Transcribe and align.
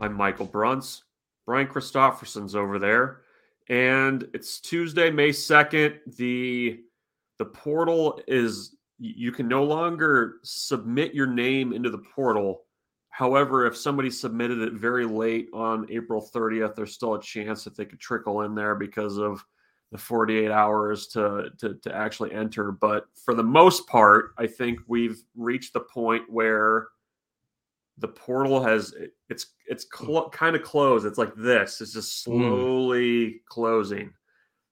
I'm 0.00 0.14
Michael 0.14 0.46
Bruntz. 0.46 1.02
Brian 1.44 1.66
Christopherson's 1.66 2.54
over 2.54 2.78
there. 2.78 3.22
And 3.68 4.28
it's 4.32 4.60
Tuesday, 4.60 5.10
May 5.10 5.30
2nd. 5.30 5.98
The 6.16 6.84
the 7.38 7.44
portal 7.44 8.20
is 8.28 8.76
you 8.98 9.32
can 9.32 9.48
no 9.48 9.64
longer 9.64 10.36
submit 10.42 11.14
your 11.14 11.26
name 11.26 11.72
into 11.72 11.90
the 11.90 11.98
portal. 11.98 12.62
However, 13.10 13.66
if 13.66 13.76
somebody 13.76 14.10
submitted 14.10 14.60
it 14.60 14.72
very 14.74 15.04
late 15.04 15.48
on 15.52 15.86
April 15.90 16.28
30th, 16.32 16.74
there's 16.74 16.94
still 16.94 17.14
a 17.14 17.22
chance 17.22 17.64
that 17.64 17.76
they 17.76 17.84
could 17.84 18.00
trickle 18.00 18.42
in 18.42 18.54
there 18.54 18.74
because 18.74 19.18
of 19.18 19.44
the 19.90 19.98
48 19.98 20.50
hours 20.50 21.06
to, 21.08 21.50
to, 21.58 21.74
to 21.74 21.94
actually 21.94 22.32
enter. 22.32 22.72
But 22.72 23.06
for 23.24 23.34
the 23.34 23.42
most 23.42 23.86
part, 23.86 24.32
I 24.36 24.46
think 24.46 24.80
we've 24.86 25.22
reached 25.36 25.72
the 25.72 25.80
point 25.80 26.24
where 26.28 26.88
the 27.98 28.08
portal 28.08 28.62
has 28.62 28.94
it's 29.28 29.46
it's 29.66 29.86
cl- 29.92 30.30
kind 30.30 30.56
of 30.56 30.62
closed. 30.62 31.06
It's 31.06 31.18
like 31.18 31.34
this. 31.36 31.80
It's 31.80 31.92
just 31.92 32.24
hmm. 32.24 32.32
slowly 32.32 33.26
mm. 33.26 33.34
closing. 33.48 34.12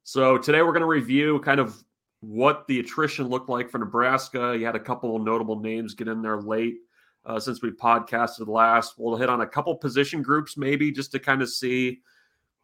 So 0.05 0.39
today 0.39 0.63
we're 0.63 0.73
going 0.73 0.81
to 0.81 0.87
review 0.87 1.41
kind 1.41 1.59
of 1.59 1.83
what 2.21 2.67
the 2.69 2.81
attrition 2.81 3.29
looked 3.29 3.49
like 3.49 3.71
for 3.71 3.79
Nebraska. 3.79 4.57
You 4.57 4.65
had 4.65 4.77
a 4.77 4.81
couple 4.81 5.19
notable 5.19 5.61
names 5.61 5.95
get 5.95 6.09
in 6.09 6.23
there 6.23 6.41
late 6.41 6.77
uh, 7.25 7.41
since 7.41 7.61
we 7.61 7.71
podcasted 7.71 8.47
last. 8.47 8.95
We'll 8.99 9.17
hit 9.17 9.29
on 9.29 9.41
a 9.41 9.47
couple 9.47 9.75
position 9.75 10.23
groups 10.23 10.57
maybe 10.57 10.93
just 10.93 11.13
to 11.13 11.19
kind 11.19 11.43
of 11.43 11.51
see 11.51 12.01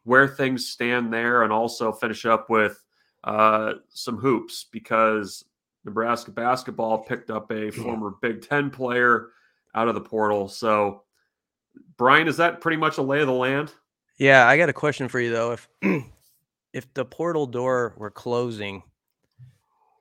where 0.05 0.27
things 0.27 0.68
stand 0.68 1.12
there, 1.12 1.42
and 1.42 1.52
also 1.52 1.92
finish 1.92 2.27
up 2.27 2.50
with 2.50 2.83
uh, 3.24 3.74
some 3.89 4.17
hoops 4.17 4.67
because 4.73 5.44
Nebraska 5.84 6.33
basketball 6.33 6.98
picked 6.98 7.30
up 7.30 7.50
a 7.52 7.70
former 7.70 8.14
Big 8.20 8.42
Ten 8.42 8.70
player 8.70 9.29
out 9.74 9.88
of 9.88 9.94
the 9.94 10.00
portal. 10.00 10.48
So, 10.48 11.02
Brian, 11.96 12.28
is 12.28 12.36
that 12.38 12.60
pretty 12.60 12.77
much 12.77 12.98
a 12.98 13.02
lay 13.02 13.20
of 13.20 13.27
the 13.27 13.33
land? 13.33 13.72
Yeah, 14.18 14.46
I 14.46 14.56
got 14.56 14.68
a 14.68 14.74
question 14.74 15.08
for 15.08 15.20
you 15.20 15.30
though. 15.30 15.52
If 15.52 15.68
if 16.72 16.92
the 16.94 17.05
portal 17.05 17.46
door 17.46 17.94
were 17.96 18.11
closing, 18.11 18.82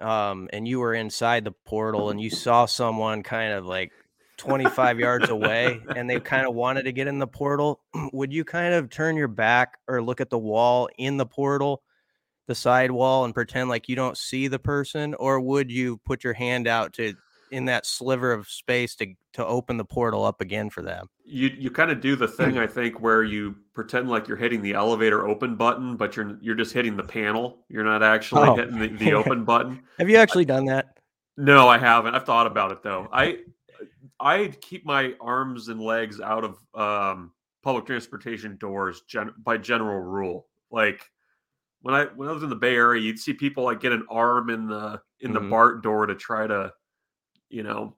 um, 0.01 0.49
and 0.51 0.67
you 0.67 0.79
were 0.79 0.93
inside 0.93 1.45
the 1.45 1.51
portal 1.51 2.09
and 2.09 2.19
you 2.19 2.29
saw 2.29 2.65
someone 2.65 3.23
kind 3.23 3.53
of 3.53 3.65
like 3.65 3.91
25 4.37 4.99
yards 4.99 5.29
away 5.29 5.79
and 5.95 6.09
they 6.09 6.19
kind 6.19 6.47
of 6.47 6.55
wanted 6.55 6.83
to 6.83 6.91
get 6.91 7.07
in 7.07 7.19
the 7.19 7.27
portal, 7.27 7.81
would 8.13 8.33
you 8.33 8.43
kind 8.43 8.73
of 8.73 8.89
turn 8.89 9.15
your 9.15 9.27
back 9.27 9.77
or 9.87 10.01
look 10.01 10.19
at 10.19 10.29
the 10.29 10.39
wall 10.39 10.89
in 10.97 11.17
the 11.17 11.25
portal, 11.25 11.83
the 12.47 12.55
side 12.55 12.91
wall, 12.91 13.25
and 13.25 13.33
pretend 13.33 13.69
like 13.69 13.87
you 13.87 13.95
don't 13.95 14.17
see 14.17 14.47
the 14.47 14.59
person? 14.59 15.13
Or 15.13 15.39
would 15.39 15.71
you 15.71 15.97
put 15.97 16.23
your 16.23 16.33
hand 16.33 16.67
out 16.67 16.93
to 16.93 17.13
in 17.51 17.66
that 17.66 17.85
sliver 17.85 18.31
of 18.31 18.47
space 18.47 18.95
to 18.95 19.13
to 19.34 19.45
open 19.45 19.78
the 19.78 19.85
portal 19.85 20.23
up 20.23 20.41
again 20.41 20.69
for 20.69 20.81
them. 20.81 21.07
You 21.23 21.50
you 21.57 21.69
kind 21.69 21.91
of 21.91 22.01
do 22.01 22.16
the 22.16 22.28
thing 22.28 22.57
I 22.57 22.67
think 22.67 23.00
where 23.01 23.23
you 23.23 23.56
pretend 23.73 24.09
like 24.09 24.28
you're 24.28 24.38
hitting 24.38 24.62
the 24.62 24.73
elevator 24.73 25.28
open 25.28 25.56
button, 25.56 25.97
but 25.97 26.16
you're 26.16 26.38
you're 26.41 26.56
just 26.56 26.73
hitting 26.73 26.97
the 26.97 27.03
panel. 27.03 27.59
You're 27.69 27.84
not 27.84 28.01
actually 28.01 28.50
oh. 28.50 28.56
hitting 28.56 28.79
the, 28.79 28.88
the 29.06 29.13
open 29.13 29.44
button. 29.44 29.81
Have 30.00 30.09
you 30.09 30.17
actually 30.17 30.45
done 30.45 30.66
that? 30.66 30.97
No, 31.38 31.67
I 31.67 31.78
haven't. 31.78 32.16
I've 32.16 32.25
thought 32.25 32.47
about 32.47 32.72
it 32.72 32.84
though. 32.84 33.07
I 33.11 33.40
I 34.19 34.53
keep 34.61 34.85
my 34.85 35.13
arms 35.19 35.67
and 35.67 35.81
legs 35.81 36.22
out 36.22 36.44
of 36.44 36.57
um, 36.75 37.31
public 37.63 37.85
transportation 37.85 38.57
doors 38.57 39.01
gen- 39.07 39.34
by 39.44 39.57
general 39.57 40.00
rule. 40.00 40.47
Like 40.69 41.09
when 41.81 41.95
I 41.95 42.06
when 42.16 42.29
I 42.29 42.31
was 42.31 42.44
in 42.44 42.50
the 42.50 42.56
Bay 42.56 42.75
Area, 42.75 43.01
you'd 43.01 43.19
see 43.19 43.34
people 43.34 43.63
like 43.63 43.79
get 43.79 43.91
an 43.91 44.06
arm 44.09 44.50
in 44.50 44.67
the 44.67 45.01
in 45.19 45.34
the 45.34 45.40
mm-hmm. 45.40 45.50
BART 45.50 45.84
door 45.84 46.06
to 46.06 46.16
try 46.16 46.47
to 46.47 46.72
you 47.51 47.63
know, 47.63 47.95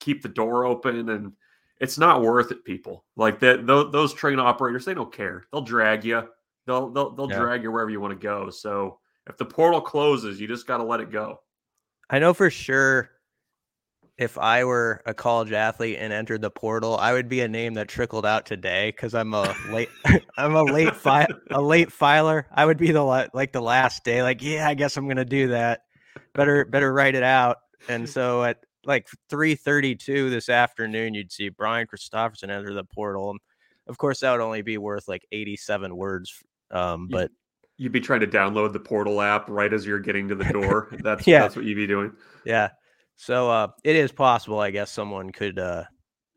keep 0.00 0.22
the 0.22 0.28
door 0.28 0.64
open 0.64 1.08
and 1.08 1.32
it's 1.80 1.98
not 1.98 2.22
worth 2.22 2.50
it 2.50 2.64
people. 2.64 3.04
Like 3.16 3.40
that 3.40 3.66
those 3.66 4.14
train 4.14 4.38
operators 4.38 4.84
they 4.84 4.94
don't 4.94 5.12
care. 5.12 5.44
They'll 5.52 5.62
drag 5.62 6.04
you 6.04 6.28
they'll 6.66 6.90
they'll, 6.90 7.10
they'll 7.10 7.30
yeah. 7.30 7.38
drag 7.38 7.62
you 7.62 7.72
wherever 7.72 7.90
you 7.90 8.00
want 8.00 8.18
to 8.18 8.22
go. 8.22 8.50
So 8.50 8.98
if 9.28 9.36
the 9.36 9.44
portal 9.44 9.80
closes 9.80 10.40
you 10.40 10.48
just 10.48 10.66
got 10.66 10.78
to 10.78 10.84
let 10.84 11.00
it 11.00 11.10
go. 11.10 11.40
I 12.10 12.18
know 12.18 12.34
for 12.34 12.50
sure 12.50 13.10
if 14.16 14.38
i 14.38 14.62
were 14.62 15.02
a 15.06 15.14
college 15.14 15.50
athlete 15.50 15.96
and 15.98 16.12
entered 16.12 16.40
the 16.40 16.50
portal 16.50 16.96
i 16.98 17.12
would 17.12 17.28
be 17.28 17.40
a 17.40 17.48
name 17.48 17.74
that 17.74 17.88
trickled 17.88 18.24
out 18.24 18.46
today 18.46 18.90
because 18.90 19.12
i'm 19.12 19.34
a 19.34 19.52
late 19.70 19.88
i'm 20.36 20.54
a 20.54 20.62
late 20.62 20.94
fi- 20.94 21.26
a 21.50 21.60
late 21.60 21.90
filer. 21.90 22.46
I 22.52 22.64
would 22.64 22.78
be 22.78 22.92
the 22.92 23.02
like 23.02 23.52
the 23.52 23.60
last 23.60 24.04
day 24.04 24.22
like 24.22 24.40
yeah 24.40 24.68
i 24.68 24.74
guess 24.74 24.96
i'm 24.96 25.08
gonna 25.08 25.24
do 25.24 25.48
that. 25.48 25.80
Better 26.34 26.64
better 26.64 26.92
write 26.92 27.14
it 27.14 27.22
out. 27.22 27.58
And 27.88 28.08
so 28.08 28.44
at 28.44 28.64
like 28.86 29.08
332 29.28 30.30
this 30.30 30.48
afternoon, 30.48 31.14
you'd 31.14 31.32
see 31.32 31.48
Brian 31.48 31.86
Christopherson 31.86 32.50
enter 32.50 32.74
the 32.74 32.84
portal. 32.84 33.30
And 33.30 33.40
of 33.86 33.98
course, 33.98 34.20
that 34.20 34.32
would 34.32 34.40
only 34.40 34.62
be 34.62 34.78
worth 34.78 35.08
like 35.08 35.26
87 35.32 35.96
words. 35.96 36.42
Um, 36.70 37.08
but 37.08 37.30
you'd 37.76 37.92
be 37.92 38.00
trying 38.00 38.20
to 38.20 38.26
download 38.26 38.72
the 38.72 38.80
portal 38.80 39.20
app 39.20 39.48
right 39.48 39.72
as 39.72 39.86
you're 39.86 40.00
getting 40.00 40.28
to 40.28 40.34
the 40.34 40.44
door. 40.44 40.88
That's 41.02 41.26
yeah. 41.26 41.40
that's 41.40 41.56
what 41.56 41.64
you'd 41.64 41.76
be 41.76 41.86
doing. 41.86 42.12
Yeah. 42.44 42.70
So 43.16 43.50
uh, 43.50 43.68
it 43.84 43.96
is 43.96 44.12
possible, 44.12 44.60
I 44.60 44.70
guess, 44.70 44.90
someone 44.90 45.30
could, 45.30 45.58
uh, 45.58 45.84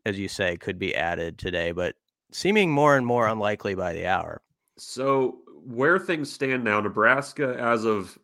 as 0.06 0.18
you 0.18 0.28
say, 0.28 0.56
could 0.56 0.78
be 0.78 0.94
added 0.94 1.38
today, 1.38 1.72
but 1.72 1.96
seeming 2.32 2.70
more 2.70 2.96
and 2.96 3.04
more 3.04 3.26
unlikely 3.26 3.74
by 3.74 3.92
the 3.92 4.06
hour. 4.06 4.42
So 4.76 5.38
where 5.64 5.98
things 5.98 6.32
stand 6.32 6.62
now, 6.62 6.80
Nebraska, 6.80 7.56
as 7.58 7.84
of 7.84 8.16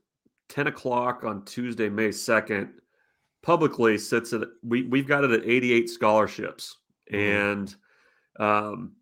10 0.51 0.69
o'clock 0.69 1.25
on 1.25 1.45
Tuesday, 1.45 1.89
May 1.89 2.11
2nd, 2.11 2.71
publicly 3.45 3.99
sits 3.99 4.33
at 4.33 4.43
we 4.63 4.83
we've 4.83 5.07
got 5.07 5.23
it 5.23 5.31
at 5.31 5.45
88 5.45 5.89
scholarships. 5.91 6.79
Mm-hmm. 7.13 7.51
and 7.51 7.77
um, 8.41 8.93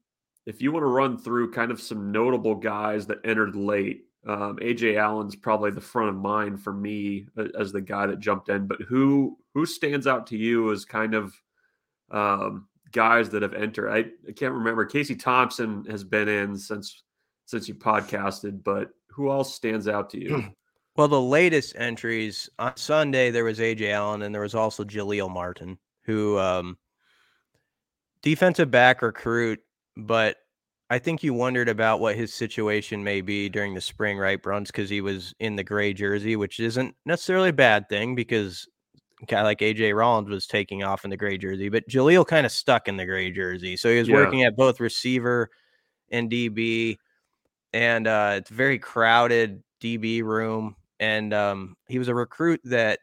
if 0.45 0.61
you 0.61 0.73
want 0.73 0.83
to 0.83 0.89
run 0.89 1.17
through 1.17 1.53
kind 1.53 1.71
of 1.71 1.81
some 1.81 2.11
notable 2.11 2.57
guys 2.57 3.07
that 3.07 3.21
entered 3.25 3.55
late 3.55 4.07
um, 4.27 4.57
aj 4.57 4.97
allen's 4.97 5.37
probably 5.37 5.71
the 5.71 5.81
front 5.81 6.09
of 6.09 6.17
mind 6.17 6.61
for 6.61 6.73
me 6.73 7.27
as 7.57 7.71
the 7.71 7.81
guy 7.81 8.07
that 8.07 8.19
jumped 8.19 8.49
in 8.49 8.67
but 8.67 8.81
who 8.83 9.39
who 9.55 9.65
stands 9.65 10.09
out 10.09 10.27
to 10.27 10.37
you 10.37 10.73
as 10.73 10.85
kind 10.85 11.15
of 11.15 11.33
um, 12.11 12.67
guys 12.93 13.31
that 13.31 13.43
have 13.43 13.55
entered? 13.55 13.91
I, 13.91 14.05
I 14.29 14.33
can't 14.33 14.55
remember. 14.55 14.85
Casey 14.85 15.17
thompson 15.17 15.85
has 15.89 16.05
been 16.05 16.29
in 16.29 16.57
since 16.57 17.03
since 17.47 17.69
you 17.69 17.75
podcasted 17.75 18.63
but 18.63 18.91
who 19.09 19.31
else 19.31 19.55
stands 19.55 19.89
out 19.89 20.11
to 20.11 20.21
you 20.21 20.45
Well, 20.97 21.09
the 21.09 21.21
latest 21.21 21.75
entries 21.77 22.51
on 22.59 22.77
Sunday 22.77 23.31
there 23.31 23.45
was 23.45 23.59
AJ 23.59 23.93
Allen 23.93 24.23
and 24.23 24.35
there 24.35 24.43
was 24.43 24.55
also 24.55 24.85
Jaleel 24.85 25.31
Martin, 25.31 25.79
who 26.05 26.39
um, 26.39 26.77
defensive 28.23 28.71
back 28.71 29.01
recruit, 29.03 29.61
but 29.97 30.37
I 30.91 30.99
think 30.99 31.23
you 31.23 31.33
wondered 31.33 31.71
about 31.71 32.01
what 32.01 32.17
his 32.17 32.35
situation 32.35 33.03
may 33.03 33.23
be 33.23 33.49
during 33.49 33.73
the 33.73 33.81
spring, 33.81 34.19
right, 34.19 34.41
Bruns? 34.41 34.71
Because 34.71 34.91
he 34.91 35.01
was 35.01 35.35
in 35.41 35.57
the 35.57 35.65
gray 35.65 35.95
jersey, 35.95 36.37
which 36.37 36.61
isn't 36.61 36.95
necessarily 37.07 37.49
a 37.49 37.55
bad 37.55 37.89
thing 37.89 38.15
because 38.15 38.69
guy 39.27 39.43
like 39.43 39.61
AJ 39.61 39.97
Rollins 39.97 40.29
was 40.29 40.47
taking 40.47 40.83
off 40.83 41.05
in 41.05 41.11
the 41.11 41.17
gray 41.17 41.39
jersey, 41.39 41.71
but 41.71 41.89
Jaleel 41.89 42.27
kind 42.27 42.45
of 42.45 42.53
stuck 42.53 42.89
in 42.89 42.99
the 42.99 43.07
gray 43.07 43.31
jersey. 43.31 43.77
So 43.77 43.91
he 43.91 43.99
was 43.99 44.09
yeah. 44.09 44.17
working 44.17 44.43
at 44.43 44.57
both 44.57 44.81
receiver 44.81 45.49
and 46.11 46.31
DB, 46.31 46.99
and 47.73 48.07
uh, 48.07 48.35
it's 48.37 48.51
very 48.51 48.79
crowded 48.79 49.63
DB 49.81 50.23
room. 50.23 50.77
And 51.03 51.35
um, 51.35 51.75
he 51.89 51.99
was 51.99 52.07
a 52.07 52.15
recruit 52.15 52.61
that 52.63 53.01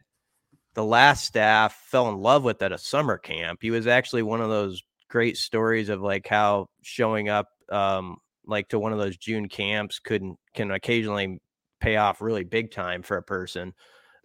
the 0.72 0.84
last 0.84 1.26
staff 1.26 1.74
fell 1.84 2.08
in 2.08 2.16
love 2.16 2.44
with 2.44 2.62
at 2.62 2.72
a 2.72 2.78
summer 2.78 3.18
camp. 3.18 3.58
He 3.60 3.70
was 3.70 3.86
actually 3.86 4.22
one 4.22 4.40
of 4.40 4.48
those 4.48 4.82
great 5.10 5.36
stories 5.36 5.90
of 5.90 6.00
like 6.00 6.26
how 6.26 6.68
showing 6.80 7.28
up 7.28 7.48
um, 7.70 8.16
like 8.46 8.68
to 8.68 8.78
one 8.78 8.94
of 8.94 8.98
those 8.98 9.18
June 9.18 9.48
camps 9.48 9.98
could 9.98 10.24
can 10.54 10.70
occasionally 10.70 11.42
pay 11.78 11.96
off 11.96 12.22
really 12.22 12.42
big 12.42 12.70
time 12.70 13.02
for 13.02 13.18
a 13.18 13.22
person. 13.22 13.74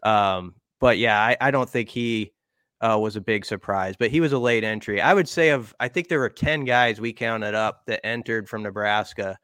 Um, 0.04 0.56
but 0.80 0.98
yeah, 0.98 1.19
I, 1.19 1.36
I 1.42 1.51
don't 1.51 1.69
think 1.69 1.89
he 1.89 2.31
uh, 2.80 2.98
was 2.98 3.18
a 3.18 3.22
big 3.22 3.45
surprise, 3.45 3.95
but 4.00 4.10
he 4.10 4.22
was 4.22 4.31
a 4.31 4.39
late 4.39 4.63
entry. 4.63 5.01
I 5.01 5.13
would 5.13 5.27
say 5.27 5.50
of 5.50 5.75
I 5.81 5.89
think 5.89 6.07
there 6.07 6.19
were 6.19 6.30
10 6.30 6.63
guys 6.63 7.01
we 7.01 7.12
counted 7.12 7.56
up 7.56 7.81
that 7.88 8.06
entered 8.06 8.48
from 8.48 8.63
Nebraska 8.63 9.38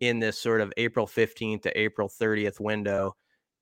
in 0.00 0.18
this 0.18 0.38
sort 0.38 0.62
of 0.62 0.72
April 0.78 1.06
15th 1.06 1.62
to 1.64 1.78
April 1.78 2.08
30th 2.08 2.58
window. 2.58 3.14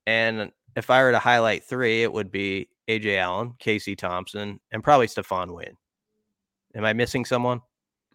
And 0.07 0.51
if 0.75 0.89
I 0.89 1.01
were 1.03 1.11
to 1.11 1.19
highlight 1.19 1.63
three, 1.63 2.03
it 2.03 2.11
would 2.11 2.31
be 2.31 2.69
AJ 2.87 3.17
Allen, 3.17 3.53
Casey 3.59 3.95
Thompson, 3.95 4.59
and 4.71 4.83
probably 4.83 5.07
Stephon 5.07 5.55
Wynn. 5.55 5.75
Am 6.75 6.85
I 6.85 6.93
missing 6.93 7.25
someone? 7.25 7.61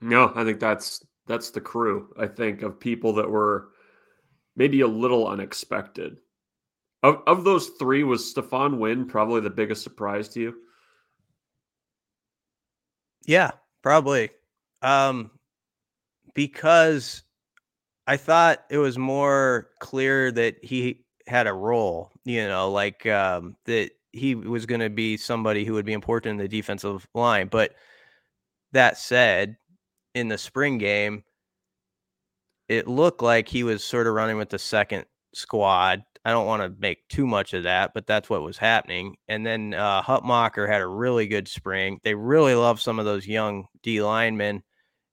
No, 0.00 0.32
I 0.34 0.44
think 0.44 0.60
that's 0.60 1.04
that's 1.26 1.50
the 1.50 1.60
crew. 1.60 2.12
I 2.18 2.26
think 2.26 2.62
of 2.62 2.80
people 2.80 3.12
that 3.14 3.28
were 3.28 3.68
maybe 4.56 4.80
a 4.82 4.86
little 4.86 5.28
unexpected. 5.28 6.18
Of 7.02 7.22
of 7.26 7.44
those 7.44 7.70
three, 7.78 8.04
was 8.04 8.32
Stephon 8.34 8.78
Wynn 8.78 9.06
probably 9.06 9.40
the 9.40 9.50
biggest 9.50 9.82
surprise 9.82 10.28
to 10.30 10.40
you? 10.40 10.54
Yeah, 13.26 13.52
probably. 13.82 14.30
Um, 14.82 15.30
because 16.34 17.22
I 18.06 18.16
thought 18.16 18.64
it 18.70 18.78
was 18.78 18.98
more 18.98 19.70
clear 19.80 20.30
that 20.32 20.56
he 20.62 21.04
had 21.30 21.46
a 21.46 21.52
role, 21.52 22.10
you 22.24 22.46
know, 22.46 22.70
like 22.70 23.06
um, 23.06 23.56
that 23.64 23.90
he 24.12 24.34
was 24.34 24.66
going 24.66 24.80
to 24.80 24.90
be 24.90 25.16
somebody 25.16 25.64
who 25.64 25.74
would 25.74 25.86
be 25.86 25.92
important 25.92 26.32
in 26.32 26.36
the 26.38 26.48
defensive 26.48 27.06
line. 27.14 27.46
But 27.46 27.74
that 28.72 28.98
said, 28.98 29.56
in 30.14 30.28
the 30.28 30.36
spring 30.36 30.78
game, 30.78 31.22
it 32.68 32.88
looked 32.88 33.22
like 33.22 33.48
he 33.48 33.62
was 33.62 33.84
sort 33.84 34.08
of 34.08 34.14
running 34.14 34.36
with 34.36 34.50
the 34.50 34.58
second 34.58 35.06
squad. 35.32 36.02
I 36.24 36.32
don't 36.32 36.46
want 36.46 36.62
to 36.62 36.80
make 36.80 37.08
too 37.08 37.26
much 37.26 37.54
of 37.54 37.62
that, 37.62 37.92
but 37.94 38.06
that's 38.06 38.28
what 38.28 38.42
was 38.42 38.58
happening. 38.58 39.16
And 39.28 39.46
then 39.46 39.72
uh, 39.72 40.02
Hutmacher 40.02 40.68
had 40.68 40.82
a 40.82 40.86
really 40.86 41.28
good 41.28 41.48
spring. 41.48 42.00
They 42.02 42.14
really 42.14 42.54
love 42.54 42.80
some 42.80 42.98
of 42.98 43.04
those 43.04 43.26
young 43.26 43.66
D 43.82 44.02
linemen 44.02 44.62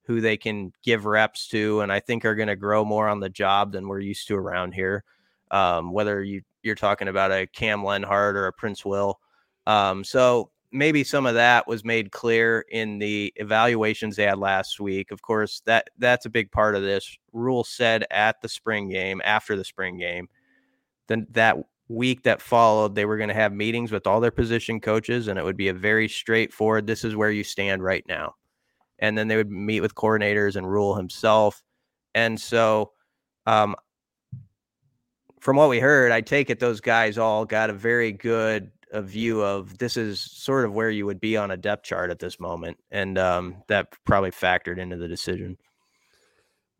who 0.04 0.20
they 0.20 0.36
can 0.36 0.72
give 0.82 1.04
reps 1.04 1.46
to, 1.48 1.80
and 1.80 1.92
I 1.92 2.00
think 2.00 2.24
are 2.24 2.34
going 2.34 2.48
to 2.48 2.56
grow 2.56 2.84
more 2.84 3.08
on 3.08 3.20
the 3.20 3.28
job 3.28 3.72
than 3.72 3.86
we're 3.86 4.00
used 4.00 4.26
to 4.28 4.34
around 4.34 4.72
here. 4.72 5.04
Um, 5.50 5.92
whether 5.92 6.22
you 6.22 6.42
you're 6.62 6.74
talking 6.74 7.08
about 7.08 7.32
a 7.32 7.46
Cam 7.46 7.84
Lenhart 7.84 8.36
or 8.36 8.46
a 8.46 8.52
Princewill. 8.52 9.14
Um, 9.66 10.04
so 10.04 10.50
maybe 10.70 11.02
some 11.04 11.26
of 11.26 11.34
that 11.34 11.66
was 11.66 11.84
made 11.84 12.12
clear 12.12 12.64
in 12.70 12.98
the 12.98 13.32
evaluations 13.36 14.16
they 14.16 14.24
had 14.24 14.38
last 14.38 14.80
week. 14.80 15.10
Of 15.10 15.22
course, 15.22 15.62
that 15.66 15.88
that's 15.98 16.26
a 16.26 16.30
big 16.30 16.50
part 16.50 16.74
of 16.74 16.82
this. 16.82 17.16
Rhule 17.32 17.64
said 17.64 18.04
at 18.10 18.40
the 18.42 18.48
spring 18.48 18.88
game, 18.88 19.20
after 19.24 19.56
the 19.56 19.64
spring 19.64 19.98
game, 19.98 20.28
then 21.06 21.26
that 21.30 21.56
week 21.88 22.22
that 22.24 22.42
followed, 22.42 22.94
they 22.94 23.06
were 23.06 23.16
going 23.16 23.30
to 23.30 23.34
have 23.34 23.52
meetings 23.52 23.90
with 23.90 24.06
all 24.06 24.20
their 24.20 24.30
position 24.30 24.80
coaches, 24.80 25.28
and 25.28 25.38
it 25.38 25.44
would 25.44 25.56
be 25.56 25.68
a 25.68 25.74
very 25.74 26.08
straightforward. 26.08 26.86
This 26.86 27.04
is 27.04 27.16
where 27.16 27.30
you 27.30 27.44
stand 27.44 27.82
right 27.82 28.04
now, 28.06 28.34
and 28.98 29.16
then 29.16 29.28
they 29.28 29.36
would 29.36 29.50
meet 29.50 29.80
with 29.80 29.94
coordinators 29.94 30.56
and 30.56 30.70
Rhule 30.70 30.94
himself, 30.94 31.62
and 32.14 32.38
so. 32.40 32.92
Um, 33.46 33.74
from 35.48 35.56
what 35.56 35.70
we 35.70 35.80
heard, 35.80 36.12
I 36.12 36.20
take 36.20 36.50
it 36.50 36.60
those 36.60 36.78
guys 36.78 37.16
all 37.16 37.46
got 37.46 37.70
a 37.70 37.72
very 37.72 38.12
good 38.12 38.70
a 38.92 39.00
view 39.00 39.42
of 39.42 39.78
this 39.78 39.96
is 39.96 40.20
sort 40.20 40.66
of 40.66 40.74
where 40.74 40.90
you 40.90 41.06
would 41.06 41.20
be 41.20 41.38
on 41.38 41.50
a 41.50 41.56
depth 41.56 41.84
chart 41.84 42.10
at 42.10 42.18
this 42.18 42.38
moment, 42.38 42.76
and 42.90 43.16
um, 43.16 43.62
that 43.66 43.86
probably 44.04 44.30
factored 44.30 44.76
into 44.76 44.98
the 44.98 45.08
decision. 45.08 45.56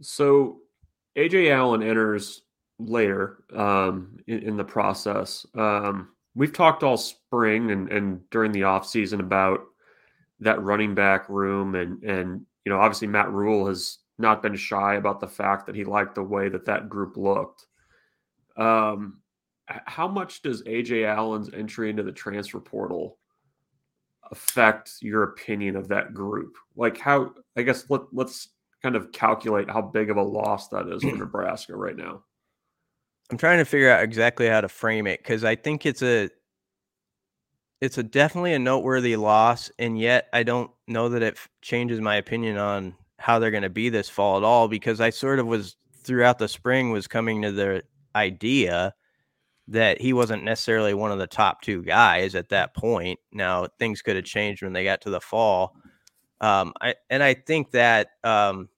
So, 0.03 0.59
AJ 1.17 1.51
Allen 1.51 1.83
enters 1.83 2.43
later 2.79 3.43
um, 3.57 4.19
in, 4.27 4.41
in, 4.41 4.57
the 4.59 4.65
process. 4.65 5.47
Um, 5.55 6.11
we've 6.35 6.53
talked 6.53 6.83
all 6.83 6.99
spring 6.99 7.71
and, 7.71 7.91
and 7.91 8.21
during 8.29 8.53
the 8.53 8.65
off 8.65 8.87
season 8.87 9.21
about 9.21 9.61
that 10.41 10.61
running 10.61 10.95
back 10.95 11.31
room, 11.31 11.75
and 11.75 12.03
and 12.03 12.45
you 12.67 12.71
know 12.71 12.79
obviously 12.79 13.09
Matt 13.09 13.33
Rhule 13.33 13.67
has 13.67 13.97
not 14.19 14.43
been 14.43 14.57
shy 14.57 14.97
about 14.97 15.21
the 15.21 15.27
fact 15.27 15.65
that 15.65 15.75
he 15.75 15.85
liked 15.85 16.17
the 16.17 16.23
way 16.23 16.51
that 16.51 16.67
that 16.67 16.91
group 16.91 17.17
looked. 17.17 17.65
Um, 18.59 19.21
how 19.67 20.09
much 20.09 20.43
does 20.43 20.63
AJ 20.63 21.07
Allen's 21.07 21.53
entry 21.53 21.91
into 21.91 22.03
the 22.03 22.13
transfer 22.13 22.61
portal 22.61 23.19
affect 24.31 24.97
your 25.01 25.23
opinion 25.25 25.77
of 25.77 25.89
that 25.89 26.15
group? 26.15 26.57
Like 26.77 26.99
how 26.99 27.35
I 27.57 27.63
guess 27.63 27.89
let, 27.89 28.03
let's 28.13 28.49
kind 28.83 28.97
of 28.97 29.13
calculate 29.13 29.71
how 29.71 29.83
big 29.83 30.11
of 30.11 30.17
a 30.17 30.23
loss 30.23 30.69
that 30.69 30.89
is 30.89 31.03
for 31.03 31.17
Nebraska 31.17 31.77
right 31.77 31.97
now. 31.97 32.23
I'm 33.31 33.39
trying 33.39 33.59
to 33.59 33.65
figure 33.65 33.91
out 33.91 34.03
exactly 34.03 34.49
how 34.49 34.61
to 34.63 34.69
frame 34.69 35.07
it 35.07 35.21
because 35.21 35.45
I 35.45 35.55
think 35.55 35.85
it's 35.85 36.03
a 36.03 36.31
it's 37.81 37.99
a 37.99 38.03
definitely 38.03 38.55
a 38.55 38.59
noteworthy 38.59 39.15
loss, 39.17 39.71
and 39.79 39.99
yet 39.99 40.29
I 40.33 40.43
don't 40.43 40.71
know 40.89 41.09
that 41.11 41.23
it 41.23 41.39
changes 41.63 42.01
my 42.01 42.17
opinion 42.17 42.57
on 42.57 42.97
how 43.19 43.39
they're 43.39 43.51
going 43.51 43.63
to 43.63 43.71
be 43.71 43.89
this 43.89 44.09
fall 44.09 44.37
at 44.37 44.45
all 44.45 44.67
because 44.67 45.01
I 45.01 45.11
sort 45.11 45.39
of 45.39 45.47
was 45.47 45.77
throughout 46.03 46.39
the 46.39 46.49
spring 46.49 46.91
was 46.91 47.07
coming 47.07 47.43
to 47.43 47.53
the 47.53 47.83
idea 48.15 48.95
that 49.69 50.01
he 50.01 50.13
wasn't 50.13 50.45
necessarily 50.45 50.95
one 50.95 51.13
of 51.13 51.19
the 51.19 51.27
top 51.27 51.61
two 51.61 51.83
guys 51.83 52.35
at 52.35 52.49
that 52.49 52.75
point. 52.75 53.21
Now 53.33 53.67
things 53.79 54.01
could 54.01 54.17
have 54.17 54.25
changed 54.25 54.63
when 54.63 54.73
they 54.73 54.85
got 54.85 55.03
to 55.03 55.11
the 55.11 55.21
fall. 55.21 55.77
Um, 56.41 56.73
I 56.81 56.95
and 57.11 57.23
I 57.23 57.35
think 57.35 57.73
that 57.73 58.11
um, 58.25 58.69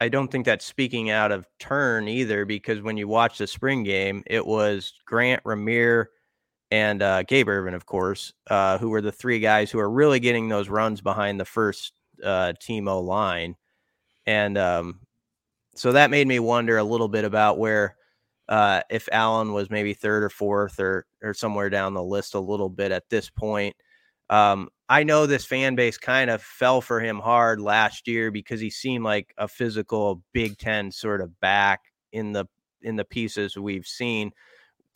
I 0.00 0.08
don't 0.08 0.28
think 0.30 0.46
that's 0.46 0.64
speaking 0.64 1.10
out 1.10 1.30
of 1.30 1.46
turn 1.58 2.08
either, 2.08 2.44
because 2.44 2.80
when 2.80 2.96
you 2.96 3.06
watch 3.06 3.38
the 3.38 3.46
spring 3.46 3.82
game, 3.82 4.22
it 4.26 4.46
was 4.46 4.94
Grant 5.04 5.42
Rahmir 5.44 6.06
and 6.70 7.02
uh, 7.02 7.22
Gabe 7.24 7.48
Ervin, 7.48 7.74
of 7.74 7.84
course, 7.84 8.32
uh, 8.48 8.78
who 8.78 8.88
were 8.88 9.02
the 9.02 9.12
three 9.12 9.40
guys 9.40 9.70
who 9.70 9.78
are 9.78 9.90
really 9.90 10.20
getting 10.20 10.48
those 10.48 10.68
runs 10.68 11.00
behind 11.00 11.38
the 11.38 11.44
first 11.44 11.92
uh, 12.24 12.54
team 12.60 12.88
O 12.88 13.00
line, 13.00 13.56
and 14.24 14.56
um, 14.56 15.00
so 15.74 15.92
that 15.92 16.10
made 16.10 16.26
me 16.26 16.38
wonder 16.38 16.78
a 16.78 16.84
little 16.84 17.08
bit 17.08 17.24
about 17.24 17.58
where 17.58 17.96
uh, 18.52 18.82
if 18.90 19.08
Allen 19.10 19.54
was 19.54 19.70
maybe 19.70 19.94
third 19.94 20.22
or 20.22 20.28
fourth 20.28 20.78
or 20.78 21.06
or 21.22 21.32
somewhere 21.32 21.70
down 21.70 21.94
the 21.94 22.02
list 22.02 22.34
a 22.34 22.38
little 22.38 22.68
bit 22.68 22.92
at 22.92 23.08
this 23.08 23.30
point. 23.30 23.74
Um, 24.28 24.68
I 24.90 25.04
know 25.04 25.24
this 25.24 25.46
fan 25.46 25.74
base 25.74 25.96
kind 25.96 26.28
of 26.28 26.42
fell 26.42 26.82
for 26.82 27.00
him 27.00 27.18
hard 27.18 27.62
last 27.62 28.06
year 28.06 28.30
because 28.30 28.60
he 28.60 28.68
seemed 28.68 29.04
like 29.04 29.32
a 29.38 29.48
physical 29.48 30.22
Big 30.34 30.58
Ten 30.58 30.92
sort 30.92 31.22
of 31.22 31.40
back 31.40 31.80
in 32.12 32.32
the 32.32 32.44
in 32.82 32.96
the 32.96 33.06
pieces 33.06 33.56
we've 33.56 33.86
seen. 33.86 34.32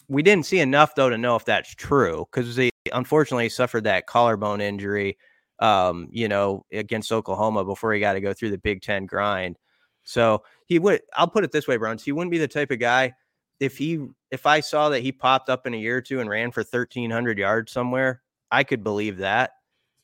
We 0.07 0.23
didn't 0.23 0.45
see 0.45 0.59
enough 0.59 0.95
though 0.95 1.09
to 1.09 1.17
know 1.17 1.35
if 1.37 1.47
that's 1.47 1.75
true 1.75 2.27
because 2.31 2.57
he 2.57 2.71
unfortunately 2.93 3.49
suffered 3.49 3.85
that 3.85 4.07
collarbone 4.07 4.61
injury, 4.61 5.17
um, 5.61 6.09
you 6.11 6.29
know, 6.29 6.67
against 6.71 7.11
Oklahoma 7.11 7.65
before 7.65 7.95
he 7.95 8.01
got 8.01 8.13
to 8.13 8.21
go 8.21 8.35
through 8.35 8.51
the 8.51 8.59
Big 8.59 8.83
Ten 8.83 9.07
grind. 9.07 9.57
So 10.05 10.43
he 10.67 10.79
would. 10.79 11.01
I'll 11.15 11.27
put 11.27 11.45
it 11.45 11.53
this 11.53 11.67
way, 11.67 11.79
Bruns. 11.79 12.05
He 12.05 12.13
wouldn't 12.13 12.31
be 12.31 12.37
the 12.37 12.47
type 12.47 12.71
of 12.71 12.81
guy 12.81 13.15
if 13.61 13.79
he 13.79 14.07
if 14.31 14.47
I 14.47 14.61
saw 14.61 14.89
that 14.91 15.01
he 15.01 15.13
popped 15.13 15.49
up 15.49 15.67
in 15.67 15.75
a 15.75 15.79
year 15.79 15.99
or 15.99 16.03
two 16.03 16.21
and 16.21 16.29
ran 16.29 16.51
for 16.51 16.61
1300 16.61 17.39
yards 17.39 17.73
somewhere, 17.73 18.23
I 18.51 18.65
could 18.65 18.83
believe 18.83 19.19
that. 19.19 19.53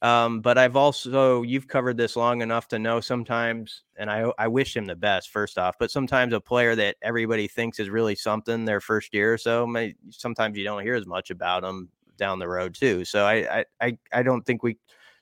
Um, 0.00 0.40
but 0.40 0.58
I've 0.58 0.74
also 0.74 1.42
you've 1.42 1.68
covered 1.68 1.96
this 1.96 2.16
long 2.16 2.42
enough 2.42 2.66
to 2.68 2.78
know 2.78 3.00
sometimes, 3.00 3.84
and 3.96 4.10
I 4.10 4.32
I 4.36 4.48
wish 4.48 4.76
him 4.76 4.86
the 4.86 4.96
best 4.96 5.30
first 5.30 5.58
off. 5.58 5.76
But 5.78 5.92
sometimes 5.92 6.32
a 6.32 6.40
player 6.40 6.74
that 6.74 6.96
everybody 7.02 7.46
thinks 7.46 7.78
is 7.78 7.88
really 7.88 8.16
something 8.16 8.64
their 8.64 8.80
first 8.80 9.14
year 9.14 9.32
or 9.32 9.38
so, 9.38 9.64
may, 9.64 9.94
sometimes 10.10 10.58
you 10.58 10.64
don't 10.64 10.82
hear 10.82 10.96
as 10.96 11.06
much 11.06 11.30
about 11.30 11.62
them 11.62 11.88
down 12.16 12.40
the 12.40 12.48
road 12.48 12.74
too. 12.74 13.04
So 13.04 13.24
I 13.24 13.64
I 13.80 13.96
I 14.12 14.22
don't 14.24 14.44
think 14.44 14.64
we 14.64 14.76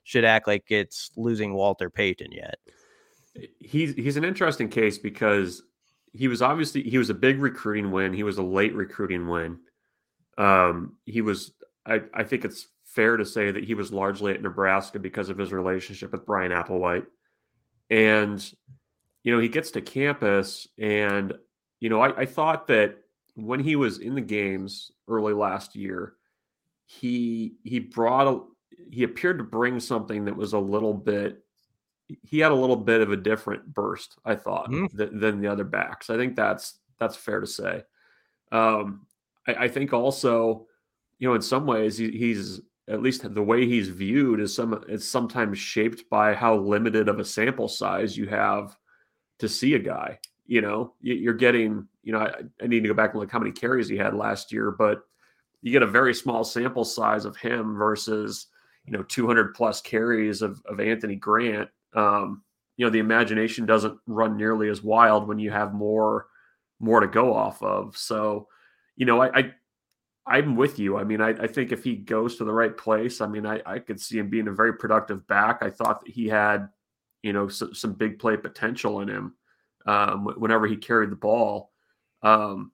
should 0.04 0.24
act 0.24 0.46
like 0.46 0.70
it's 0.70 1.10
losing 1.14 1.52
Walter 1.52 1.90
Payton 1.90 2.32
yet. 2.32 2.58
He's 3.58 3.94
he's 3.94 4.16
an 4.16 4.24
interesting 4.24 4.70
case 4.70 4.96
because 4.96 5.62
he 6.12 6.28
was 6.28 6.42
obviously 6.42 6.82
he 6.82 6.98
was 6.98 7.10
a 7.10 7.14
big 7.14 7.40
recruiting 7.40 7.90
win. 7.90 8.12
He 8.12 8.22
was 8.22 8.38
a 8.38 8.42
late 8.42 8.74
recruiting 8.74 9.28
win. 9.28 9.58
Um, 10.38 10.96
he 11.04 11.20
was 11.20 11.52
I, 11.86 12.02
I 12.12 12.24
think 12.24 12.44
it's 12.44 12.68
fair 12.84 13.16
to 13.16 13.24
say 13.24 13.50
that 13.50 13.64
he 13.64 13.74
was 13.74 13.92
largely 13.92 14.32
at 14.32 14.42
Nebraska 14.42 14.98
because 14.98 15.28
of 15.28 15.38
his 15.38 15.52
relationship 15.52 16.12
with 16.12 16.26
Bryan 16.26 16.52
Applewhite. 16.52 17.06
And 17.88 18.44
you 19.22 19.34
know, 19.34 19.40
he 19.40 19.48
gets 19.48 19.72
to 19.72 19.80
campus 19.80 20.66
and 20.78 21.32
you 21.80 21.88
know, 21.88 22.00
I, 22.00 22.20
I 22.20 22.26
thought 22.26 22.66
that 22.66 22.98
when 23.34 23.60
he 23.60 23.76
was 23.76 23.98
in 23.98 24.14
the 24.14 24.20
games 24.20 24.90
early 25.08 25.32
last 25.32 25.74
year, 25.76 26.14
he 26.86 27.54
he 27.62 27.78
brought 27.78 28.26
a 28.26 28.40
he 28.90 29.04
appeared 29.04 29.38
to 29.38 29.44
bring 29.44 29.78
something 29.78 30.24
that 30.24 30.36
was 30.36 30.52
a 30.52 30.58
little 30.58 30.94
bit 30.94 31.42
he 32.22 32.38
had 32.38 32.52
a 32.52 32.54
little 32.54 32.76
bit 32.76 33.00
of 33.00 33.12
a 33.12 33.16
different 33.16 33.72
burst 33.72 34.16
i 34.24 34.34
thought 34.34 34.70
mm-hmm. 34.70 34.96
th- 34.96 35.10
than 35.12 35.40
the 35.40 35.48
other 35.48 35.64
backs. 35.64 36.10
I 36.10 36.16
think 36.16 36.36
that's 36.36 36.78
that's 36.98 37.16
fair 37.16 37.40
to 37.40 37.46
say. 37.46 37.82
Um 38.52 39.06
i, 39.46 39.64
I 39.64 39.68
think 39.68 39.92
also 39.92 40.66
you 41.18 41.28
know 41.28 41.34
in 41.34 41.42
some 41.42 41.66
ways 41.66 41.98
he, 41.98 42.10
he's 42.10 42.60
at 42.88 43.02
least 43.02 43.34
the 43.34 43.42
way 43.42 43.66
he's 43.66 43.88
viewed 43.88 44.40
is 44.40 44.54
some 44.54 44.84
it's 44.88 45.06
sometimes 45.06 45.58
shaped 45.58 46.08
by 46.10 46.34
how 46.34 46.56
limited 46.56 47.08
of 47.08 47.20
a 47.20 47.24
sample 47.24 47.68
size 47.68 48.16
you 48.16 48.26
have 48.26 48.76
to 49.38 49.48
see 49.48 49.74
a 49.74 49.78
guy 49.78 50.18
you 50.50 50.60
know? 50.60 50.94
You're 51.00 51.34
getting 51.34 51.86
you 52.02 52.12
know 52.12 52.20
i, 52.20 52.32
I 52.62 52.66
need 52.66 52.82
to 52.82 52.88
go 52.88 52.94
back 52.94 53.12
and 53.12 53.20
look 53.20 53.30
how 53.30 53.38
many 53.38 53.52
carries 53.52 53.88
he 53.88 53.96
had 53.96 54.14
last 54.14 54.52
year 54.52 54.70
but 54.70 55.02
you 55.62 55.72
get 55.72 55.82
a 55.82 55.86
very 55.86 56.14
small 56.14 56.44
sample 56.44 56.84
size 56.84 57.24
of 57.24 57.36
him 57.36 57.76
versus 57.76 58.46
you 58.84 58.92
know 58.92 59.02
200 59.02 59.54
plus 59.54 59.80
carries 59.80 60.42
of, 60.42 60.60
of 60.64 60.80
anthony 60.80 61.16
grant 61.16 61.68
um, 61.94 62.42
you 62.76 62.86
know 62.86 62.90
the 62.90 62.98
imagination 62.98 63.66
doesn't 63.66 63.98
run 64.06 64.36
nearly 64.36 64.68
as 64.68 64.82
wild 64.82 65.28
when 65.28 65.38
you 65.38 65.50
have 65.50 65.74
more 65.74 66.26
more 66.78 67.00
to 67.00 67.06
go 67.06 67.34
off 67.34 67.62
of. 67.62 67.96
So 67.96 68.48
you 68.96 69.06
know 69.06 69.20
i, 69.20 69.38
I 69.38 69.52
i'm 70.26 70.56
with 70.56 70.78
you. 70.78 70.96
I 70.96 71.04
mean 71.04 71.20
I, 71.20 71.30
I 71.30 71.46
think 71.46 71.72
if 71.72 71.84
he 71.84 71.96
goes 71.96 72.36
to 72.36 72.44
the 72.44 72.52
right 72.52 72.76
place 72.76 73.20
i 73.20 73.26
mean 73.26 73.46
I, 73.46 73.60
I 73.66 73.78
could 73.78 74.00
see 74.00 74.18
him 74.18 74.30
being 74.30 74.48
a 74.48 74.52
very 74.52 74.74
productive 74.74 75.26
back. 75.26 75.58
I 75.62 75.70
thought 75.70 76.04
that 76.04 76.10
he 76.10 76.26
had 76.26 76.68
you 77.22 77.32
know 77.32 77.48
some, 77.48 77.92
big 77.92 78.18
play 78.18 78.36
potential 78.36 79.00
in 79.00 79.08
him 79.08 79.34
um, 79.86 80.24
whenever 80.38 80.66
he 80.66 80.76
carried 80.76 81.10
the 81.10 81.16
ball. 81.16 81.72
Um, 82.22 82.72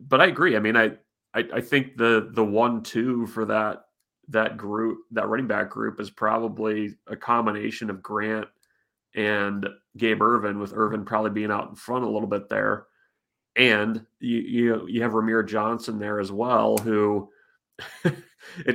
but 0.00 0.20
i 0.20 0.26
agree. 0.26 0.56
I 0.56 0.60
mean 0.60 0.76
i 0.76 0.92
I, 1.34 1.44
I 1.54 1.60
think 1.60 1.96
the 1.96 2.30
the 2.32 2.44
one 2.44 2.82
two 2.82 3.26
for 3.28 3.44
that 3.44 3.84
that 4.28 4.56
group 4.56 4.98
that 5.12 5.28
running 5.28 5.46
back 5.46 5.70
group 5.70 6.00
is 6.00 6.10
probably 6.10 6.94
a 7.06 7.16
combination 7.16 7.90
of 7.90 8.02
Grant 8.02 8.48
and 9.14 9.66
Gabe 9.96 10.20
Ervin, 10.20 10.58
with 10.58 10.72
Ervin 10.74 11.04
probably 11.04 11.30
being 11.30 11.50
out 11.50 11.70
in 11.70 11.74
front 11.74 12.04
a 12.04 12.08
little 12.08 12.28
bit 12.28 12.48
there, 12.48 12.86
and 13.56 14.04
you 14.20 14.38
you 14.38 14.86
you 14.88 15.02
have 15.02 15.12
Rahmir 15.12 15.46
Johnson 15.46 15.98
there 15.98 16.20
as 16.20 16.30
well, 16.30 16.76
who 16.78 17.30
it, 18.04 18.16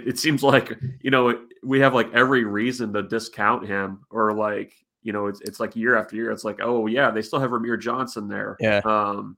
it 0.08 0.20
seems 0.20 0.44
like 0.44 0.78
you 1.02 1.12
know 1.12 1.40
we 1.64 1.80
have 1.80 1.94
like 1.94 2.12
every 2.14 2.44
reason 2.44 2.94
to 2.94 3.04
discount 3.04 3.68
him 3.68 4.02
or 4.10 4.34
like 4.34 4.74
you 5.02 5.14
know 5.14 5.28
it's 5.28 5.42
it's 5.42 5.60
like 5.60 5.76
year 5.76 5.96
after 5.98 6.16
year 6.16 6.32
it's 6.32 6.44
like 6.44 6.60
oh 6.62 6.88
yeah 6.88 7.12
they 7.12 7.22
still 7.22 7.40
have 7.40 7.52
Rahmir 7.52 7.80
Johnson 7.80 8.28
there. 8.28 8.58
Yeah. 8.60 8.82
Um 8.86 9.38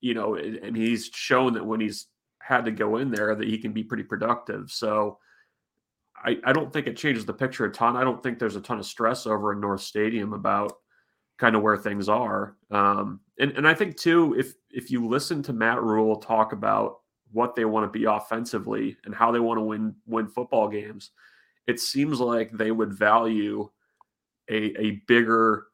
you 0.00 0.14
know 0.14 0.36
and 0.36 0.76
he's 0.76 1.06
shown 1.06 1.54
that 1.54 1.66
when 1.66 1.80
he's 1.80 2.06
had 2.40 2.64
to 2.64 2.70
go 2.70 2.98
in 2.98 3.10
there 3.10 3.34
that 3.34 3.48
he 3.48 3.58
can 3.58 3.72
be 3.72 3.82
pretty 3.82 4.04
productive. 4.04 4.70
So 4.70 5.18
I, 6.24 6.38
I 6.44 6.52
don't 6.52 6.72
think 6.72 6.86
it 6.86 6.96
changes 6.96 7.24
the 7.24 7.32
picture 7.32 7.64
a 7.64 7.72
ton. 7.72 7.96
I 7.96 8.04
don't 8.04 8.22
think 8.22 8.38
there's 8.38 8.56
a 8.56 8.60
ton 8.60 8.78
of 8.78 8.86
stress 8.86 9.26
over 9.26 9.52
in 9.52 9.60
North 9.60 9.82
Stadium 9.82 10.32
about 10.32 10.72
kind 11.38 11.54
of 11.54 11.62
where 11.62 11.76
things 11.76 12.08
are. 12.08 12.56
Um, 12.70 13.20
and, 13.38 13.52
and 13.52 13.68
I 13.68 13.74
think 13.74 13.96
too, 13.96 14.34
if 14.38 14.54
if 14.70 14.90
you 14.90 15.06
listen 15.06 15.42
to 15.44 15.52
Matt 15.52 15.82
Rhule 15.82 16.16
talk 16.16 16.52
about 16.52 17.00
what 17.32 17.54
they 17.54 17.64
want 17.64 17.90
to 17.90 17.98
be 17.98 18.04
offensively 18.06 18.96
and 19.04 19.14
how 19.14 19.30
they 19.30 19.40
want 19.40 19.58
to 19.58 19.62
win 19.62 19.94
win 20.06 20.26
football 20.28 20.68
games, 20.68 21.10
it 21.66 21.80
seems 21.80 22.20
like 22.20 22.50
they 22.50 22.70
would 22.70 22.92
value 22.92 23.68
a, 24.48 24.80
a 24.80 25.02
bigger 25.06 25.66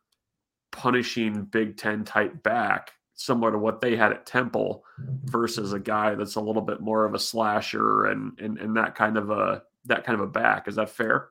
punishing 0.73 1.45
Big 1.45 1.77
Ten 1.77 2.05
type 2.05 2.43
back 2.43 2.93
similar 3.15 3.53
to 3.53 3.59
what 3.59 3.81
they 3.81 3.95
had 3.95 4.11
at 4.11 4.27
Temple 4.27 4.83
versus 5.25 5.73
a 5.73 5.79
guy 5.79 6.15
that's 6.15 6.35
a 6.35 6.41
little 6.41 6.63
bit 6.63 6.81
more 6.81 7.05
of 7.05 7.15
a 7.15 7.19
slasher 7.19 8.07
and 8.07 8.39
and, 8.41 8.59
and 8.59 8.77
that 8.77 8.95
kind 8.95 9.17
of 9.17 9.31
a 9.31 9.63
that 9.87 10.05
kind 10.05 10.21
of 10.21 10.27
a 10.27 10.31
back. 10.31 10.69
Is 10.69 10.77
that 10.77 10.91
fair? 10.91 11.29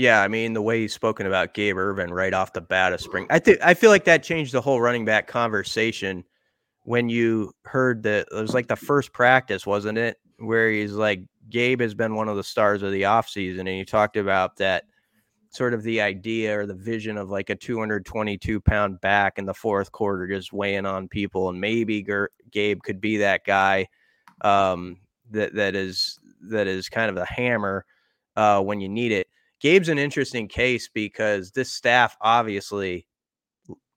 Yeah, 0.00 0.22
I 0.22 0.28
mean 0.28 0.54
the 0.54 0.62
way 0.62 0.80
he's 0.80 0.94
spoken 0.94 1.26
about 1.26 1.52
Gabe 1.52 1.76
Ervin 1.76 2.10
right 2.10 2.32
off 2.32 2.54
the 2.54 2.62
bat 2.62 2.94
of 2.94 3.02
spring. 3.02 3.26
I 3.28 3.38
think 3.38 3.58
I 3.62 3.74
feel 3.74 3.90
like 3.90 4.04
that 4.04 4.22
changed 4.22 4.54
the 4.54 4.62
whole 4.62 4.80
running 4.80 5.04
back 5.04 5.26
conversation 5.26 6.24
when 6.84 7.10
you 7.10 7.52
heard 7.66 8.02
that 8.04 8.28
it 8.32 8.34
was 8.34 8.54
like 8.54 8.66
the 8.66 8.76
first 8.76 9.12
practice, 9.12 9.66
wasn't 9.66 9.98
it? 9.98 10.16
Where 10.38 10.70
he's 10.70 10.92
like, 10.92 11.20
Gabe 11.50 11.82
has 11.82 11.92
been 11.92 12.14
one 12.14 12.30
of 12.30 12.36
the 12.36 12.42
stars 12.42 12.82
of 12.82 12.92
the 12.92 13.02
offseason. 13.02 13.58
And 13.58 13.68
he 13.68 13.84
talked 13.84 14.16
about 14.16 14.56
that 14.56 14.84
sort 15.50 15.74
of 15.74 15.82
the 15.82 16.00
idea 16.00 16.58
or 16.58 16.64
the 16.64 16.72
vision 16.72 17.18
of 17.18 17.28
like 17.28 17.50
a 17.50 17.54
222 17.54 18.58
pound 18.58 19.02
back 19.02 19.38
in 19.38 19.44
the 19.44 19.52
fourth 19.52 19.92
quarter 19.92 20.26
just 20.26 20.50
weighing 20.50 20.86
on 20.86 21.08
people 21.08 21.50
and 21.50 21.60
maybe 21.60 22.06
gabe 22.52 22.82
could 22.84 23.00
be 23.00 23.18
that 23.18 23.44
guy 23.44 23.86
um, 24.42 24.96
that 25.30 25.52
that 25.54 25.74
is 25.74 26.20
that 26.50 26.66
is 26.66 26.88
kind 26.88 27.10
of 27.10 27.16
a 27.16 27.24
hammer 27.24 27.84
uh, 28.36 28.60
when 28.60 28.80
you 28.80 28.88
need 28.88 29.12
it 29.12 29.26
gabe's 29.60 29.88
an 29.88 29.98
interesting 29.98 30.48
case 30.48 30.88
because 30.92 31.50
this 31.50 31.72
staff 31.72 32.16
obviously 32.20 33.06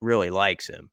really 0.01 0.29
likes 0.29 0.67
him 0.67 0.89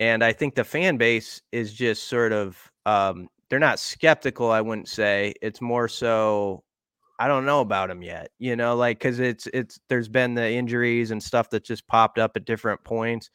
and 0.00 0.24
i 0.24 0.32
think 0.32 0.54
the 0.54 0.64
fan 0.64 0.96
base 0.96 1.40
is 1.52 1.72
just 1.72 2.08
sort 2.08 2.32
of 2.32 2.70
um, 2.86 3.28
they're 3.48 3.58
not 3.58 3.78
skeptical 3.78 4.50
i 4.50 4.60
wouldn't 4.60 4.88
say 4.88 5.32
it's 5.40 5.60
more 5.60 5.88
so 5.88 6.64
I 7.22 7.28
don't 7.28 7.44
know 7.46 7.60
about 7.60 7.88
him 7.88 8.02
yet. 8.02 8.30
You 8.40 8.56
know, 8.56 8.74
like 8.74 8.98
because 8.98 9.20
it's 9.20 9.46
it's 9.54 9.78
there's 9.88 10.08
been 10.08 10.34
the 10.34 10.50
injuries 10.50 11.12
and 11.12 11.22
stuff 11.22 11.50
that 11.50 11.64
just 11.64 11.86
popped 11.86 12.18
up 12.18 12.32
at 12.36 12.44
different 12.44 12.82
points, 12.82 13.30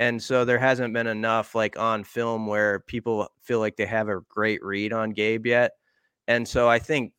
and 0.00 0.22
so 0.22 0.44
there 0.44 0.58
hasn't 0.58 0.92
been 0.92 1.06
enough 1.06 1.54
like 1.54 1.78
on 1.78 2.04
film 2.04 2.46
where 2.46 2.80
people 2.80 3.28
feel 3.42 3.58
like 3.58 3.76
they 3.76 3.86
have 3.86 4.10
a 4.10 4.20
great 4.28 4.62
read 4.62 4.92
on 4.92 5.12
Gabe 5.12 5.46
yet. 5.46 5.72
And 6.28 6.46
so 6.46 6.68
I 6.68 6.78
think 6.78 7.12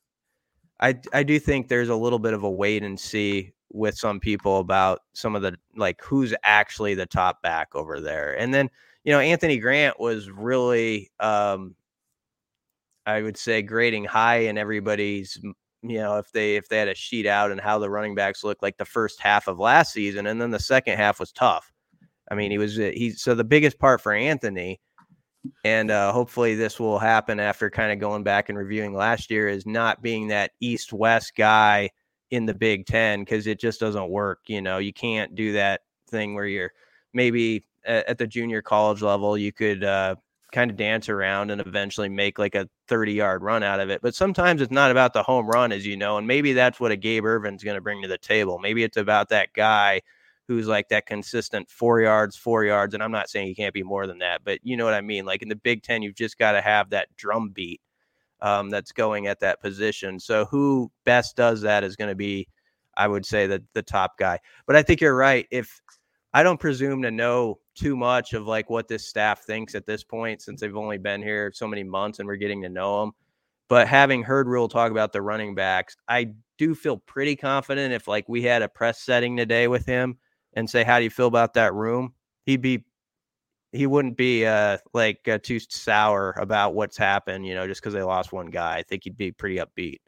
I 0.79 0.99
I 1.13 1.23
do 1.23 1.39
think 1.39 1.67
there's 1.67 1.89
a 1.89 1.95
little 1.95 2.19
bit 2.19 2.33
of 2.33 2.43
a 2.43 2.51
wait 2.51 2.83
and 2.83 2.99
see 2.99 3.53
with 3.71 3.97
some 3.97 4.19
people 4.19 4.59
about 4.59 5.01
some 5.13 5.35
of 5.35 5.41
the 5.41 5.55
like 5.75 6.01
who's 6.01 6.33
actually 6.43 6.93
the 6.95 7.05
top 7.05 7.41
back 7.41 7.69
over 7.75 7.99
there. 7.99 8.37
And 8.39 8.53
then, 8.53 8.69
you 9.03 9.11
know, 9.11 9.19
Anthony 9.19 9.57
Grant 9.59 9.99
was 9.99 10.29
really 10.29 11.11
um 11.19 11.75
I 13.05 13.21
would 13.21 13.37
say 13.37 13.61
grading 13.61 14.05
high 14.05 14.39
in 14.39 14.57
everybody's 14.57 15.37
you 15.83 15.97
know, 15.99 16.17
if 16.17 16.31
they 16.31 16.55
if 16.55 16.69
they 16.69 16.77
had 16.77 16.87
a 16.87 16.95
sheet 16.95 17.25
out 17.27 17.51
and 17.51 17.59
how 17.59 17.77
the 17.77 17.89
running 17.89 18.15
backs 18.15 18.43
looked 18.43 18.63
like 18.63 18.77
the 18.77 18.85
first 18.85 19.19
half 19.19 19.47
of 19.47 19.59
last 19.59 19.91
season, 19.93 20.27
and 20.27 20.39
then 20.41 20.51
the 20.51 20.59
second 20.59 20.95
half 20.97 21.19
was 21.19 21.31
tough. 21.33 21.73
I 22.31 22.35
mean, 22.35 22.51
he 22.51 22.57
was 22.57 22.79
uh, 22.79 22.91
he 22.93 23.11
so 23.11 23.35
the 23.35 23.43
biggest 23.43 23.79
part 23.79 24.01
for 24.01 24.13
Anthony, 24.13 24.79
and 25.63 25.91
uh, 25.91 26.11
hopefully 26.11 26.55
this 26.55 26.79
will 26.79 26.99
happen 26.99 27.39
after 27.39 27.69
kind 27.69 27.91
of 27.91 27.99
going 27.99 28.23
back 28.23 28.49
and 28.49 28.57
reviewing 28.57 28.93
last 28.93 29.29
year 29.29 29.47
is 29.47 29.65
not 29.65 30.01
being 30.01 30.27
that 30.27 30.51
East 30.59 30.93
West 30.93 31.33
guy 31.35 31.89
in 32.31 32.45
the 32.45 32.53
Big 32.53 32.85
Ten 32.85 33.21
because 33.21 33.47
it 33.47 33.59
just 33.59 33.79
doesn't 33.79 34.09
work. 34.09 34.39
You 34.47 34.61
know, 34.61 34.77
you 34.77 34.93
can't 34.93 35.35
do 35.35 35.53
that 35.53 35.81
thing 36.09 36.33
where 36.33 36.45
you're 36.45 36.71
maybe 37.13 37.65
at, 37.85 38.07
at 38.07 38.17
the 38.17 38.27
junior 38.27 38.61
college 38.61 39.01
level 39.01 39.37
you 39.37 39.51
could 39.51 39.83
uh, 39.83 40.15
kind 40.51 40.71
of 40.71 40.77
dance 40.77 41.09
around 41.09 41.51
and 41.51 41.59
eventually 41.59 42.09
make 42.09 42.39
like 42.39 42.55
a 42.55 42.69
30 42.87 43.13
yard 43.13 43.43
run 43.43 43.63
out 43.63 43.79
of 43.79 43.89
it. 43.89 44.01
But 44.01 44.15
sometimes 44.15 44.61
it's 44.61 44.71
not 44.71 44.91
about 44.91 45.13
the 45.13 45.23
home 45.23 45.47
run, 45.47 45.71
as 45.71 45.85
you 45.85 45.97
know, 45.97 46.17
and 46.17 46.27
maybe 46.27 46.53
that's 46.53 46.79
what 46.79 46.91
a 46.91 46.95
Gabe 46.95 47.25
Ervin's 47.25 47.63
going 47.63 47.75
to 47.75 47.81
bring 47.81 48.01
to 48.01 48.07
the 48.07 48.17
table. 48.17 48.59
Maybe 48.59 48.83
it's 48.83 48.97
about 48.97 49.29
that 49.29 49.53
guy 49.53 50.01
who's 50.47 50.67
like 50.67 50.89
that 50.89 51.05
consistent 51.05 51.69
four 51.69 52.01
yards, 52.01 52.35
four 52.35 52.65
yards. 52.65 52.93
And 52.93 53.01
I'm 53.01 53.11
not 53.11 53.29
saying 53.29 53.47
he 53.47 53.55
can't 53.55 53.73
be 53.73 53.83
more 53.83 54.07
than 54.07 54.19
that, 54.19 54.41
but 54.43 54.59
you 54.63 54.75
know 54.75 54.85
what 54.85 54.93
I 54.93 55.01
mean? 55.01 55.25
Like 55.25 55.41
in 55.41 55.49
the 55.49 55.55
Big 55.55 55.83
Ten, 55.83 56.01
you've 56.01 56.15
just 56.15 56.37
got 56.37 56.53
to 56.53 56.61
have 56.61 56.89
that 56.89 57.15
drum 57.15 57.49
beat 57.49 57.81
um, 58.41 58.69
that's 58.69 58.91
going 58.91 59.27
at 59.27 59.39
that 59.39 59.61
position. 59.61 60.19
So 60.19 60.45
who 60.45 60.91
best 61.05 61.37
does 61.37 61.61
that 61.61 61.83
is 61.83 61.95
going 61.95 62.09
to 62.09 62.15
be, 62.15 62.47
I 62.95 63.07
would 63.07 63.25
say, 63.25 63.47
the, 63.47 63.63
the 63.73 63.81
top 63.81 64.17
guy. 64.17 64.39
But 64.67 64.75
I 64.75 64.83
think 64.83 64.99
you're 64.99 65.15
right. 65.15 65.47
If 65.49 65.81
I 66.33 66.43
don't 66.43 66.59
presume 66.59 67.03
to 67.03 67.11
know 67.11 67.59
too 67.75 67.95
much 67.95 68.33
of 68.33 68.45
like 68.45 68.69
what 68.69 68.87
this 68.87 69.07
staff 69.07 69.43
thinks 69.43 69.75
at 69.75 69.85
this 69.85 70.03
point 70.03 70.41
since 70.41 70.61
they've 70.61 70.75
only 70.75 70.97
been 70.97 71.21
here 71.21 71.51
so 71.53 71.67
many 71.67 71.83
months 71.83 72.19
and 72.19 72.27
we're 72.27 72.35
getting 72.35 72.61
to 72.63 72.69
know 72.69 73.01
them. 73.01 73.11
But 73.69 73.87
having 73.87 74.23
heard 74.23 74.47
Rhule 74.47 74.67
talk 74.67 74.91
about 74.91 75.13
the 75.13 75.21
running 75.21 75.55
backs, 75.55 75.95
I 76.07 76.33
do 76.57 76.75
feel 76.75 76.97
pretty 76.97 77.35
confident 77.35 77.93
if 77.93 78.07
like 78.07 78.27
we 78.27 78.43
had 78.43 78.61
a 78.61 78.67
press 78.67 78.99
setting 78.99 79.37
today 79.37 79.67
with 79.67 79.85
him 79.85 80.17
and 80.55 80.69
say, 80.69 80.83
"How 80.83 80.97
do 80.97 81.03
you 81.03 81.09
feel 81.09 81.27
about 81.27 81.53
that 81.55 81.73
room?" 81.73 82.13
He'd 82.45 82.61
be 82.61 82.85
he 83.71 83.87
wouldn't 83.87 84.17
be 84.17 84.45
uh 84.45 84.77
like 84.93 85.27
uh, 85.27 85.39
too 85.41 85.59
sour 85.59 86.35
about 86.39 86.75
what's 86.75 86.97
happened, 86.97 87.45
you 87.45 87.55
know, 87.55 87.67
just 87.67 87.81
because 87.81 87.93
they 87.93 88.03
lost 88.03 88.31
one 88.31 88.47
guy. 88.47 88.77
I 88.77 88.83
think 88.83 89.03
he'd 89.03 89.17
be 89.17 89.31
pretty 89.31 89.57
upbeat. 89.57 89.99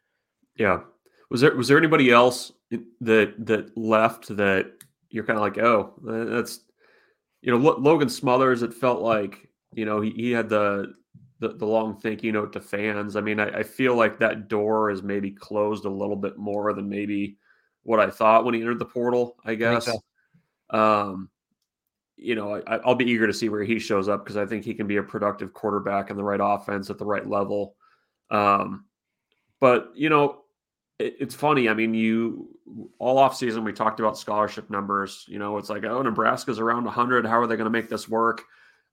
Yeah. 0.55 0.81
Was 1.31 1.41
there 1.41 1.55
was 1.55 1.67
there 1.67 1.77
anybody 1.77 2.11
else 2.11 2.51
that 3.01 3.33
that 3.45 3.75
left 3.77 4.35
that 4.37 4.71
you're 5.09 5.23
kind 5.23 5.37
of 5.37 5.43
like, 5.43 5.57
oh, 5.57 5.93
that's 6.03 6.61
you 7.45 7.51
know, 7.51 7.57
Logan 7.57 8.09
Smothers, 8.09 8.63
it 8.63 8.73
felt 8.73 9.01
like, 9.01 9.47
you 9.71 9.85
know, 9.85 10.01
he, 10.01 10.09
he 10.09 10.31
had 10.31 10.49
the, 10.49 10.95
the, 11.39 11.49
the 11.49 11.65
long 11.65 11.95
thank 11.95 12.23
you 12.23 12.31
note 12.31 12.51
to 12.53 12.59
fans. 12.59 13.15
I 13.15 13.21
mean, 13.21 13.39
I, 13.39 13.59
I, 13.59 13.63
feel 13.63 13.95
like 13.95 14.17
that 14.17 14.47
door 14.47 14.89
is 14.89 15.03
maybe 15.03 15.29
closed 15.29 15.85
a 15.85 15.89
little 15.89 16.15
bit 16.15 16.39
more 16.39 16.73
than 16.73 16.89
maybe 16.89 17.37
what 17.83 17.99
I 17.99 18.09
thought 18.09 18.45
when 18.45 18.55
he 18.55 18.61
entered 18.61 18.79
the 18.79 18.85
portal, 18.85 19.35
I 19.45 19.53
guess. 19.53 19.87
I. 19.87 19.93
Um, 20.69 21.29
you 22.17 22.35
know, 22.35 22.61
I, 22.65 22.77
will 22.85 22.95
be 22.95 23.05
eager 23.05 23.27
to 23.27 23.33
see 23.33 23.49
where 23.49 23.63
he 23.63 23.79
shows 23.79 24.07
up 24.07 24.23
because 24.23 24.37
I 24.37 24.45
think 24.45 24.63
he 24.63 24.73
can 24.73 24.87
be 24.87 24.97
a 24.97 25.03
productive 25.03 25.53
quarterback 25.53 26.09
in 26.09 26.17
the 26.17 26.23
right 26.23 26.39
offense 26.41 26.89
at 26.89 26.97
the 26.97 27.05
right 27.05 27.27
level. 27.27 27.75
Um, 28.31 28.85
but 29.59 29.91
you 29.95 30.09
know, 30.09 30.43
it, 30.99 31.15
it's 31.19 31.35
funny. 31.35 31.69
I 31.69 31.73
mean, 31.73 31.93
you 31.93 32.49
all 32.99 33.17
off 33.17 33.35
season 33.35 33.63
we 33.63 33.73
talked 33.73 33.99
about 33.99 34.17
scholarship 34.17 34.69
numbers. 34.69 35.25
You 35.27 35.39
know, 35.39 35.57
it's 35.57 35.69
like 35.69 35.83
oh, 35.83 36.01
Nebraska's 36.01 36.59
around 36.59 36.85
100. 36.85 37.25
How 37.25 37.39
are 37.39 37.47
they 37.47 37.57
going 37.57 37.65
to 37.65 37.69
make 37.69 37.89
this 37.89 38.07
work? 38.07 38.43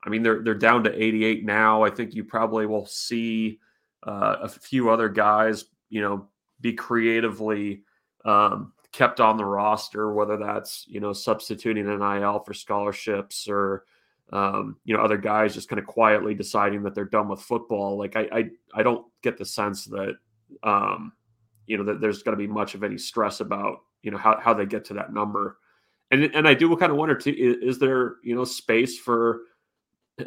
I 0.04 0.10
mean, 0.10 0.22
they're 0.22 0.42
they're 0.42 0.54
down 0.54 0.84
to 0.84 1.02
88 1.02 1.44
now. 1.44 1.82
I 1.82 1.90
think 1.90 2.14
you 2.14 2.24
probably 2.24 2.66
will 2.66 2.86
see 2.86 3.60
uh, 4.06 4.36
a 4.42 4.48
few 4.48 4.90
other 4.90 5.08
guys, 5.08 5.64
you 5.90 6.00
know, 6.00 6.28
be 6.60 6.72
creatively 6.72 7.84
um, 8.24 8.72
kept 8.92 9.20
on 9.20 9.36
the 9.36 9.44
roster, 9.44 10.12
whether 10.12 10.36
that's 10.36 10.84
you 10.88 11.00
know 11.00 11.12
substituting 11.12 11.88
an 11.88 12.02
IL 12.02 12.40
for 12.40 12.54
scholarships 12.54 13.48
or 13.48 13.84
um, 14.32 14.76
you 14.84 14.96
know 14.96 15.02
other 15.02 15.18
guys 15.18 15.54
just 15.54 15.68
kind 15.68 15.80
of 15.80 15.86
quietly 15.86 16.34
deciding 16.34 16.82
that 16.82 16.94
they're 16.94 17.04
done 17.04 17.28
with 17.28 17.40
football. 17.40 17.98
Like 17.98 18.16
I 18.16 18.28
I, 18.32 18.50
I 18.74 18.82
don't 18.82 19.06
get 19.22 19.38
the 19.38 19.44
sense 19.44 19.86
that 19.86 20.14
um, 20.62 21.12
you 21.66 21.78
know 21.78 21.84
that 21.84 22.00
there's 22.00 22.22
going 22.22 22.36
to 22.36 22.42
be 22.42 22.52
much 22.52 22.74
of 22.74 22.84
any 22.84 22.98
stress 22.98 23.40
about 23.40 23.78
you 24.02 24.10
know 24.10 24.18
how 24.18 24.38
how 24.40 24.54
they 24.54 24.66
get 24.66 24.84
to 24.86 24.94
that 24.94 25.12
number. 25.12 25.58
And 26.10 26.24
and 26.34 26.46
I 26.46 26.54
do 26.54 26.74
kind 26.76 26.92
of 26.92 26.98
wonder 26.98 27.14
too 27.14 27.34
is, 27.36 27.74
is 27.74 27.78
there 27.78 28.16
you 28.22 28.34
know 28.34 28.44
space 28.44 28.98
for 28.98 29.40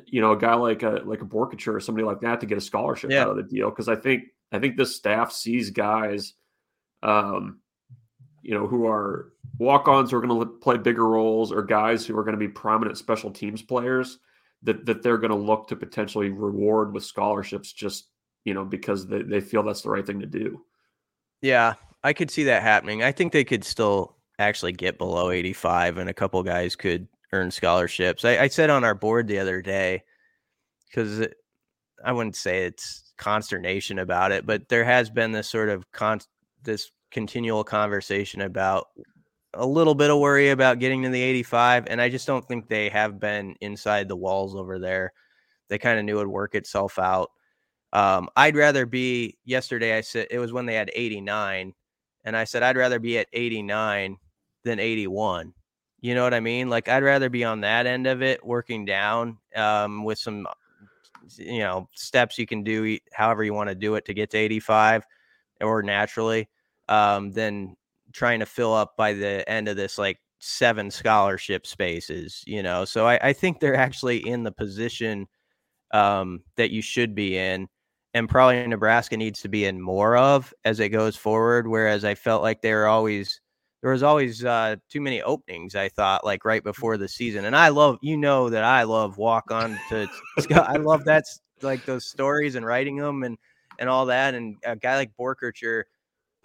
you 0.07 0.22
know 0.22 0.31
a 0.31 0.38
guy 0.38 0.55
like 0.55 0.81
a 0.81 1.01
like 1.05 1.22
a 1.22 1.25
Boerkircher 1.25 1.75
or 1.75 1.79
somebody 1.79 2.05
like 2.05 2.22
that 2.22 2.39
to 2.39 2.48
get 2.48 2.57
a 2.57 2.62
scholarship 2.62 3.12
yeah. 3.12 3.22
out 3.22 3.29
of 3.29 3.38
the 3.38 3.43
deal 3.43 3.69
because 3.69 3.88
I 3.88 3.95
think 3.95 4.24
I 4.51 4.57
think 4.57 4.75
this 4.77 4.95
staff 4.95 5.31
sees 5.31 5.69
guys 5.69 6.34
um, 7.03 7.60
you 8.45 8.53
know, 8.53 8.67
who 8.67 8.85
are 8.85 9.33
walk-ons 9.57 10.11
who 10.11 10.17
are 10.17 10.21
going 10.21 10.39
to 10.39 10.45
play 10.45 10.77
bigger 10.77 11.07
roles 11.07 11.51
or 11.51 11.63
guys 11.63 12.05
who 12.05 12.17
are 12.17 12.23
going 12.23 12.37
to 12.37 12.39
be 12.39 12.47
prominent 12.47 12.97
special 12.97 13.31
teams 13.31 13.61
players 13.61 14.19
that 14.63 14.85
that 14.85 15.01
they're 15.01 15.17
going 15.17 15.31
to 15.31 15.37
look 15.37 15.67
to 15.67 15.75
potentially 15.75 16.29
reward 16.29 16.93
with 16.93 17.03
scholarships 17.03 17.71
just 17.71 18.09
you 18.43 18.53
know 18.53 18.65
because 18.65 19.07
they, 19.07 19.21
they 19.21 19.39
feel 19.39 19.63
that's 19.63 19.81
the 19.81 19.89
right 19.89 20.05
thing 20.05 20.19
to 20.19 20.25
do. 20.25 20.61
Yeah 21.41 21.73
i 22.03 22.13
could 22.13 22.29
see 22.29 22.43
that 22.43 22.61
happening. 22.61 23.01
I 23.01 23.11
think 23.11 23.33
they 23.33 23.43
could 23.43 23.63
still 23.63 24.15
actually 24.37 24.73
get 24.73 24.99
below 24.99 25.31
85 25.31 25.97
and 25.97 26.09
a 26.09 26.13
couple 26.13 26.43
guys 26.43 26.75
could 26.75 27.07
earn 27.31 27.49
scholarships. 27.49 28.23
I, 28.23 28.37
I 28.37 28.47
said 28.47 28.69
on 28.69 28.83
our 28.83 28.93
board 28.93 29.27
the 29.27 29.39
other 29.39 29.61
day 29.61 30.03
because 30.87 31.27
i 32.03 32.11
wouldn't 32.11 32.35
say 32.35 32.65
it's 32.65 33.13
consternation 33.17 33.97
about 33.97 34.31
it 34.31 34.45
but 34.45 34.67
there 34.69 34.83
has 34.83 35.09
been 35.09 35.31
this 35.31 35.49
sort 35.49 35.69
of 35.69 35.89
con 35.91 36.19
this 36.63 36.91
continual 37.15 37.63
conversation 37.63 38.41
about 38.41 38.88
a 39.53 39.65
little 39.65 39.95
bit 39.95 40.12
of 40.12 40.19
worry 40.19 40.50
about 40.50 40.79
getting 40.79 41.01
to 41.01 41.07
the 41.07 41.22
85 41.22 41.88
and 41.88 42.01
i 42.01 42.10
just 42.10 42.27
don't 42.27 42.45
think 42.45 42.67
they 42.67 42.89
have 42.89 43.22
been 43.22 43.55
inside 43.62 44.10
the 44.10 44.17
walls 44.17 44.53
over 44.53 44.79
there. 44.79 45.13
They 45.69 45.77
kind 45.77 45.98
of 45.98 46.03
knew 46.03 46.17
it 46.17 46.25
would 46.25 46.27
work 46.27 46.55
itself 46.55 47.00
out. 47.00 47.31
Um, 47.93 48.27
i'd 48.36 48.57
rather 48.57 48.86
be 48.86 49.38
yesterday 49.45 49.98
i 49.98 50.01
said 50.01 50.27
it 50.29 50.39
was 50.39 50.51
when 50.51 50.65
they 50.65 50.75
had 50.75 50.91
89 50.93 51.74
and 52.25 52.36
i 52.36 52.43
said 52.43 52.63
i'd 52.63 52.75
rather 52.75 53.00
be 53.00 53.17
at 53.17 53.27
89 53.31 54.17
than 54.65 54.79
81 54.79 55.53
you 56.01 56.15
know 56.15 56.24
what 56.24 56.34
i 56.34 56.41
mean? 56.41 56.69
Like 56.69 56.89
i'd 56.89 57.03
rather 57.03 57.29
be 57.29 57.45
on 57.45 57.62
that 57.62 57.86
end 57.86 58.07
of 58.07 58.22
it 58.22 58.45
working 58.45 58.84
down 58.84 59.38
um, 59.55 60.03
with 60.03 60.19
some 60.19 60.45
you 61.38 61.60
know 61.60 61.88
steps 61.93 62.38
you 62.38 62.45
can 62.45 62.62
do 62.62 62.98
however 63.13 63.45
you 63.45 63.53
want 63.53 63.69
to 63.69 63.75
do 63.75 63.95
it 63.95 64.03
to 64.03 64.13
get 64.13 64.31
to 64.31 64.38
85 64.38 65.05
or 65.62 65.81
naturally 65.81 66.50
um, 66.89 67.31
than 67.31 67.75
trying 68.13 68.39
to 68.39 68.45
fill 68.45 68.73
up 68.73 68.95
by 68.97 69.13
the 69.13 69.47
end 69.49 69.67
of 69.67 69.75
this 69.75 69.97
like 69.97 70.19
seven 70.39 70.91
scholarship 70.91 71.65
spaces, 71.65 72.43
you 72.45 72.63
know. 72.63 72.85
So 72.85 73.07
I, 73.07 73.19
I 73.21 73.33
think 73.33 73.59
they're 73.59 73.75
actually 73.75 74.27
in 74.27 74.43
the 74.43 74.51
position 74.51 75.27
um, 75.91 76.43
that 76.55 76.71
you 76.71 76.81
should 76.81 77.15
be 77.15 77.37
in, 77.37 77.67
and 78.13 78.29
probably 78.29 78.65
Nebraska 78.67 79.17
needs 79.17 79.41
to 79.41 79.49
be 79.49 79.65
in 79.65 79.81
more 79.81 80.17
of 80.17 80.53
as 80.63 80.79
it 80.79 80.89
goes 80.89 81.15
forward. 81.15 81.67
Whereas 81.67 82.05
I 82.05 82.15
felt 82.15 82.41
like 82.41 82.61
they 82.61 82.73
were 82.73 82.87
always 82.87 83.41
there 83.81 83.91
was 83.91 84.03
always 84.03 84.43
uh, 84.43 84.77
too 84.89 85.01
many 85.01 85.21
openings. 85.21 85.75
I 85.75 85.89
thought 85.89 86.25
like 86.25 86.45
right 86.45 86.63
before 86.63 86.98
the 86.98 87.07
season, 87.07 87.45
and 87.45 87.55
I 87.55 87.69
love 87.69 87.98
you 88.01 88.17
know 88.17 88.50
that 88.50 88.63
I 88.63 88.83
love 88.83 89.17
walk 89.17 89.51
on 89.51 89.77
to 89.89 90.07
I 90.51 90.77
love 90.77 91.05
that 91.05 91.25
like 91.61 91.85
those 91.85 92.05
stories 92.05 92.55
and 92.55 92.65
writing 92.65 92.98
them 92.98 93.24
and 93.24 93.37
and 93.79 93.89
all 93.89 94.05
that. 94.05 94.35
And 94.35 94.55
a 94.63 94.75
guy 94.75 94.95
like 94.95 95.11
Boerkircher– 95.19 95.83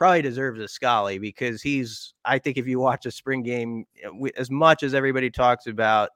probably 0.01 0.23
deserves 0.23 0.59
a 0.59 0.67
Scully 0.67 1.19
because 1.19 1.61
he's. 1.61 2.15
I 2.25 2.39
think 2.39 2.57
if 2.57 2.67
you 2.67 2.81
watch 2.81 3.05
a 3.05 3.11
spring 3.11 3.43
game, 3.43 3.85
we, 4.15 4.33
as 4.37 4.51
much 4.51 4.83
as 4.83 4.95
everybody 4.95 5.31
talks 5.31 5.67
about 5.67 6.09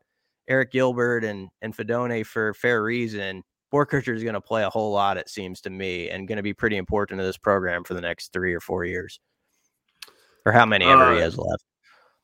Arik 0.51 0.71
Gilbert 0.71 1.23
and 1.23 1.51
and 1.61 1.77
Fidone 1.77 2.25
for 2.25 2.55
fair 2.55 2.83
reason, 2.83 3.45
Boerkircher 3.73 4.17
is 4.17 4.23
going 4.23 4.35
to 4.35 4.41
play 4.41 4.65
a 4.65 4.71
whole 4.71 4.91
lot. 4.91 5.19
It 5.19 5.29
seems 5.29 5.61
to 5.61 5.71
me, 5.71 6.09
and 6.09 6.27
going 6.27 6.39
to 6.39 6.43
be 6.43 6.55
pretty 6.55 6.79
important 6.79 7.21
to 7.21 7.25
this 7.25 7.37
program 7.37 7.85
for 7.85 7.93
the 7.93 8.01
next 8.01 8.33
three 8.33 8.55
or 8.55 8.61
four 8.61 8.87
years, 8.87 9.21
or 10.47 10.53
how 10.53 10.65
many 10.65 10.87
ever 10.87 11.13
uh, 11.13 11.15
he 11.15 11.21
has 11.21 11.37
left. 11.37 11.65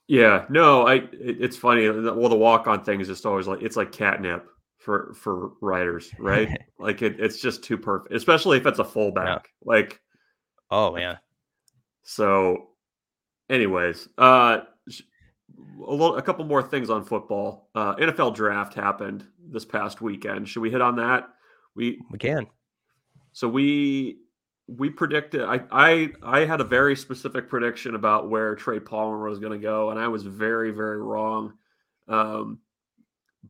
Yeah, 0.09 0.47
no, 0.49 0.87
I. 0.87 0.95
It, 0.95 1.43
it's 1.43 1.59
funny. 1.59 1.89
Well, 1.91 2.31
the 2.31 2.37
walk 2.37 2.69
on 2.69 2.83
thing 2.85 3.03
is 3.03 3.07
just 3.07 3.27
always 3.27 3.47
like 3.47 3.61
it's 3.61 3.77
like 3.77 3.93
catnip 3.93 4.47
for 4.79 5.13
for 5.13 5.51
writers, 5.61 6.11
right? 6.19 6.59
like 6.79 7.03
it, 7.03 7.21
it's 7.21 7.39
just 7.39 7.63
too 7.63 7.77
perfect, 7.77 8.15
especially 8.15 8.57
if 8.57 8.65
it's 8.65 8.79
a 8.79 8.85
fullback. 8.85 9.27
Yeah. 9.27 9.69
Like, 9.71 10.01
oh 10.71 10.97
yeah, 10.97 11.19
so, 12.11 12.71
anyways, 13.49 14.09
uh, 14.19 14.63
a 14.89 15.93
little, 15.93 16.17
a 16.17 16.23
couple 16.23 16.45
more 16.45 16.61
things 16.61 16.91
on 16.91 17.05
football. 17.05 17.71
Uh, 17.73 17.95
NFL 17.95 18.35
draft 18.35 18.75
happened 18.75 19.25
this 19.49 19.65
past 19.65 20.01
weekend. 20.01 20.49
Should 20.49 20.63
we 20.63 20.73
hit 20.73 20.81
on 20.81 20.97
that? 20.97 21.29
We 21.77 22.01
we 22.11 22.19
can. 22.19 22.49
So 23.31 23.47
we 23.47 24.19
we 24.67 24.91
predicted. 24.91 25.43
I 25.43 25.61
I 25.71 26.09
I 26.21 26.41
had 26.47 26.61
a 26.61 26.65
very 26.65 26.97
specific 26.97 27.49
prediction 27.49 27.95
about 27.95 28.29
where 28.29 28.57
Trey 28.57 28.81
Palmer 28.81 29.29
was 29.29 29.39
going 29.39 29.53
to 29.53 29.65
go, 29.65 29.91
and 29.91 30.01
I 30.01 30.09
was 30.09 30.25
very 30.25 30.73
very 30.73 31.01
wrong. 31.01 31.53
Um, 32.09 32.59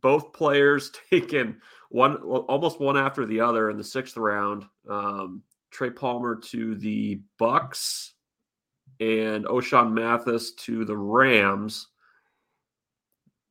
both 0.03 0.35
players 0.35 0.93
taken 1.11 1.63
one 1.89 2.17
almost 2.17 2.79
one 2.79 2.99
after 2.99 3.25
the 3.25 3.41
other 3.41 3.71
in 3.71 3.79
the 3.79 3.85
sixth 3.85 4.19
round. 4.19 4.67
Um, 4.87 5.45
Trey 5.71 5.89
Palmer 5.89 6.37
to 6.37 6.75
the 6.75 7.23
Bucks 7.39 8.13
and 9.01 9.47
Ochaun 9.47 9.93
Mathis 9.93 10.53
to 10.53 10.85
the 10.85 10.97
Rams. 10.97 11.89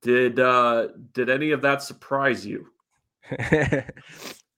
Did 0.02 0.40
uh 0.40 0.90
did 1.14 1.30
any 1.30 1.52
of 1.52 1.62
that 1.64 1.84
surprise 1.84 2.46
you? 2.46 2.68
a 3.40 3.84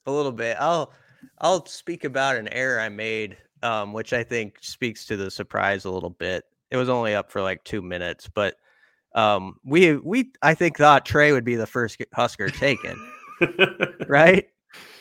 little 0.06 0.32
bit. 0.32 0.58
I'll 0.60 0.94
I'll 1.40 1.66
speak 1.66 2.04
about 2.04 2.36
an 2.36 2.48
error 2.50 2.80
I 2.80 2.90
made, 2.90 3.38
um, 3.64 3.94
which 3.94 4.14
I 4.14 4.24
think 4.24 4.58
speaks 4.62 5.06
to 5.06 5.18
the 5.18 5.32
surprise 5.32 5.86
a 5.86 5.92
little 5.92 6.12
bit. 6.12 6.44
It 6.70 6.78
was 6.78 6.90
only 6.90 7.16
up 7.16 7.32
for 7.32 7.42
like 7.42 7.64
two 7.64 7.82
minutes, 7.82 8.30
but 8.32 8.56
um, 9.14 9.56
we 9.66 9.96
we 9.98 10.32
I 10.42 10.54
think 10.54 10.78
thought 10.78 11.06
Trey 11.06 11.32
would 11.32 11.44
be 11.44 11.56
the 11.56 11.66
first 11.66 12.02
Husker 12.14 12.50
taken, 12.50 12.96
right? 14.08 14.48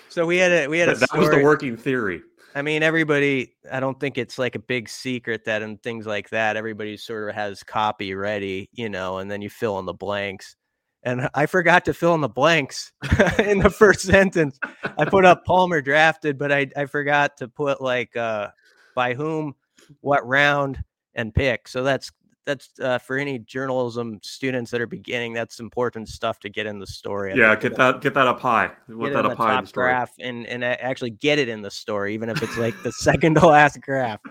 So 0.09 0.27
we 0.27 0.39
had 0.39 0.51
a 0.51 0.69
we 0.69 0.79
had 0.79 0.89
a 0.89 0.95
that 0.95 1.09
story. 1.09 1.21
was 1.21 1.31
the 1.31 1.43
working 1.43 1.77
theory. 1.77 2.23
I 2.55 2.63
mean, 2.63 2.83
everybody, 2.83 3.55
I 3.71 3.79
don't 3.81 3.99
think 4.01 4.19
it's 4.19 4.39
like 4.39 4.55
a 4.57 4.61
big 4.61 4.89
secret 4.89 5.45
that 5.45 5.63
and 5.63 5.81
things 5.83 6.07
like 6.07 6.31
that, 6.31 6.57
everybody 6.57 6.97
sort 6.97 7.29
of 7.29 7.35
has 7.35 7.63
copy 7.63 8.15
ready, 8.15 8.69
you 8.73 8.89
know, 8.89 9.19
and 9.19 9.31
then 9.31 9.41
you 9.41 9.49
fill 9.49 9.79
in 9.79 9.87
the 9.87 9.95
blanks. 9.95 10.57
And 11.03 11.29
I 11.35 11.47
forgot 11.47 11.85
to 11.87 11.95
fill 11.95 12.15
in 12.15 12.21
the 12.21 12.29
blanks 12.29 12.93
in 13.39 13.61
the 13.61 13.71
first 13.71 14.01
sentence. 14.01 14.59
I 14.99 15.05
put 15.05 15.25
up 15.25 15.45
Palmer 15.45 15.81
drafted, 15.81 16.39
but 16.39 16.53
I, 16.53 16.69
I 16.77 16.87
forgot 16.87 17.37
to 17.39 17.49
put 17.49 17.81
like 17.81 18.17
uh, 18.17 18.49
by 18.95 19.15
whom, 19.15 19.55
what 20.01 20.27
round, 20.27 20.83
and 21.15 21.35
pick. 21.35 21.69
So 21.69 21.83
that's 21.83 22.11
that's 22.47 22.71
uh, 22.81 22.99
for 22.99 23.19
any 23.19 23.39
journalism 23.39 24.19
students 24.23 24.71
that 24.71 24.81
are 24.81 24.87
beginning. 24.87 25.33
That's 25.33 25.61
important 25.61 26.09
stuff 26.09 26.41
to 26.41 26.49
get 26.49 26.67
in 26.67 26.79
the 26.79 26.87
story. 26.87 27.35
yeah, 27.37 27.55
get 27.57 27.77
that 27.77 28.01
get 28.01 28.15
that 28.15 28.27
up 28.27 28.41
high. 28.41 28.71
Get 28.89 29.13
that 29.13 29.27
up 29.27 29.37
high 29.37 29.59
in 29.59 29.65
the 29.65 29.71
graph 29.73 30.13
and 30.19 30.47
and 30.47 30.65
actually 30.65 31.11
get 31.11 31.39
it 31.39 31.49
in 31.49 31.63
the 31.63 31.71
story, 31.71 32.15
even 32.15 32.29
if 32.29 32.43
it's 32.43 32.57
like 32.57 32.75
the 32.83 32.93
second 32.93 33.35
to 33.37 33.47
last 33.47 33.81
graph. 33.81 34.21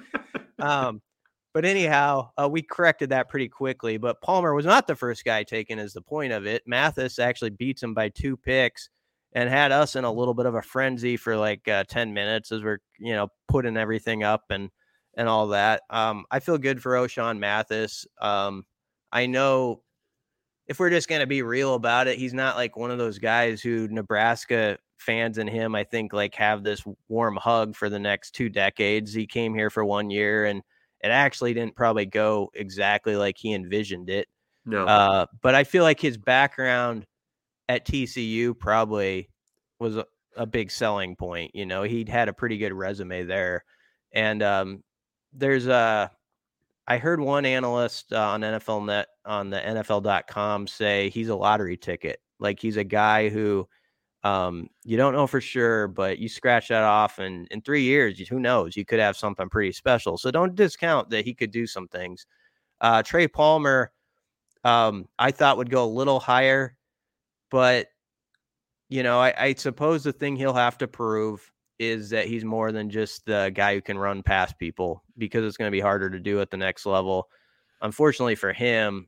Um, 0.59 1.01
but 1.53 1.65
anyhow, 1.65 2.31
uh, 2.37 2.47
we 2.49 2.61
corrected 2.61 3.09
that 3.09 3.29
pretty 3.29 3.47
quickly. 3.47 3.97
But 3.97 4.21
Palmer 4.21 4.53
was 4.53 4.65
not 4.65 4.87
the 4.87 4.95
first 4.95 5.25
guy 5.25 5.43
taken, 5.43 5.79
is 5.79 5.93
the 5.93 6.01
point 6.01 6.33
of 6.33 6.45
it. 6.45 6.63
Mathis 6.67 7.17
actually 7.17 7.51
beats 7.51 7.81
him 7.81 7.93
by 7.93 8.09
two 8.09 8.37
picks 8.37 8.89
and 9.33 9.49
had 9.49 9.71
us 9.71 9.95
in 9.95 10.03
a 10.03 10.11
little 10.11 10.33
bit 10.33 10.45
of 10.45 10.55
a 10.55 10.61
frenzy 10.61 11.17
for 11.17 11.37
like 11.37 11.67
uh, 11.67 11.83
10 11.87 12.13
minutes 12.13 12.51
as 12.51 12.63
we're, 12.63 12.79
you 12.99 13.13
know, 13.13 13.29
putting 13.47 13.77
everything 13.77 14.23
up 14.23 14.43
and 14.49 14.69
and 15.19 15.27
all 15.27 15.47
that. 15.47 15.81
Um, 15.89 16.23
I 16.31 16.39
feel 16.39 16.57
good 16.57 16.81
for 16.81 16.93
Ochaun 16.93 17.39
Mathis. 17.39 18.07
Um, 18.21 18.65
I 19.11 19.25
know 19.25 19.81
if 20.65 20.79
we're 20.79 20.89
just 20.89 21.09
going 21.09 21.19
to 21.19 21.27
be 21.27 21.41
real 21.41 21.73
about 21.73 22.07
it, 22.07 22.17
he's 22.17 22.33
not 22.33 22.55
like 22.55 22.77
one 22.77 22.89
of 22.89 22.97
those 22.97 23.19
guys 23.19 23.61
who 23.61 23.89
Nebraska 23.89 24.77
fans 24.97 25.37
and 25.37 25.49
him, 25.49 25.75
I 25.75 25.83
think, 25.83 26.13
like 26.13 26.35
have 26.35 26.63
this 26.63 26.85
warm 27.09 27.35
hug 27.35 27.75
for 27.75 27.89
the 27.89 27.99
next 27.99 28.31
two 28.31 28.47
decades. 28.47 29.13
He 29.13 29.27
came 29.27 29.53
here 29.53 29.69
for 29.69 29.83
one 29.83 30.09
year 30.09 30.45
and 30.45 30.61
it 31.01 31.09
actually 31.09 31.53
didn't 31.53 31.75
probably 31.75 32.05
go 32.05 32.49
exactly 32.53 33.17
like 33.17 33.35
he 33.37 33.53
envisioned 33.53 34.09
it. 34.09 34.29
No. 34.65 34.85
Uh, 34.85 35.25
but 35.41 35.53
I 35.53 35.65
feel 35.65 35.83
like 35.83 35.99
his 35.99 36.17
background 36.17 37.05
at 37.67 37.85
TCU 37.85 38.57
probably 38.57 39.27
was 39.79 39.97
a, 39.97 40.05
a 40.37 40.45
big 40.45 40.71
selling 40.71 41.17
point. 41.17 41.51
You 41.53 41.65
know, 41.65 41.83
he'd 41.83 42.07
had 42.07 42.29
a 42.29 42.33
pretty 42.33 42.57
good 42.57 42.71
resume 42.71 43.25
there 43.25 43.65
And 44.13 44.41
um, 44.41 44.83
there's 45.33 45.67
a, 45.67 46.11
I 46.87 46.97
heard 46.97 47.19
one 47.19 47.45
analyst 47.45 48.11
uh, 48.13 48.29
on 48.29 48.41
NFL 48.41 48.85
Net 48.85 49.07
on 49.25 49.49
the 49.49 49.59
NFL.com 49.59 50.67
say 50.67 51.09
he's 51.09 51.29
a 51.29 51.35
lottery 51.35 51.77
ticket. 51.77 52.19
Like 52.39 52.59
he's 52.59 52.77
a 52.77 52.83
guy 52.83 53.29
who 53.29 53.67
um, 54.23 54.69
you 54.83 54.97
don't 54.97 55.13
know 55.13 55.27
for 55.27 55.39
sure, 55.39 55.87
but 55.87 56.19
you 56.19 56.27
scratch 56.27 56.67
that 56.69 56.83
off, 56.83 57.19
and 57.19 57.47
in 57.51 57.61
three 57.61 57.83
years, 57.83 58.19
who 58.27 58.39
knows? 58.39 58.75
You 58.75 58.85
could 58.85 58.99
have 58.99 59.15
something 59.15 59.47
pretty 59.49 59.71
special. 59.71 60.17
So 60.17 60.29
don't 60.29 60.55
discount 60.55 61.09
that 61.11 61.25
he 61.25 61.33
could 61.33 61.51
do 61.51 61.65
some 61.65 61.87
things. 61.87 62.25
Uh, 62.81 63.01
Trey 63.03 63.27
Palmer, 63.27 63.91
um, 64.63 65.07
I 65.17 65.31
thought 65.31 65.57
would 65.57 65.69
go 65.69 65.85
a 65.85 65.87
little 65.87 66.19
higher, 66.19 66.75
but 67.49 67.87
you 68.89 69.03
know, 69.03 69.19
I, 69.19 69.33
I 69.37 69.53
suppose 69.53 70.03
the 70.03 70.11
thing 70.11 70.35
he'll 70.35 70.53
have 70.53 70.77
to 70.79 70.87
prove 70.87 71.49
is 71.79 72.09
that 72.09 72.27
he's 72.27 72.43
more 72.43 72.71
than 72.71 72.89
just 72.89 73.25
the 73.25 73.51
guy 73.55 73.73
who 73.73 73.81
can 73.81 73.97
run 73.97 74.21
past 74.21 74.59
people 74.59 75.01
because 75.17 75.45
it's 75.45 75.57
going 75.57 75.69
to 75.69 75.75
be 75.75 75.79
harder 75.79 76.09
to 76.09 76.19
do 76.19 76.41
at 76.41 76.51
the 76.51 76.57
next 76.57 76.85
level. 76.85 77.29
Unfortunately 77.81 78.35
for 78.35 78.51
him, 78.51 79.07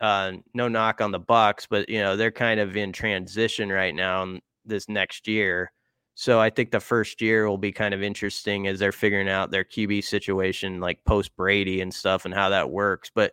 uh, 0.00 0.32
no 0.52 0.66
knock 0.66 1.00
on 1.00 1.12
the 1.12 1.20
Bucks, 1.20 1.66
but 1.70 1.88
you 1.88 2.00
know 2.00 2.16
they're 2.16 2.32
kind 2.32 2.58
of 2.58 2.76
in 2.76 2.92
transition 2.92 3.70
right 3.70 3.94
now 3.94 4.38
this 4.64 4.88
next 4.88 5.28
year. 5.28 5.72
So 6.16 6.40
I 6.40 6.50
think 6.50 6.70
the 6.70 6.80
first 6.80 7.20
year 7.20 7.48
will 7.48 7.58
be 7.58 7.72
kind 7.72 7.94
of 7.94 8.02
interesting 8.02 8.66
as 8.66 8.78
they're 8.78 8.92
figuring 8.92 9.28
out 9.28 9.50
their 9.50 9.64
QB 9.64 10.04
situation, 10.04 10.80
like 10.80 11.04
post 11.04 11.34
Brady 11.36 11.80
and 11.80 11.94
stuff, 11.94 12.24
and 12.24 12.34
how 12.34 12.50
that 12.50 12.70
works. 12.70 13.10
But 13.14 13.32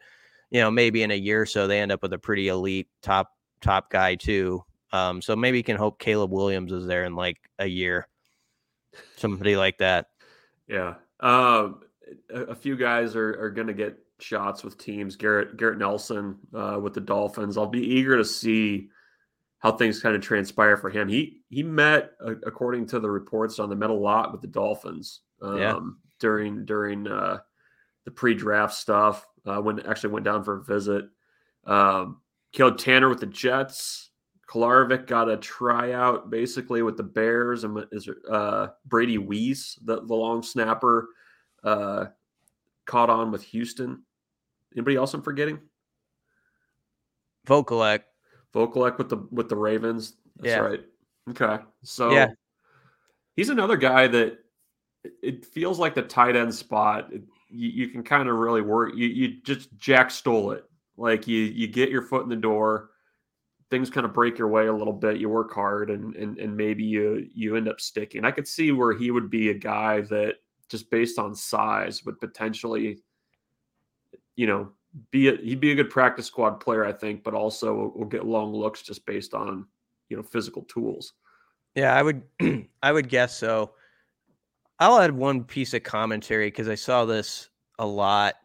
you 0.51 0.61
know, 0.61 0.69
maybe 0.69 1.01
in 1.01 1.11
a 1.11 1.15
year 1.15 1.41
or 1.41 1.45
so 1.45 1.67
they 1.67 1.79
end 1.79 1.91
up 1.91 2.03
with 2.03 2.13
a 2.13 2.19
pretty 2.19 2.47
elite 2.47 2.87
top 3.01 3.31
top 3.61 3.89
guy 3.89 4.15
too. 4.15 4.63
Um, 4.93 5.21
so 5.21 5.35
maybe 5.35 5.57
you 5.57 5.63
can 5.63 5.77
hope 5.77 5.99
Caleb 5.99 6.31
Williams 6.31 6.71
is 6.71 6.85
there 6.85 7.05
in 7.05 7.15
like 7.15 7.37
a 7.59 7.65
year 7.65 8.07
somebody 9.17 9.55
like 9.55 9.77
that. 9.79 10.09
Yeah. 10.67 10.95
Um, 11.19 11.81
a, 12.33 12.41
a, 12.41 12.55
few 12.55 12.75
guys 12.75 13.15
are, 13.15 13.39
are 13.41 13.51
going 13.51 13.67
to 13.67 13.73
get 13.73 13.97
shots 14.19 14.63
with 14.63 14.77
teams. 14.77 15.15
Garrett 15.15 15.57
Garrett 15.57 15.77
Nelson 15.77 16.37
uh, 16.53 16.79
with 16.81 16.93
the 16.93 17.01
Dolphins. 17.01 17.57
I'll 17.57 17.67
be 17.67 17.85
eager 17.85 18.17
to 18.17 18.25
see 18.25 18.89
how 19.59 19.71
things 19.71 20.01
kind 20.01 20.15
of 20.15 20.21
transpire 20.21 20.77
for 20.77 20.89
him. 20.89 21.07
He 21.07 21.41
he 21.49 21.63
met, 21.63 22.11
uh, 22.25 22.35
according 22.45 22.87
to 22.87 22.99
the 22.99 23.09
reports, 23.09 23.59
on 23.59 23.69
the 23.69 23.75
met 23.75 23.89
a 23.89 23.93
lot 23.93 24.31
with 24.31 24.41
the 24.41 24.47
Dolphins 24.47 25.21
um, 25.41 25.57
yeah. 25.57 25.79
during 26.19 26.65
during 26.65 27.07
uh, 27.07 27.39
the 28.05 28.11
pre-draft 28.11 28.73
stuff. 28.73 29.25
Uh, 29.45 29.59
when 29.59 29.79
actually 29.87 30.13
went 30.13 30.25
down 30.25 30.43
for 30.43 30.57
a 30.57 30.63
visit. 30.63 31.05
Um, 31.65 32.21
Caleb 32.51 32.77
Tannor 32.77 33.09
with 33.09 33.19
the 33.19 33.25
Jets. 33.25 34.10
Kolarevic 34.51 35.07
got 35.07 35.29
a 35.29 35.37
tryout 35.37 36.29
basically 36.29 36.81
with 36.81 36.97
the 36.97 37.03
Bears, 37.03 37.63
and 37.63 37.85
is 37.93 38.09
uh, 38.29 38.67
Brady 38.85 39.17
Weas, 39.17 39.79
the, 39.85 40.01
the 40.01 40.13
long 40.13 40.43
snapper, 40.43 41.07
uh, 41.63 42.07
caught 42.85 43.09
on 43.09 43.31
with 43.31 43.43
Houston. 43.43 44.03
Anybody 44.75 44.97
else 44.97 45.13
I'm 45.13 45.21
forgetting? 45.21 45.59
Vokolek. 47.47 48.01
Vokolek 48.53 48.97
with 48.97 49.07
the 49.07 49.25
with 49.31 49.47
the 49.47 49.55
Ravens. 49.55 50.15
That's 50.35 50.49
yeah. 50.49 50.59
right. 50.59 50.81
Okay, 51.29 51.63
so 51.83 52.11
yeah. 52.11 52.27
he's 53.37 53.49
another 53.49 53.77
guy 53.77 54.07
that 54.07 54.39
it 55.23 55.45
feels 55.45 55.79
like 55.79 55.95
the 55.95 56.01
tight 56.01 56.35
end 56.35 56.53
spot. 56.53 57.13
It, 57.13 57.23
you, 57.49 57.69
you, 57.69 57.87
can 57.87 58.03
kind 58.03 58.27
of 58.27 58.35
really 58.35 58.61
work. 58.61 58.95
You 58.95 59.07
you 59.07 59.41
just 59.43 59.69
Jack 59.77 60.11
stole 60.11 60.51
it. 60.51 60.65
Like 60.97 61.25
you 61.25 61.39
you 61.39 61.67
get 61.67 61.89
your 61.89 62.01
foot 62.01 62.23
in 62.23 62.29
the 62.29 62.35
door 62.35 62.90
things 63.71 63.89
kind 63.89 64.05
of 64.05 64.13
break 64.13 64.37
your 64.37 64.49
way 64.49 64.67
a 64.67 64.73
little 64.73 64.93
bit. 64.93 65.17
You 65.17 65.29
work 65.29 65.51
hard, 65.51 65.89
and 65.89 66.15
and 66.15 66.37
and 66.37 66.55
maybe 66.55 66.83
you 66.83 67.27
you 67.33 67.55
end 67.55 67.67
up 67.67 67.81
sticking. 67.81 68.25
I 68.25 68.31
could 68.31 68.47
see 68.47 68.71
where 68.71 68.93
he 68.93 69.09
would 69.09 69.31
be 69.31 69.49
a 69.49 69.55
guy 69.55 70.01
that 70.01 70.35
just 70.69 70.91
based 70.91 71.17
on 71.17 71.33
size 71.33 72.05
would 72.05 72.19
potentially, 72.19 72.99
you 74.35 74.45
know, 74.45 74.71
be 75.09 75.29
a, 75.29 75.37
he'd 75.37 75.59
be 75.59 75.71
a 75.71 75.75
good 75.75 75.89
practice 75.89 76.27
squad 76.27 76.59
player, 76.59 76.85
I 76.85 76.91
think, 76.91 77.23
but 77.23 77.33
also 77.33 77.73
will, 77.73 77.91
will 77.91 78.05
get 78.05 78.25
long 78.25 78.53
looks 78.53 78.81
just 78.81 79.05
based 79.05 79.33
on 79.33 79.65
you 80.09 80.17
know 80.17 80.23
physical 80.23 80.63
tools. 80.63 81.13
Yeah, 81.73 81.95
I 81.95 82.03
would 82.03 82.21
I 82.83 82.91
would 82.91 83.09
guess 83.09 83.35
so. 83.37 83.71
I'll 84.79 84.99
add 84.99 85.11
one 85.11 85.43
piece 85.43 85.73
of 85.73 85.83
commentary 85.83 86.47
because 86.47 86.67
I 86.67 86.75
saw 86.75 87.05
this 87.05 87.49
a 87.79 87.85
lot 87.85 88.35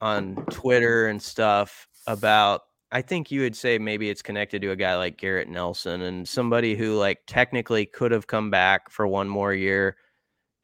on 0.00 0.34
Twitter 0.50 1.08
and 1.08 1.22
stuff 1.22 1.86
about 2.06 2.62
I 2.92 3.02
think 3.02 3.30
you 3.30 3.42
would 3.42 3.54
say 3.54 3.78
maybe 3.78 4.10
it's 4.10 4.22
connected 4.22 4.62
to 4.62 4.72
a 4.72 4.76
guy 4.76 4.96
like 4.96 5.16
Garrett 5.16 5.48
Nelson 5.48 6.02
and 6.02 6.28
somebody 6.28 6.74
who 6.74 6.96
like 6.96 7.20
technically 7.26 7.86
could 7.86 8.10
have 8.10 8.26
come 8.26 8.50
back 8.50 8.90
for 8.90 9.06
one 9.06 9.28
more 9.28 9.54
year. 9.54 9.96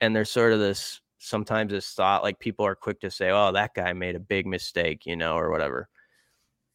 And 0.00 0.14
there's 0.14 0.30
sort 0.30 0.52
of 0.52 0.58
this 0.58 1.00
sometimes 1.18 1.72
this 1.72 1.92
thought 1.92 2.22
like 2.22 2.38
people 2.40 2.66
are 2.66 2.74
quick 2.74 3.00
to 3.00 3.10
say, 3.10 3.30
oh, 3.30 3.52
that 3.52 3.74
guy 3.74 3.92
made 3.92 4.16
a 4.16 4.20
big 4.20 4.46
mistake, 4.46 5.06
you 5.06 5.16
know, 5.16 5.36
or 5.36 5.50
whatever. 5.50 5.88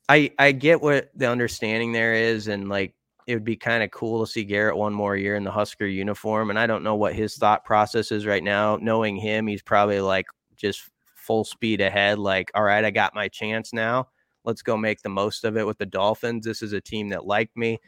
I 0.10 0.32
I 0.40 0.54
get 0.54 0.82
what 0.82 1.10
the 1.16 1.28
understanding 1.30 1.92
there 1.92 2.14
is, 2.14 2.48
and 2.48 2.70
like 2.70 2.96
it 3.28 3.34
would 3.36 3.46
be 3.46 3.58
kind 3.58 3.84
of 3.84 3.92
cool 3.92 4.26
to 4.26 4.32
see 4.32 4.44
Garrett 4.46 4.78
one 4.78 4.94
more 4.94 5.16
year 5.18 5.36
in 5.36 5.44
the 5.44 5.52
Husker 5.52 5.86
uniform. 5.86 6.50
And 6.50 6.60
I 6.60 6.68
don't 6.68 6.84
know 6.84 6.96
what 6.96 7.14
his 7.16 7.36
thought 7.36 7.66
process 7.66 8.12
is 8.12 8.26
right 8.26 8.44
now. 8.44 8.78
Knowing 8.82 9.18
him, 9.18 9.48
he's 9.48 9.62
probably 9.62 10.02
like 10.02 10.28
just 10.56 10.90
full 11.16 11.44
speed 11.44 11.82
ahead, 11.82 12.20
like, 12.20 12.52
all 12.56 12.64
right, 12.64 12.84
I 12.86 12.92
got 12.92 13.14
my 13.16 13.28
chance 13.28 13.74
now 13.74 14.08
Let's 14.44 14.62
go 14.62 14.78
make 14.78 15.02
the 15.02 15.10
most 15.10 15.44
of 15.44 15.58
it 15.58 15.66
with 15.66 15.78
the 15.78 15.86
Dolphins. 15.86 16.46
This 16.46 16.62
is 16.62 16.74
a 16.74 16.82
team 16.82 17.10
that 17.10 17.26
liked 17.26 17.56
me. 17.56 17.80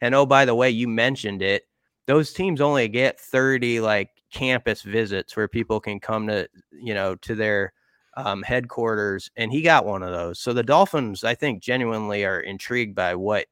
And 0.00 0.14
oh, 0.14 0.26
by 0.26 0.44
the 0.44 0.54
way, 0.54 0.70
you 0.70 0.88
mentioned 0.88 1.42
it. 1.42 1.64
Those 2.06 2.32
teams 2.32 2.60
only 2.60 2.88
get 2.88 3.20
30 3.20 3.80
like 3.80 4.10
campus 4.32 4.82
visits 4.82 5.36
where 5.36 5.48
people 5.48 5.80
can 5.80 6.00
come 6.00 6.26
to, 6.28 6.48
you 6.72 6.94
know, 6.94 7.14
to 7.16 7.34
their 7.34 7.72
um, 8.16 8.42
headquarters. 8.42 9.30
And 9.36 9.52
he 9.52 9.62
got 9.62 9.86
one 9.86 10.02
of 10.02 10.10
those. 10.10 10.40
So 10.40 10.52
the 10.52 10.62
Dolphins, 10.62 11.22
I 11.22 11.34
think, 11.34 11.62
genuinely 11.62 12.24
are 12.24 12.40
intrigued 12.40 12.94
by 12.94 13.14
what 13.14 13.46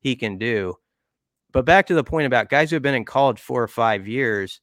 he 0.00 0.16
can 0.16 0.38
do. 0.38 0.74
But 1.52 1.64
back 1.64 1.86
to 1.86 1.94
the 1.94 2.04
point 2.04 2.26
about 2.26 2.48
guys 2.48 2.70
who 2.70 2.76
have 2.76 2.82
been 2.82 2.96
in 2.96 3.04
college 3.04 3.40
four 3.40 3.62
or 3.62 3.68
five 3.68 4.08
years, 4.08 4.60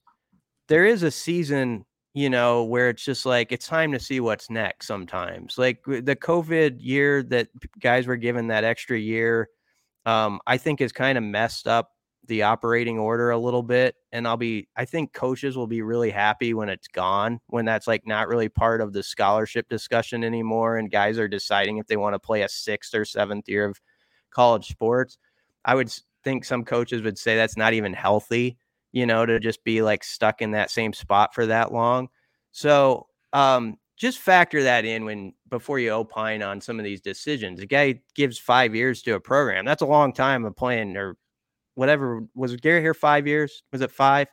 there 0.68 0.86
is 0.86 1.04
a 1.04 1.12
season 1.12 1.86
you 2.14 2.30
know, 2.30 2.64
where 2.64 2.90
it's 2.90 3.04
just 3.04 3.26
like 3.26 3.52
it's 3.52 3.68
time 3.68 3.92
to 3.94 4.00
see 4.00 4.20
what's 4.20 4.50
next 4.50 4.88
sometimes. 4.88 5.58
Like 5.58 5.84
the 5.86 6.16
COVID 6.16 6.78
year 6.80 7.24
that 7.24 7.48
guys 7.80 8.08
were 8.08 8.18
given 8.18 8.48
that 8.48 8.64
extra 8.64 8.98
year, 8.98 9.50
um, 10.06 10.40
I 10.46 10.58
think 10.58 10.80
has 10.82 10.92
kind 10.92 11.18
of 11.18 11.24
messed 11.24 11.68
up 11.68 11.92
the 12.28 12.44
operating 12.44 13.00
order 13.00 13.32
a 13.32 13.38
little 13.38 13.64
bit. 13.64 13.96
And 14.12 14.28
I'll 14.28 14.38
be, 14.38 14.68
I 14.76 14.86
think 14.86 15.14
coaches 15.14 15.58
will 15.58 15.68
be 15.68 15.82
really 15.82 16.12
happy 16.12 16.54
when 16.54 16.70
it's 16.70 16.88
gone, 16.88 17.40
when 17.48 17.66
that's 17.66 17.88
like 17.88 18.06
not 18.06 18.28
really 18.28 18.50
part 18.50 18.82
of 18.82 18.94
the 18.94 19.04
scholarship 19.04 19.70
discussion 19.70 20.24
anymore. 20.24 20.78
And 20.78 20.92
guys 20.92 21.18
are 21.18 21.28
deciding 21.28 21.78
if 21.78 21.88
they 21.88 21.98
want 21.98 22.14
to 22.14 22.20
play 22.20 22.44
a 22.44 22.50
sixth 22.50 22.94
or 22.94 23.06
seventh 23.06 23.48
year 23.48 23.66
of 23.66 23.80
college 24.30 24.68
sports. 24.68 25.18
I 25.66 25.76
would 25.76 25.92
think 26.24 26.46
some 26.46 26.64
coaches 26.64 27.02
would 27.02 27.18
say 27.18 27.36
that's 27.36 27.58
not 27.58 27.74
even 27.74 27.94
healthy 27.94 28.58
you 28.92 29.06
know, 29.06 29.26
to 29.26 29.40
just 29.40 29.64
be 29.64 29.82
like 29.82 30.04
stuck 30.04 30.42
in 30.42 30.52
that 30.52 30.70
same 30.72 30.94
spot 30.94 31.34
for 31.34 31.46
that 31.46 31.74
long. 31.74 32.10
So 32.52 33.08
um, 33.34 33.78
just 33.98 34.20
factor 34.20 34.64
that 34.64 34.86
in 34.86 35.06
when 35.06 35.34
before 35.50 35.80
you 35.80 35.92
opine 35.92 36.42
on 36.42 36.60
some 36.60 36.80
of 36.80 36.86
these 36.86 37.02
decisions. 37.02 37.60
A 37.60 37.66
guy 37.66 38.02
gives 38.16 38.38
five 38.38 38.74
years 38.76 39.02
to 39.04 39.14
a 39.14 39.20
program. 39.20 39.66
That's 39.66 39.82
a 39.82 39.88
long 39.88 40.14
time 40.14 40.44
of 40.46 40.56
playing 40.56 40.98
or 40.98 41.18
whatever. 41.76 42.26
Was 42.36 42.56
Garrett 42.56 42.84
here 42.84 42.94
five 42.94 43.28
years? 43.28 43.64
Was 43.72 43.82
it 43.82 43.92
five? 43.92 44.28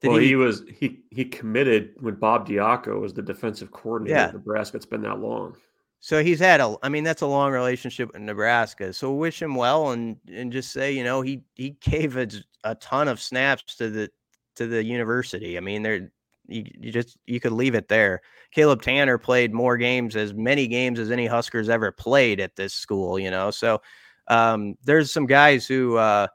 Did 0.00 0.08
well, 0.08 0.18
he, 0.18 0.28
he, 0.28 0.36
was 0.36 0.62
he 0.72 1.00
he 1.10 1.24
committed 1.24 1.94
when 2.00 2.14
Bob 2.14 2.48
Diaco 2.48 3.00
was 3.00 3.12
the 3.12 3.22
defensive 3.22 3.72
coordinator 3.72 4.16
yeah. 4.16 4.30
Nebraska. 4.30 4.76
It's 4.76 4.86
been 4.86 5.02
that 5.02 5.18
long. 5.18 5.56
So 6.00 6.22
he's 6.22 6.38
had 6.38 6.60
a, 6.60 6.76
I 6.82 6.88
mean, 6.88 7.04
that's 7.04 7.22
a 7.22 7.26
long 7.26 7.50
relationship 7.52 8.12
with 8.12 8.22
Nebraska. 8.22 8.92
So 8.92 9.12
wish 9.12 9.42
him 9.42 9.54
well 9.54 9.90
and 9.90 10.16
and 10.32 10.52
just 10.52 10.72
say, 10.72 10.92
you 10.92 11.04
know, 11.04 11.22
he 11.22 11.42
he 11.54 11.70
gave 11.80 12.16
a, 12.16 12.28
a 12.64 12.74
ton 12.76 13.08
of 13.08 13.20
snaps 13.20 13.74
to 13.76 13.90
the 13.90 14.10
to 14.56 14.66
the 14.66 14.82
university. 14.82 15.56
I 15.56 15.60
mean, 15.60 15.82
there 15.82 16.10
you, 16.48 16.64
you 16.78 16.92
just 16.92 17.18
you 17.26 17.40
could 17.40 17.52
leave 17.52 17.74
it 17.74 17.88
there. 17.88 18.20
Caleb 18.52 18.82
Tannor 18.82 19.20
played 19.20 19.52
more 19.52 19.76
games, 19.76 20.16
as 20.16 20.32
many 20.34 20.66
games 20.66 20.98
as 20.98 21.10
any 21.10 21.26
Huskers 21.26 21.68
ever 21.68 21.92
played 21.92 22.40
at 22.40 22.56
this 22.56 22.74
school. 22.74 23.18
You 23.18 23.30
know, 23.30 23.50
so 23.50 23.80
um, 24.28 24.76
there's 24.84 25.12
some 25.12 25.26
guys 25.26 25.66
who 25.66 25.96
uh, 25.96 26.28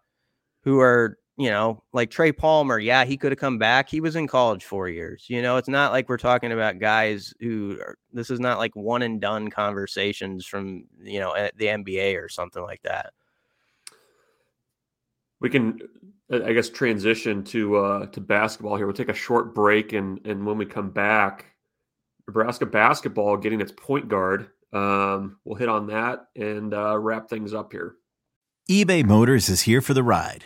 who 0.64 0.80
are 0.80 1.18
you 1.38 1.50
know, 1.50 1.82
like 1.94 2.12
Trey 2.12 2.32
Palmer, 2.32 2.78
yeah, 2.78 3.06
he 3.06 3.18
could 3.18 3.32
have 3.32 3.40
come 3.40 3.58
back. 3.58 3.90
He 3.90 4.02
was 4.02 4.16
in 4.16 4.28
college 4.28 4.64
four 4.64 4.88
years. 4.88 5.26
You 5.28 5.42
know, 5.42 5.58
it's 5.58 5.68
not 5.68 5.92
like 5.92 6.08
we're 6.08 6.18
talking 6.18 6.52
about 6.52 6.80
guys 6.80 7.34
who 7.40 7.78
are, 7.82 7.98
this 8.12 8.30
is 8.30 8.40
not 8.40 8.60
like 8.60 8.76
one 8.76 9.02
and 9.02 9.20
done 9.20 9.50
conversations 9.50 10.46
from, 10.46 10.84
you 11.02 11.20
know, 11.20 11.34
the 11.56 11.66
NBA 11.66 12.22
or 12.22 12.30
something 12.30 12.62
like 12.62 12.82
that. 12.84 13.14
We 15.40 15.50
can, 15.50 15.80
uh, 16.32 16.44
I 16.46 16.54
guess, 16.54 16.70
transition 16.70 17.44
to 17.46 17.78
uh, 17.78 18.06
to 18.08 18.22
basketball 18.22 18.78
here. 18.78 18.86
We'll 18.86 18.96
take 18.96 19.10
a 19.10 19.14
short 19.14 19.54
break, 19.54 19.92
and 19.92 20.26
and 20.26 20.46
when 20.46 20.58
we 20.58 20.66
come 20.66 20.92
back, 20.92 21.48
Nebraska 22.28 22.66
basketball 22.66 23.36
getting 23.36 23.60
its 23.60 23.74
point 23.76 24.08
guard. 24.08 24.50
Um, 24.72 25.38
we'll 25.44 25.58
hit 25.58 25.68
on 25.68 25.88
that 25.88 26.28
and 26.36 26.74
uh, 26.74 26.98
wrap 26.98 27.30
things 27.30 27.54
up 27.54 27.74
here. 27.74 27.96
eBay 28.70 29.04
Motors 29.04 29.50
is 29.50 29.64
here 29.64 29.82
for 29.82 29.94
the 29.94 30.02
ride. 30.02 30.46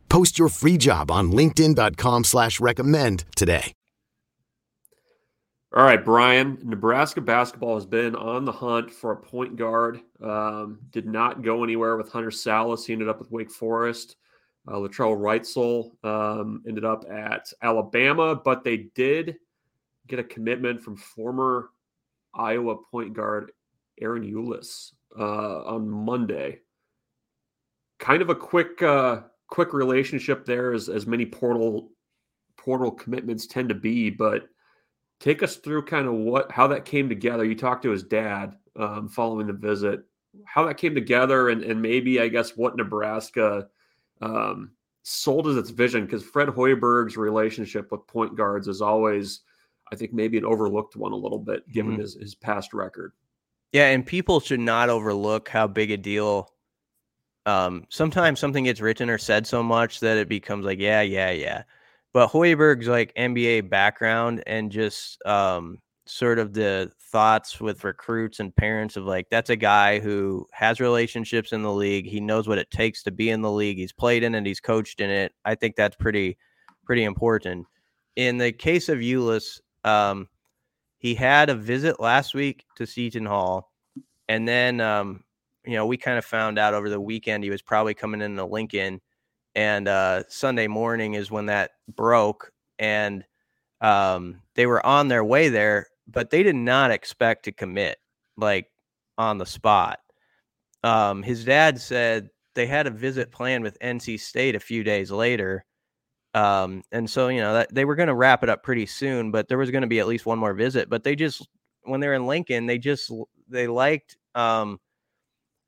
Post 0.11 0.37
your 0.37 0.49
free 0.49 0.75
job 0.75 1.09
on 1.09 1.31
LinkedIn.com 1.31 2.25
slash 2.25 2.59
recommend 2.59 3.23
today. 3.33 3.71
All 5.73 5.85
right, 5.85 6.03
Brian. 6.03 6.57
Nebraska 6.63 7.21
basketball 7.21 7.75
has 7.75 7.85
been 7.85 8.13
on 8.17 8.43
the 8.43 8.51
hunt 8.51 8.91
for 8.91 9.13
a 9.13 9.15
point 9.15 9.55
guard. 9.55 10.01
Um, 10.21 10.79
did 10.89 11.05
not 11.05 11.43
go 11.43 11.63
anywhere 11.63 11.95
with 11.95 12.11
Hunter 12.11 12.29
Sallis. 12.29 12.85
He 12.85 12.91
ended 12.91 13.07
up 13.07 13.19
with 13.19 13.31
Wake 13.31 13.49
Forest. 13.49 14.17
Uh, 14.67 14.73
Latrell 14.73 15.17
Wrightsell 15.17 15.91
um, 16.03 16.61
ended 16.67 16.83
up 16.83 17.05
at 17.09 17.53
Alabama, 17.61 18.35
but 18.35 18.65
they 18.65 18.89
did 18.93 19.37
get 20.07 20.19
a 20.19 20.25
commitment 20.25 20.81
from 20.81 20.97
former 20.97 21.69
Iowa 22.33 22.75
point 22.75 23.13
guard 23.13 23.53
Ahron 24.01 24.29
Ulis 24.29 24.91
uh, 25.17 25.63
on 25.63 25.89
Monday. 25.89 26.59
Kind 27.97 28.21
of 28.21 28.29
a 28.29 28.35
quick, 28.35 28.83
uh, 28.83 29.21
quick 29.51 29.73
relationship 29.73 30.45
there, 30.45 30.73
as 30.73 30.89
as 30.89 31.05
many 31.05 31.27
portal 31.27 31.91
portal 32.57 32.89
commitments 32.89 33.45
tend 33.45 33.69
to 33.69 33.75
be. 33.75 34.09
But 34.09 34.49
take 35.19 35.43
us 35.43 35.57
through 35.57 35.85
kind 35.85 36.07
of 36.07 36.15
what 36.15 36.51
how 36.51 36.65
that 36.67 36.85
came 36.85 37.07
together. 37.07 37.45
You 37.45 37.55
talked 37.55 37.83
to 37.83 37.91
his 37.91 38.03
dad 38.03 38.55
um, 38.75 39.07
following 39.07 39.45
the 39.45 39.53
visit, 39.53 40.01
how 40.45 40.65
that 40.65 40.77
came 40.77 40.95
together, 40.95 41.49
and 41.49 41.63
and 41.63 41.79
maybe 41.79 42.19
I 42.19 42.27
guess 42.27 42.57
what 42.57 42.75
Nebraska 42.75 43.67
um, 44.21 44.71
sold 45.03 45.47
as 45.47 45.57
its 45.57 45.69
vision 45.69 46.05
because 46.05 46.23
Fred 46.23 46.47
Hoiberg's 46.47 47.17
relationship 47.17 47.91
with 47.91 48.07
point 48.07 48.35
guards 48.35 48.67
is 48.67 48.81
always, 48.81 49.41
I 49.91 49.95
think, 49.95 50.13
maybe 50.13 50.37
an 50.37 50.45
overlooked 50.45 50.95
one 50.95 51.11
a 51.11 51.15
little 51.17 51.39
bit 51.39 51.67
given 51.71 51.93
mm-hmm. 51.93 52.01
his, 52.01 52.15
his 52.15 52.35
past 52.35 52.73
record. 52.73 53.13
Yeah, 53.71 53.87
and 53.87 54.05
people 54.05 54.39
should 54.39 54.59
not 54.59 54.89
overlook 54.89 55.47
how 55.49 55.67
big 55.67 55.91
a 55.91 55.97
deal. 55.97 56.49
Um, 57.45 57.85
sometimes 57.89 58.39
something 58.39 58.65
gets 58.65 58.81
written 58.81 59.09
or 59.09 59.17
said 59.17 59.47
so 59.47 59.63
much 59.63 59.99
that 60.01 60.17
it 60.17 60.29
becomes 60.29 60.65
like, 60.65 60.79
yeah, 60.79 61.01
yeah, 61.01 61.31
yeah. 61.31 61.63
But 62.13 62.29
Hoiberg's 62.29 62.87
like 62.87 63.13
NBA 63.15 63.69
background 63.69 64.43
and 64.45 64.71
just 64.71 65.23
um, 65.25 65.79
sort 66.05 66.39
of 66.39 66.53
the 66.53 66.91
thoughts 67.11 67.59
with 67.59 67.83
recruits 67.83 68.39
and 68.39 68.55
parents 68.55 68.97
of 68.97 69.05
like 69.05 69.27
that's 69.29 69.49
a 69.49 69.55
guy 69.55 69.99
who 69.99 70.45
has 70.51 70.79
relationships 70.79 71.53
in 71.53 71.61
the 71.61 71.71
league. 71.71 72.05
He 72.05 72.19
knows 72.19 72.47
what 72.47 72.57
it 72.57 72.69
takes 72.69 73.03
to 73.03 73.11
be 73.11 73.29
in 73.29 73.41
the 73.41 73.51
league. 73.51 73.77
He's 73.77 73.93
played 73.93 74.23
in 74.23 74.35
it. 74.35 74.45
He's 74.45 74.59
coached 74.59 74.99
in 75.01 75.09
it. 75.09 75.33
I 75.45 75.55
think 75.55 75.75
that's 75.75 75.95
pretty 75.95 76.37
pretty 76.85 77.03
important. 77.03 77.65
In 78.17 78.37
the 78.37 78.51
case 78.51 78.89
of 78.89 78.99
Ulis, 78.99 79.61
um, 79.83 80.27
he 80.97 81.15
had 81.15 81.49
a 81.49 81.55
visit 81.55 81.99
last 81.99 82.33
week 82.33 82.65
to 82.77 82.85
Seton 82.85 83.25
Hall. 83.25 83.71
And 84.27 84.47
then 84.47 84.79
um, 84.79 85.23
you 85.65 85.73
know 85.73 85.85
we 85.85 85.97
kind 85.97 86.17
of 86.17 86.25
found 86.25 86.57
out 86.57 86.73
over 86.73 86.89
the 86.89 86.99
weekend 86.99 87.43
he 87.43 87.49
was 87.49 87.61
probably 87.61 87.93
coming 87.93 88.21
into 88.21 88.45
Lincoln 88.45 89.01
and 89.55 89.87
uh, 89.87 90.23
Sunday 90.27 90.67
morning 90.67 91.13
is 91.15 91.29
when 91.29 91.47
that 91.47 91.71
broke 91.95 92.51
and 92.79 93.23
um, 93.81 94.41
they 94.55 94.65
were 94.65 94.85
on 94.85 95.07
their 95.07 95.23
way 95.23 95.49
there 95.49 95.87
but 96.07 96.29
they 96.29 96.43
did 96.43 96.55
not 96.55 96.91
expect 96.91 97.45
to 97.45 97.51
commit 97.51 97.97
like 98.37 98.67
on 99.17 99.37
the 99.37 99.45
spot. 99.45 99.99
Um, 100.83 101.23
his 101.23 101.45
dad 101.45 101.79
said 101.79 102.29
they 102.55 102.65
had 102.65 102.87
a 102.87 102.91
visit 102.91 103.31
planned 103.31 103.63
with 103.63 103.79
NC 103.79 104.19
State 104.19 104.55
a 104.55 104.59
few 104.59 104.83
days 104.83 105.11
later. 105.11 105.65
Um, 106.33 106.83
and 106.91 107.09
so, 107.09 107.27
you 107.27 107.41
know, 107.41 107.53
that 107.53 107.73
they 107.73 107.85
were 107.85 107.95
going 107.95 108.07
to 108.07 108.15
wrap 108.15 108.43
it 108.43 108.49
up 108.49 108.63
pretty 108.63 108.85
soon, 108.85 109.31
but 109.31 109.47
there 109.47 109.57
was 109.57 109.71
going 109.71 109.81
to 109.83 109.87
be 109.87 109.99
at 109.99 110.07
least 110.07 110.25
one 110.25 110.39
more 110.39 110.53
visit. 110.53 110.89
But 110.89 111.03
they 111.03 111.15
just, 111.15 111.47
when 111.83 111.99
they're 111.99 112.13
in 112.13 112.27
Lincoln, 112.27 112.65
they 112.65 112.77
just, 112.77 113.11
they 113.47 113.67
liked 113.67 114.17
um, 114.33 114.79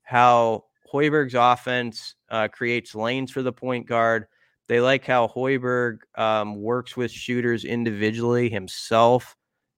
how 0.04 0.64
Hoiberg's 0.92 1.34
offense 1.34 2.14
uh, 2.30 2.48
creates 2.48 2.94
lanes 2.94 3.30
for 3.30 3.42
the 3.42 3.52
point 3.52 3.86
guard. 3.86 4.26
They 4.68 4.80
like 4.80 5.04
how 5.04 5.28
Hoiberg 5.28 5.98
um, 6.16 6.62
works 6.62 6.96
with 6.96 7.10
shooters 7.10 7.64
individually 7.64 8.48
himself 8.48 9.36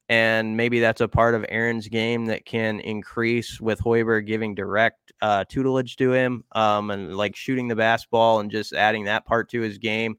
and 0.08 0.56
maybe 0.56 0.78
that's 0.80 1.00
a 1.00 1.08
part 1.08 1.34
of 1.34 1.44
Ahron's 1.50 1.88
game 1.88 2.26
that 2.26 2.44
can 2.44 2.80
increase 2.80 3.60
with 3.60 3.80
Hoiberg 3.80 4.26
giving 4.26 4.54
direct 4.54 5.12
uh, 5.20 5.44
tutelage 5.48 5.96
to 5.96 6.12
him, 6.12 6.44
um, 6.52 6.90
and 6.90 7.16
like 7.16 7.34
shooting 7.34 7.66
the 7.66 7.76
basketball 7.76 8.40
and 8.40 8.50
just 8.50 8.72
adding 8.72 9.04
that 9.04 9.26
part 9.26 9.50
to 9.50 9.60
his 9.60 9.78
game. 9.78 10.16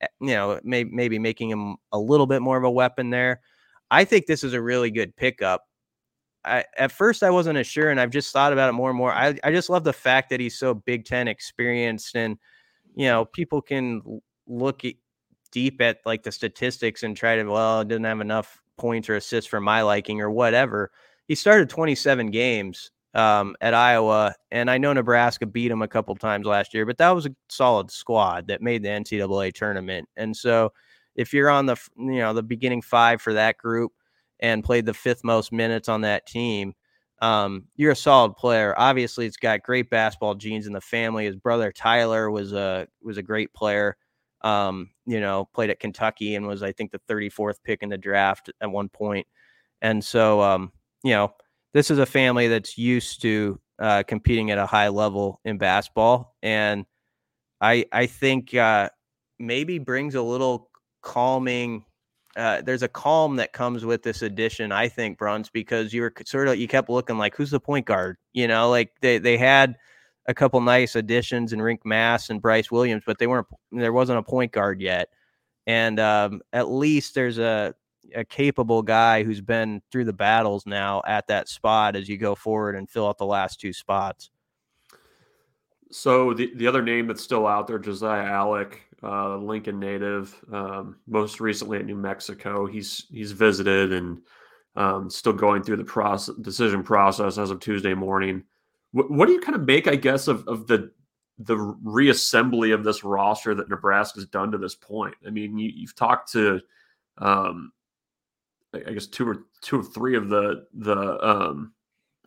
Eh, 0.00 0.06
you 0.20 0.28
know, 0.28 0.58
maybe 0.64 0.90
maybe 0.90 1.18
making 1.18 1.50
him 1.50 1.76
a 1.92 1.98
little 1.98 2.26
bit 2.26 2.40
more 2.40 2.56
of 2.56 2.64
a 2.64 2.70
weapon 2.70 3.10
there. 3.10 3.40
I 3.90 4.04
think 4.04 4.26
this 4.26 4.42
is 4.42 4.54
a 4.54 4.62
really 4.62 4.90
good 4.90 5.14
pickup. 5.16 5.64
I, 6.46 6.64
at 6.78 6.92
first, 6.92 7.22
I 7.22 7.30
wasn't 7.30 7.58
as 7.58 7.66
sure, 7.66 7.90
and 7.90 8.00
I've 8.00 8.10
just 8.10 8.32
thought 8.32 8.52
about 8.52 8.68
it 8.68 8.72
more 8.72 8.88
and 8.88 8.96
more. 8.96 9.12
I, 9.12 9.36
I 9.42 9.50
just 9.50 9.68
love 9.68 9.84
the 9.84 9.92
fact 9.92 10.30
that 10.30 10.40
he's 10.40 10.58
so 10.58 10.74
Big 10.74 11.04
Ten 11.04 11.28
experienced, 11.28 12.14
and 12.14 12.38
you 12.94 13.06
know, 13.06 13.24
people 13.24 13.60
can 13.60 14.20
look 14.46 14.84
at, 14.84 14.94
deep 15.52 15.80
at 15.80 15.98
like 16.04 16.22
the 16.22 16.32
statistics 16.32 17.02
and 17.02 17.16
try 17.16 17.36
to 17.36 17.44
well, 17.44 17.80
it 17.80 17.88
didn't 17.88 18.04
have 18.04 18.20
enough 18.20 18.62
points 18.76 19.08
or 19.08 19.16
assists 19.16 19.48
for 19.48 19.60
my 19.60 19.82
liking 19.82 20.20
or 20.20 20.30
whatever. 20.30 20.90
He 21.28 21.34
started 21.34 21.68
27 21.68 22.30
games 22.30 22.90
um, 23.14 23.56
at 23.60 23.74
Iowa, 23.74 24.34
and 24.50 24.70
I 24.70 24.78
know 24.78 24.92
Nebraska 24.92 25.46
beat 25.46 25.70
him 25.70 25.82
a 25.82 25.88
couple 25.88 26.14
times 26.14 26.46
last 26.46 26.74
year, 26.74 26.84
but 26.86 26.98
that 26.98 27.10
was 27.10 27.26
a 27.26 27.34
solid 27.48 27.90
squad 27.90 28.48
that 28.48 28.62
made 28.62 28.82
the 28.82 28.88
NCAA 28.88 29.54
tournament. 29.54 30.08
And 30.16 30.36
so, 30.36 30.72
if 31.14 31.32
you're 31.32 31.48
on 31.48 31.66
the 31.66 31.76
you 31.96 32.18
know 32.18 32.34
the 32.34 32.42
beginning 32.42 32.82
five 32.82 33.22
for 33.22 33.32
that 33.32 33.56
group 33.56 33.92
and 34.40 34.64
played 34.64 34.86
the 34.86 34.94
fifth 34.94 35.24
most 35.24 35.52
minutes 35.52 35.88
on 35.88 36.02
that 36.02 36.26
team, 36.26 36.74
um, 37.22 37.64
you're 37.76 37.92
a 37.92 37.96
solid 37.96 38.36
player. 38.36 38.74
Obviously, 38.76 39.26
it's 39.26 39.36
got 39.36 39.62
great 39.62 39.90
basketball 39.90 40.34
genes 40.34 40.66
in 40.66 40.72
the 40.72 40.80
family. 40.80 41.24
His 41.26 41.36
brother 41.36 41.72
Tyler 41.72 42.30
was 42.30 42.52
a 42.52 42.86
was 43.02 43.16
a 43.18 43.22
great 43.22 43.52
player 43.54 43.96
um, 44.42 44.90
you 45.06 45.20
know, 45.20 45.48
played 45.54 45.70
at 45.70 45.80
Kentucky 45.80 46.34
and 46.36 46.46
was, 46.46 46.62
I 46.62 46.72
think, 46.72 46.92
the 46.92 47.00
34th 47.08 47.56
pick 47.64 47.82
in 47.82 47.88
the 47.88 47.98
draft 47.98 48.50
at 48.60 48.70
one 48.70 48.88
point. 48.88 49.26
And 49.82 50.04
so, 50.04 50.40
um, 50.40 50.72
you 51.02 51.12
know, 51.12 51.32
this 51.74 51.90
is 51.90 51.98
a 51.98 52.06
family 52.06 52.48
that's 52.48 52.78
used 52.78 53.22
to 53.22 53.60
uh, 53.80 54.04
competing 54.06 54.50
at 54.50 54.58
a 54.58 54.66
high 54.66 54.88
level 54.88 55.40
in 55.44 55.58
basketball. 55.58 56.36
And 56.42 56.86
I, 57.60 57.86
I 57.92 58.06
think 58.06 58.54
uh, 58.54 58.90
maybe 59.38 59.78
brings 59.80 60.14
a 60.14 60.22
little 60.22 60.70
calming. 61.02 61.85
Uh, 62.36 62.60
there's 62.60 62.82
a 62.82 62.88
calm 62.88 63.36
that 63.36 63.54
comes 63.54 63.84
with 63.84 64.02
this 64.02 64.20
addition, 64.20 64.70
I 64.70 64.88
think, 64.88 65.16
Bruns, 65.16 65.48
because 65.48 65.94
you 65.94 66.02
were 66.02 66.12
sort 66.26 66.48
of 66.48 66.58
you 66.58 66.68
kept 66.68 66.90
looking 66.90 67.16
like 67.16 67.34
who's 67.34 67.50
the 67.50 67.58
point 67.58 67.86
guard, 67.86 68.18
you 68.34 68.46
know, 68.46 68.68
like 68.68 68.92
they 69.00 69.16
they 69.18 69.38
had 69.38 69.76
a 70.26 70.34
couple 70.34 70.60
nice 70.60 70.96
additions 70.96 71.52
in 71.52 71.60
Rienk 71.60 71.84
Mast 71.84 72.28
and 72.30 72.42
Brice 72.42 72.70
Williams, 72.70 73.04
but 73.06 73.18
they 73.18 73.26
weren't. 73.26 73.46
There 73.72 73.92
wasn't 73.92 74.18
a 74.18 74.22
point 74.22 74.52
guard 74.52 74.82
yet, 74.82 75.08
and 75.66 75.98
um, 75.98 76.42
at 76.52 76.68
least 76.68 77.14
there's 77.14 77.38
a 77.38 77.74
a 78.14 78.24
capable 78.24 78.82
guy 78.82 79.22
who's 79.22 79.40
been 79.40 79.82
through 79.90 80.04
the 80.04 80.12
battles 80.12 80.66
now 80.66 81.02
at 81.06 81.26
that 81.26 81.48
spot 81.48 81.96
as 81.96 82.08
you 82.08 82.16
go 82.16 82.34
forward 82.34 82.76
and 82.76 82.88
fill 82.88 83.08
out 83.08 83.18
the 83.18 83.26
last 83.26 83.60
two 83.60 83.72
spots. 83.72 84.30
So 85.90 86.34
the, 86.34 86.52
the 86.54 86.66
other 86.66 86.82
name 86.82 87.06
that's 87.06 87.22
still 87.22 87.46
out 87.46 87.66
there, 87.66 87.78
Josiah 87.78 88.24
Allick, 88.24 88.78
uh, 89.06 89.36
Lincoln 89.36 89.78
native, 89.78 90.34
um, 90.52 90.96
most 91.06 91.40
recently 91.40 91.78
at 91.78 91.86
New 91.86 91.96
Mexico. 91.96 92.66
He's 92.66 93.06
he's 93.10 93.32
visited 93.32 93.92
and 93.92 94.18
um, 94.74 95.08
still 95.08 95.32
going 95.32 95.62
through 95.62 95.76
the 95.76 95.84
process 95.84 96.34
decision 96.42 96.82
process 96.82 97.38
as 97.38 97.50
of 97.50 97.60
Tuesday 97.60 97.94
morning. 97.94 98.42
What, 98.92 99.10
what 99.10 99.26
do 99.26 99.32
you 99.32 99.40
kind 99.40 99.54
of 99.54 99.62
make, 99.62 99.86
I 99.86 99.96
guess, 99.96 100.28
of 100.28 100.46
of 100.48 100.66
the 100.66 100.90
the 101.38 101.56
reassembly 101.56 102.74
of 102.74 102.82
this 102.82 103.04
roster 103.04 103.54
that 103.54 103.68
Nebraska's 103.68 104.26
done 104.26 104.50
to 104.52 104.58
this 104.58 104.74
point? 104.74 105.14
I 105.26 105.30
mean, 105.30 105.56
you, 105.56 105.70
you've 105.74 105.94
talked 105.94 106.32
to, 106.32 106.60
um, 107.18 107.72
I 108.74 108.92
guess 108.92 109.06
two 109.06 109.28
or 109.28 109.44
two 109.62 109.80
or 109.80 109.84
three 109.84 110.16
of 110.16 110.28
the 110.28 110.66
the 110.74 111.24
um, 111.24 111.72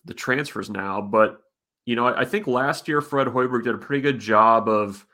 the 0.06 0.13
transfers 0.13 0.70
now, 0.70 1.02
but 1.02 1.42
you 1.86 1.96
know, 1.96 2.08
I, 2.08 2.22
I 2.22 2.26
think 2.26 2.48
last 2.48 2.88
year 2.88 3.02
Fred 3.02 3.28
Hoiberg 3.28 3.63
did 3.63 3.76
a 3.76 3.80
pretty 3.80 4.02
good 4.02 4.20
job 4.20 4.70
of 4.70 5.06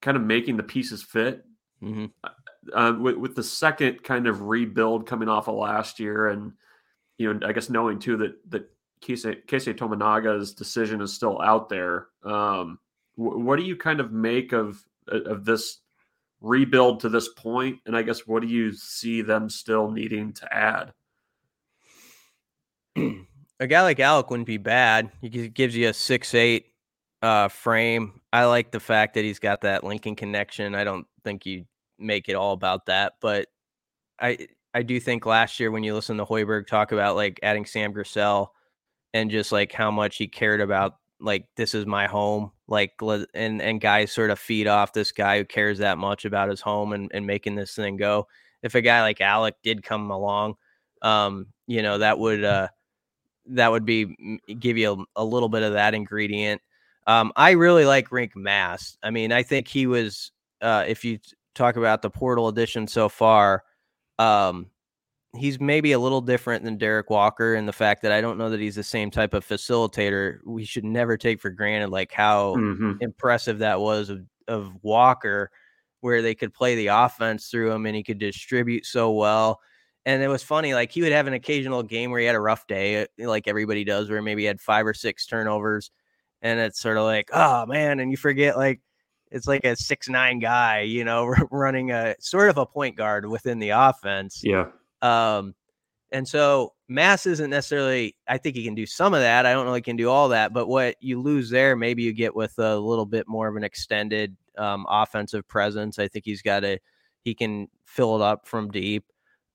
kind 0.00 0.16
of 0.16 0.22
making 0.22 0.56
the 0.56 0.62
pieces 0.62 1.02
fit. 1.02 1.44
Mm-hmm. 1.82 2.06
Uh, 2.74 2.92
with, 3.00 3.16
with, 3.16 3.34
the 3.34 3.42
second 3.42 4.02
kind 4.02 4.26
of 4.26 4.42
rebuild 4.42 5.06
coming 5.06 5.28
off 5.28 5.48
of 5.48 5.54
last 5.54 5.98
year, 5.98 6.28
and 6.28 6.52
you 7.16 7.32
know, 7.32 7.46
I 7.46 7.52
guess 7.52 7.70
knowing 7.70 7.98
too 7.98 8.18
that 8.18 8.34
that 8.50 8.70
Keisei, 9.02 9.44
Keisei 9.46 9.74
Tominaga's 9.74 10.52
decision 10.52 11.00
is 11.00 11.12
still 11.12 11.40
out 11.40 11.70
there. 11.70 12.08
Um, 12.22 12.78
wh- 13.14 13.38
what 13.38 13.56
do 13.56 13.64
you 13.64 13.76
kind 13.76 13.98
of 13.98 14.12
make 14.12 14.52
of 14.52 14.84
of 15.08 15.46
this 15.46 15.78
rebuild 16.42 17.00
to 17.00 17.08
this 17.08 17.28
point? 17.28 17.78
And 17.86 17.96
I 17.96 18.02
guess 18.02 18.26
what 18.26 18.42
do 18.42 18.48
you 18.48 18.72
see 18.72 19.22
them 19.22 19.48
still 19.48 19.90
needing 19.90 20.34
to 20.34 20.54
add? 20.54 20.92
a 23.60 23.66
guy 23.66 23.82
like 23.82 23.98
Allick 23.98 24.30
wouldn't 24.30 24.46
be 24.46 24.58
bad. 24.58 25.10
He 25.22 25.28
gives 25.28 25.74
you 25.74 25.88
a 25.88 25.94
six 25.94 26.34
eight 26.34 26.69
uh, 27.22 27.48
frame. 27.48 28.20
I 28.32 28.44
like 28.44 28.70
the 28.70 28.80
fact 28.80 29.14
that 29.14 29.24
he's 29.24 29.38
got 29.38 29.62
that 29.62 29.84
Lincoln 29.84 30.16
connection. 30.16 30.74
I 30.74 30.84
don't 30.84 31.06
think 31.24 31.46
you 31.46 31.64
make 31.98 32.28
it 32.28 32.34
all 32.34 32.52
about 32.52 32.86
that, 32.86 33.14
but 33.20 33.48
I 34.20 34.48
I 34.74 34.82
do 34.82 35.00
think 35.00 35.26
last 35.26 35.58
year 35.60 35.70
when 35.70 35.82
you 35.82 35.94
listen 35.94 36.16
to 36.18 36.24
Hoiberg 36.24 36.66
talk 36.66 36.92
about 36.92 37.16
like 37.16 37.40
adding 37.42 37.66
Sam 37.66 37.92
Griesel 37.92 38.48
and 39.12 39.30
just 39.30 39.52
like 39.52 39.72
how 39.72 39.90
much 39.90 40.16
he 40.16 40.28
cared 40.28 40.60
about 40.60 40.96
like 41.20 41.46
this 41.56 41.74
is 41.74 41.86
my 41.86 42.06
home, 42.06 42.52
like 42.68 42.92
and 43.34 43.60
and 43.60 43.80
guys 43.80 44.12
sort 44.12 44.30
of 44.30 44.38
feed 44.38 44.66
off 44.66 44.92
this 44.92 45.12
guy 45.12 45.38
who 45.38 45.44
cares 45.44 45.78
that 45.78 45.98
much 45.98 46.24
about 46.24 46.48
his 46.50 46.60
home 46.60 46.92
and 46.92 47.10
and 47.12 47.26
making 47.26 47.56
this 47.56 47.74
thing 47.74 47.96
go. 47.96 48.26
If 48.62 48.74
a 48.74 48.82
guy 48.82 49.02
like 49.02 49.18
Allick 49.18 49.54
did 49.62 49.82
come 49.82 50.10
along, 50.10 50.54
um, 51.02 51.48
you 51.66 51.82
know 51.82 51.98
that 51.98 52.18
would 52.18 52.44
uh 52.44 52.68
that 53.46 53.70
would 53.70 53.84
be 53.84 54.38
give 54.58 54.78
you 54.78 55.06
a, 55.16 55.22
a 55.22 55.24
little 55.24 55.48
bit 55.48 55.62
of 55.62 55.74
that 55.74 55.94
ingredient. 55.94 56.62
Um, 57.06 57.32
I 57.36 57.52
really 57.52 57.84
like 57.84 58.10
Rienk 58.10 58.36
Mast. 58.36 58.98
I 59.02 59.10
mean, 59.10 59.32
I 59.32 59.42
think 59.42 59.68
he 59.68 59.86
was. 59.86 60.32
Uh, 60.60 60.84
if 60.86 61.04
you 61.04 61.18
talk 61.54 61.76
about 61.76 62.02
the 62.02 62.10
portal 62.10 62.48
edition 62.48 62.86
so 62.86 63.08
far, 63.08 63.64
um, 64.18 64.66
he's 65.36 65.60
maybe 65.60 65.92
a 65.92 65.98
little 65.98 66.20
different 66.20 66.64
than 66.64 66.76
Derrick 66.76 67.08
Walker 67.08 67.54
in 67.54 67.66
the 67.66 67.72
fact 67.72 68.02
that 68.02 68.12
I 68.12 68.20
don't 68.20 68.38
know 68.38 68.50
that 68.50 68.60
he's 68.60 68.74
the 68.74 68.82
same 68.82 69.10
type 69.10 69.32
of 69.32 69.46
facilitator. 69.46 70.38
We 70.44 70.64
should 70.64 70.84
never 70.84 71.16
take 71.16 71.40
for 71.40 71.50
granted 71.50 71.90
like 71.90 72.12
how 72.12 72.56
mm-hmm. 72.56 72.94
impressive 73.00 73.58
that 73.60 73.80
was 73.80 74.10
of, 74.10 74.20
of 74.48 74.72
Walker, 74.82 75.50
where 76.00 76.20
they 76.22 76.34
could 76.34 76.52
play 76.52 76.74
the 76.74 76.88
offense 76.88 77.48
through 77.48 77.70
him 77.70 77.86
and 77.86 77.96
he 77.96 78.02
could 78.02 78.18
distribute 78.18 78.84
so 78.86 79.12
well. 79.12 79.60
And 80.06 80.22
it 80.22 80.28
was 80.28 80.42
funny, 80.42 80.74
like 80.74 80.90
he 80.90 81.02
would 81.02 81.12
have 81.12 81.26
an 81.26 81.34
occasional 81.34 81.82
game 81.82 82.10
where 82.10 82.20
he 82.20 82.26
had 82.26 82.34
a 82.34 82.40
rough 82.40 82.66
day, 82.66 83.06
like 83.18 83.46
everybody 83.46 83.84
does, 83.84 84.10
where 84.10 84.22
maybe 84.22 84.42
he 84.42 84.46
had 84.46 84.60
five 84.60 84.86
or 84.86 84.94
six 84.94 85.26
turnovers. 85.26 85.90
And 86.42 86.58
it's 86.58 86.80
sort 86.80 86.96
of 86.96 87.04
like, 87.04 87.30
oh 87.32 87.66
man, 87.66 88.00
and 88.00 88.10
you 88.10 88.16
forget 88.16 88.56
like 88.56 88.80
it's 89.30 89.46
like 89.46 89.64
a 89.64 89.76
six 89.76 90.08
nine 90.08 90.38
guy, 90.38 90.80
you 90.80 91.04
know, 91.04 91.26
running 91.50 91.90
a 91.90 92.16
sort 92.18 92.50
of 92.50 92.58
a 92.58 92.66
point 92.66 92.96
guard 92.96 93.26
within 93.26 93.58
the 93.58 93.70
offense. 93.70 94.42
Yeah. 94.44 94.66
Um, 95.02 95.54
and 96.12 96.26
so 96.26 96.72
Mast 96.88 97.26
isn't 97.26 97.50
necessarily, 97.50 98.16
I 98.26 98.38
think 98.38 98.56
he 98.56 98.64
can 98.64 98.74
do 98.74 98.86
some 98.86 99.14
of 99.14 99.20
that. 99.20 99.46
I 99.46 99.52
don't 99.52 99.66
know 99.66 99.74
he 99.74 99.80
can 99.80 99.96
do 99.96 100.10
all 100.10 100.30
that, 100.30 100.52
but 100.52 100.66
what 100.66 100.96
you 101.00 101.20
lose 101.20 101.50
there, 101.50 101.76
maybe 101.76 102.02
you 102.02 102.12
get 102.12 102.34
with 102.34 102.58
a 102.58 102.76
little 102.76 103.06
bit 103.06 103.28
more 103.28 103.46
of 103.46 103.56
an 103.56 103.62
extended 103.62 104.36
um, 104.58 104.86
offensive 104.88 105.46
presence. 105.46 105.98
I 105.98 106.08
think 106.08 106.24
he's 106.24 106.42
got 106.42 106.64
a, 106.64 106.80
he 107.22 107.34
can 107.34 107.68
fill 107.84 108.16
it 108.16 108.22
up 108.22 108.46
from 108.46 108.70
deep. 108.70 109.04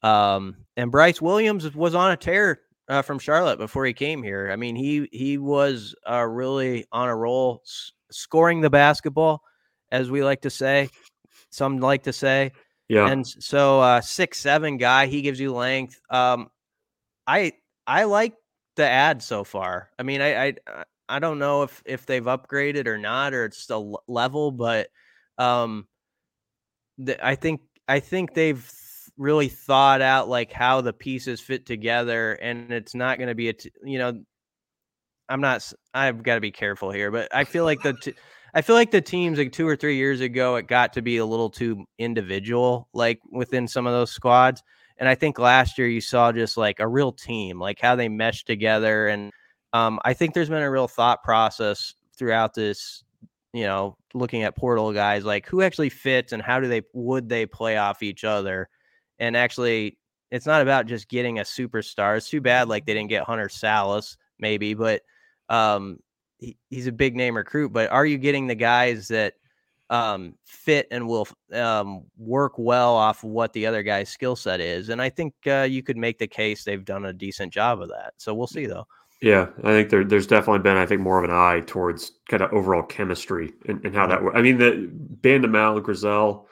Um, 0.02 0.56
and 0.78 0.91
Brice 0.91 1.21
Williams 1.21 1.76
was 1.76 1.95
on 1.95 2.12
a 2.12 2.17
tear 2.17 2.62
uh, 2.88 3.02
from 3.02 3.19
Charlotte 3.19 3.58
before 3.58 3.86
he 3.86 3.93
came 3.93 4.24
here. 4.24 4.50
I 4.52 4.56
mean, 4.56 4.76
he 4.76 5.08
he 5.12 5.38
was 5.38 5.95
uh, 6.10 6.24
really 6.24 6.86
on 6.91 7.10
a 7.10 7.15
roll, 7.15 7.62
s- 7.65 7.91
scoring 8.12 8.62
the 8.62 8.69
basketball, 8.69 9.41
as 9.91 10.10
we 10.10 10.24
like 10.24 10.41
to 10.41 10.50
say. 10.50 10.89
Some 11.50 11.80
like 11.80 12.04
to 12.04 12.13
say, 12.13 12.52
yeah. 12.89 13.08
And 13.08 13.26
so, 13.26 13.80
uh, 13.80 14.02
six 14.02 14.39
seven 14.39 14.78
guy, 14.78 15.08
he 15.08 15.21
gives 15.21 15.39
you 15.39 15.54
length. 15.54 16.00
Um, 16.10 16.50
I 17.26 17.54
I 17.88 18.04
like 18.04 18.34
the 18.76 18.88
ad 18.88 19.24
so 19.24 19.43
far. 19.43 19.89
I 19.98 20.04
mean, 20.04 20.21
I 20.21 20.48
I 20.48 20.54
I 21.08 21.19
don't 21.19 21.39
know 21.39 21.63
if 21.63 21.82
if 21.86 22.06
they've 22.06 22.24
upgraded 22.24 22.88
or 22.88 22.98
not, 22.98 23.34
or 23.34 23.45
it's 23.45 23.58
still 23.58 24.04
level, 24.08 24.52
but 24.52 24.89
um, 25.38 25.88
the, 26.98 27.26
I 27.26 27.36
think 27.36 27.62
I 27.88 28.00
think 28.00 28.34
they've 28.34 28.63
really 29.17 29.47
thought 29.47 30.01
out 30.01 30.28
like 30.28 30.51
how 30.51 30.82
the 30.82 30.93
pieces 30.93 31.39
fit 31.39 31.65
together 31.65 32.34
and 32.34 32.71
it's 32.71 32.93
not 32.93 33.17
going 33.17 33.30
to 33.30 33.36
be 33.36 33.49
a 33.49 33.54
t- 33.54 33.71
you 33.84 33.97
know 33.97 34.21
i'm 35.30 35.41
not 35.41 35.71
i've 35.93 36.21
got 36.21 36.36
to 36.36 36.41
be 36.41 36.51
careful 36.51 36.91
here 36.91 37.12
but 37.12 37.34
i 37.34 37.43
feel 37.43 37.63
like 37.63 37.82
the 37.82 37.93
t- 37.93 38.13
i 38.54 38.62
feel 38.62 38.75
like 38.75 38.91
the 38.91 39.01
teams 39.01 39.38
like 39.38 39.51
two 39.51 39.67
or 39.67 39.75
three 39.75 39.95
years 39.95 40.19
ago 40.19 40.56
it 40.56 40.67
got 40.67 40.91
to 40.91 41.01
be 41.01 41.17
a 41.17 41.25
little 41.25 41.49
too 41.49 41.86
individual 41.97 42.89
like 42.93 43.19
within 43.32 43.67
some 43.67 43.88
of 43.88 43.93
those 43.93 44.12
squads 44.12 44.62
and 44.97 45.08
i 45.08 45.15
think 45.15 45.39
last 45.39 45.78
year 45.78 45.88
you 45.88 46.01
saw 46.01 46.32
just 46.32 46.58
like 46.58 46.80
a 46.80 46.88
real 46.88 47.12
team 47.12 47.60
like 47.60 47.80
how 47.80 47.95
they 47.95 48.10
meshed 48.10 48.45
together 48.45 49.08
and 49.08 49.32
um, 49.71 49.99
i 50.04 50.13
think 50.13 50.34
there's 50.34 50.49
been 50.49 50.62
a 50.62 50.71
real 50.71 50.89
thought 50.89 51.23
process 51.23 51.95
throughout 52.17 52.54
this 52.54 53.06
you 53.54 53.63
know 53.63 53.95
looking 54.13 54.43
at 54.43 54.58
portal 54.58 54.91
guys 54.91 55.23
like 55.23 55.47
who 55.47 55.62
actually 55.62 55.89
fits 55.89 56.34
and 56.34 56.41
how 56.41 56.60
do 56.60 56.67
they 56.67 56.82
would 56.93 57.30
they 57.30 57.45
play 57.45 57.78
off 57.78 58.04
each 58.04 58.25
other 58.25 58.67
and 59.19 59.36
actually 59.36 59.97
it's 60.32 60.45
not 60.45 60.62
about 60.62 60.88
just 60.88 61.08
getting 61.08 61.39
a 61.39 61.43
superstar. 61.43 62.17
It's 62.17 62.30
too 62.30 62.41
bad 62.41 62.67
like 62.67 62.86
they 62.86 62.93
didn't 62.93 63.10
get 63.10 63.23
Hunter 63.23 63.47
Sallis 63.47 64.17
maybe, 64.39 64.73
but 64.73 65.01
um 65.49 65.99
he, 66.38 66.58
he's 66.69 66.88
a 66.88 66.91
big 66.91 67.15
name 67.15 67.38
recruit, 67.38 67.71
but 67.71 67.89
are 67.91 68.06
you 68.06 68.17
getting 68.17 68.47
the 68.47 68.56
guys 68.56 69.08
that 69.10 69.34
um 69.89 70.34
fit 70.45 70.88
and 70.91 71.08
will 71.08 71.28
um 71.54 72.06
work 72.17 72.54
well 72.58 72.95
off 72.95 73.23
what 73.23 73.54
the 73.54 73.65
other 73.65 73.84
guy's 73.84 74.10
skill 74.10 74.36
set 74.36 74.60
is? 74.60 74.89
And 74.89 75.01
I 75.01 75.10
think 75.10 75.34
uh, 75.47 75.67
you 75.69 75.84
could 75.84 75.97
make 75.97 76.17
the 76.17 76.28
case 76.28 76.63
they've 76.63 76.84
done 76.84 77.06
a 77.06 77.13
decent 77.13 77.54
job 77.54 77.82
of 77.82 77.89
that. 77.89 78.13
So 78.17 78.34
we'll 78.34 78.47
see 78.47 78.65
though. 78.65 78.88
Yeah, 79.21 79.47
I 79.63 79.71
think 79.71 79.89
there, 79.89 80.04
there's 80.04 80.28
definitely 80.28 80.60
been, 80.60 80.75
I 80.78 80.86
think, 80.86 81.01
more 81.01 81.17
of 81.17 81.23
an 81.23 81.36
eye 81.36 81.62
towards 81.65 82.12
kind 82.30 82.43
of 82.43 82.51
overall 82.51 82.84
chemistry 82.84 83.54
and, 83.67 83.84
and 83.86 83.95
how 83.95 84.06
that 84.08 84.21
works. 84.21 84.38
I 84.38 84.41
mean, 84.41 84.58
the 84.58 84.91
Bandoumel, 85.21 85.82
Griesel, 85.82 86.45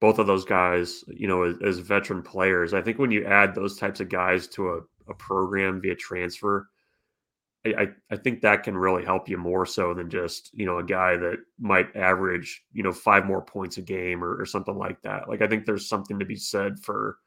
both 0.00 0.18
of 0.18 0.26
those 0.26 0.44
guys, 0.44 1.04
you 1.08 1.26
know, 1.26 1.42
as, 1.42 1.56
as, 1.64 1.78
veteran 1.78 2.22
players. 2.22 2.72
I 2.72 2.82
think 2.82 2.98
when 2.98 3.10
you 3.10 3.24
add 3.24 3.54
those 3.54 3.76
types 3.76 4.00
of 4.00 4.08
guys 4.08 4.46
to 4.48 4.68
a, 4.68 4.80
a 5.10 5.14
program 5.14 5.80
via 5.80 5.96
transfer, 5.96 6.68
I, 7.66 7.68
I, 7.70 7.86
I 8.12 8.16
think 8.16 8.40
that 8.42 8.62
can 8.62 8.76
really 8.76 9.04
help 9.04 9.28
you 9.28 9.36
more 9.38 9.66
so 9.66 9.94
than 9.94 10.08
just, 10.08 10.50
you 10.52 10.66
know, 10.66 10.78
a 10.78 10.84
guy 10.84 11.16
that 11.16 11.38
might 11.58 11.96
average, 11.96 12.62
you 12.72 12.82
know, 12.82 12.92
five 12.92 13.26
more 13.26 13.42
points 13.42 13.78
a 13.78 13.82
game 13.82 14.22
or, 14.22 14.40
or 14.40 14.46
something 14.46 14.76
like 14.76 15.02
that. 15.02 15.28
Like 15.28 15.42
I 15.42 15.48
think 15.48 15.66
there's 15.66 15.88
something 15.88 16.18
to 16.18 16.24
be 16.24 16.36
said 16.36 16.78
for 16.78 17.18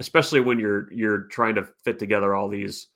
especially 0.00 0.40
when 0.40 0.58
you're 0.58 0.92
you're 0.92 1.22
trying 1.28 1.54
to 1.54 1.68
fit 1.84 1.98
together 1.98 2.34
all 2.34 2.48
these 2.48 2.88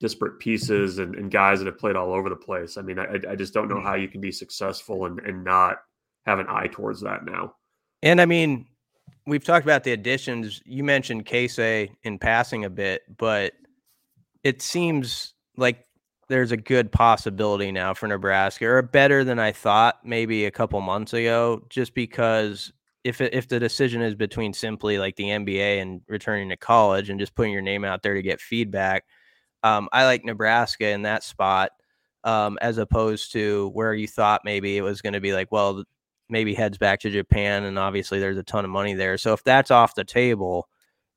disparate 0.00 0.38
pieces 0.38 0.98
and, 0.98 1.16
and 1.16 1.32
guys 1.32 1.58
that 1.58 1.66
have 1.66 1.78
played 1.78 1.96
all 1.96 2.12
over 2.12 2.28
the 2.28 2.36
place. 2.36 2.76
I 2.76 2.82
mean, 2.82 3.00
I, 3.00 3.18
I 3.28 3.34
just 3.34 3.52
don't 3.52 3.68
know 3.68 3.76
mm. 3.76 3.82
how 3.82 3.96
you 3.96 4.06
can 4.06 4.20
be 4.20 4.30
successful 4.30 5.06
and, 5.06 5.18
and 5.20 5.42
not 5.42 5.78
have 6.24 6.38
an 6.38 6.46
eye 6.48 6.68
towards 6.70 7.00
that 7.00 7.24
now. 7.24 7.54
And 8.02 8.20
I 8.20 8.26
mean, 8.26 8.66
we've 9.26 9.44
talked 9.44 9.66
about 9.66 9.84
the 9.84 9.92
additions. 9.92 10.62
You 10.64 10.84
mentioned 10.84 11.26
Keisei 11.26 11.90
in 12.02 12.18
passing 12.18 12.64
a 12.64 12.70
bit, 12.70 13.02
but 13.16 13.52
it 14.44 14.62
seems 14.62 15.34
like 15.56 15.84
there's 16.28 16.52
a 16.52 16.56
good 16.56 16.92
possibility 16.92 17.72
now 17.72 17.94
for 17.94 18.06
Nebraska, 18.06 18.66
or 18.66 18.82
better 18.82 19.24
than 19.24 19.38
I 19.38 19.52
thought 19.52 20.04
maybe 20.04 20.44
a 20.44 20.50
couple 20.50 20.80
months 20.80 21.12
ago, 21.12 21.62
just 21.68 21.94
because 21.94 22.72
if 23.04 23.20
if 23.20 23.48
the 23.48 23.58
decision 23.58 24.02
is 24.02 24.14
between 24.14 24.52
simply 24.52 24.98
like 24.98 25.16
the 25.16 25.24
NBA 25.24 25.80
and 25.80 26.02
returning 26.08 26.50
to 26.50 26.56
college 26.56 27.10
and 27.10 27.18
just 27.18 27.34
putting 27.34 27.52
your 27.52 27.62
name 27.62 27.84
out 27.84 28.02
there 28.02 28.14
to 28.14 28.22
get 28.22 28.40
feedback, 28.40 29.04
um, 29.62 29.88
I 29.92 30.04
like 30.04 30.24
Nebraska 30.24 30.88
in 30.88 31.02
that 31.02 31.24
spot 31.24 31.70
um, 32.24 32.58
as 32.60 32.78
opposed 32.78 33.32
to 33.32 33.70
where 33.74 33.94
you 33.94 34.06
thought 34.08 34.42
maybe 34.44 34.76
it 34.76 34.82
was 34.82 35.00
going 35.02 35.14
to 35.14 35.20
be 35.20 35.32
like, 35.32 35.50
well, 35.50 35.84
maybe 36.28 36.54
heads 36.54 36.78
back 36.78 37.00
to 37.00 37.10
Japan, 37.10 37.64
and 37.64 37.78
obviously 37.78 38.18
there's 38.20 38.38
a 38.38 38.42
ton 38.42 38.64
of 38.64 38.70
money 38.70 38.94
there. 38.94 39.18
So 39.18 39.32
if 39.32 39.42
that's 39.44 39.70
off 39.70 39.94
the 39.94 40.04
table, 40.04 40.68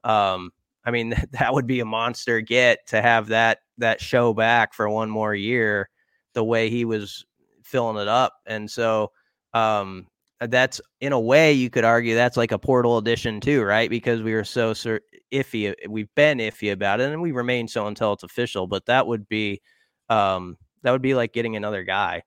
um, 0.03 0.51
I 0.86 0.91
mean, 0.91 1.16
that 1.32 1.53
would 1.53 1.68
be 1.68 1.80
a 1.80 1.86
monster 1.86 2.41
get 2.41 2.88
to 2.88 3.01
have 3.01 3.28
that 3.28 3.59
that 3.78 4.01
show 4.01 4.34
back 4.34 4.74
for 4.74 4.89
one 4.89 5.09
more 5.09 5.34
year, 5.36 5.89
the 6.34 6.43
way 6.43 6.70
he 6.70 6.86
was 6.86 7.26
filling 7.64 8.01
it 8.01 8.07
up. 8.07 8.34
And 8.45 8.70
so, 8.70 9.12
um, 9.53 10.07
that's 10.39 10.82
in 11.01 11.14
a 11.14 11.20
way 11.20 11.53
you 11.53 11.70
could 11.70 11.84
argue 11.84 12.16
that's 12.16 12.38
like 12.38 12.51
a 12.51 12.59
portal 12.59 12.97
edition 12.97 13.39
too, 13.39 13.62
right? 13.64 13.89
Because 13.89 14.22
we 14.24 14.34
were 14.34 14.43
so 14.43 14.74
sur- 14.74 15.01
iffy, 15.32 15.74
we've 15.88 16.14
been 16.16 16.39
iffy 16.39 16.72
about 16.72 16.99
it, 16.99 17.12
and 17.12 17.22
we 17.22 17.32
remain 17.32 17.68
so 17.68 17.88
until 17.88 18.14
it's 18.14 18.24
official. 18.24 18.66
But 18.68 18.86
that 18.88 19.05
would 19.05 19.28
be, 19.30 19.62
um, 20.09 20.57
that 20.84 20.91
would 20.91 21.01
be 21.01 21.14
like 21.14 21.34
getting 21.34 21.55
another 21.55 21.84
guy. 21.84 22.24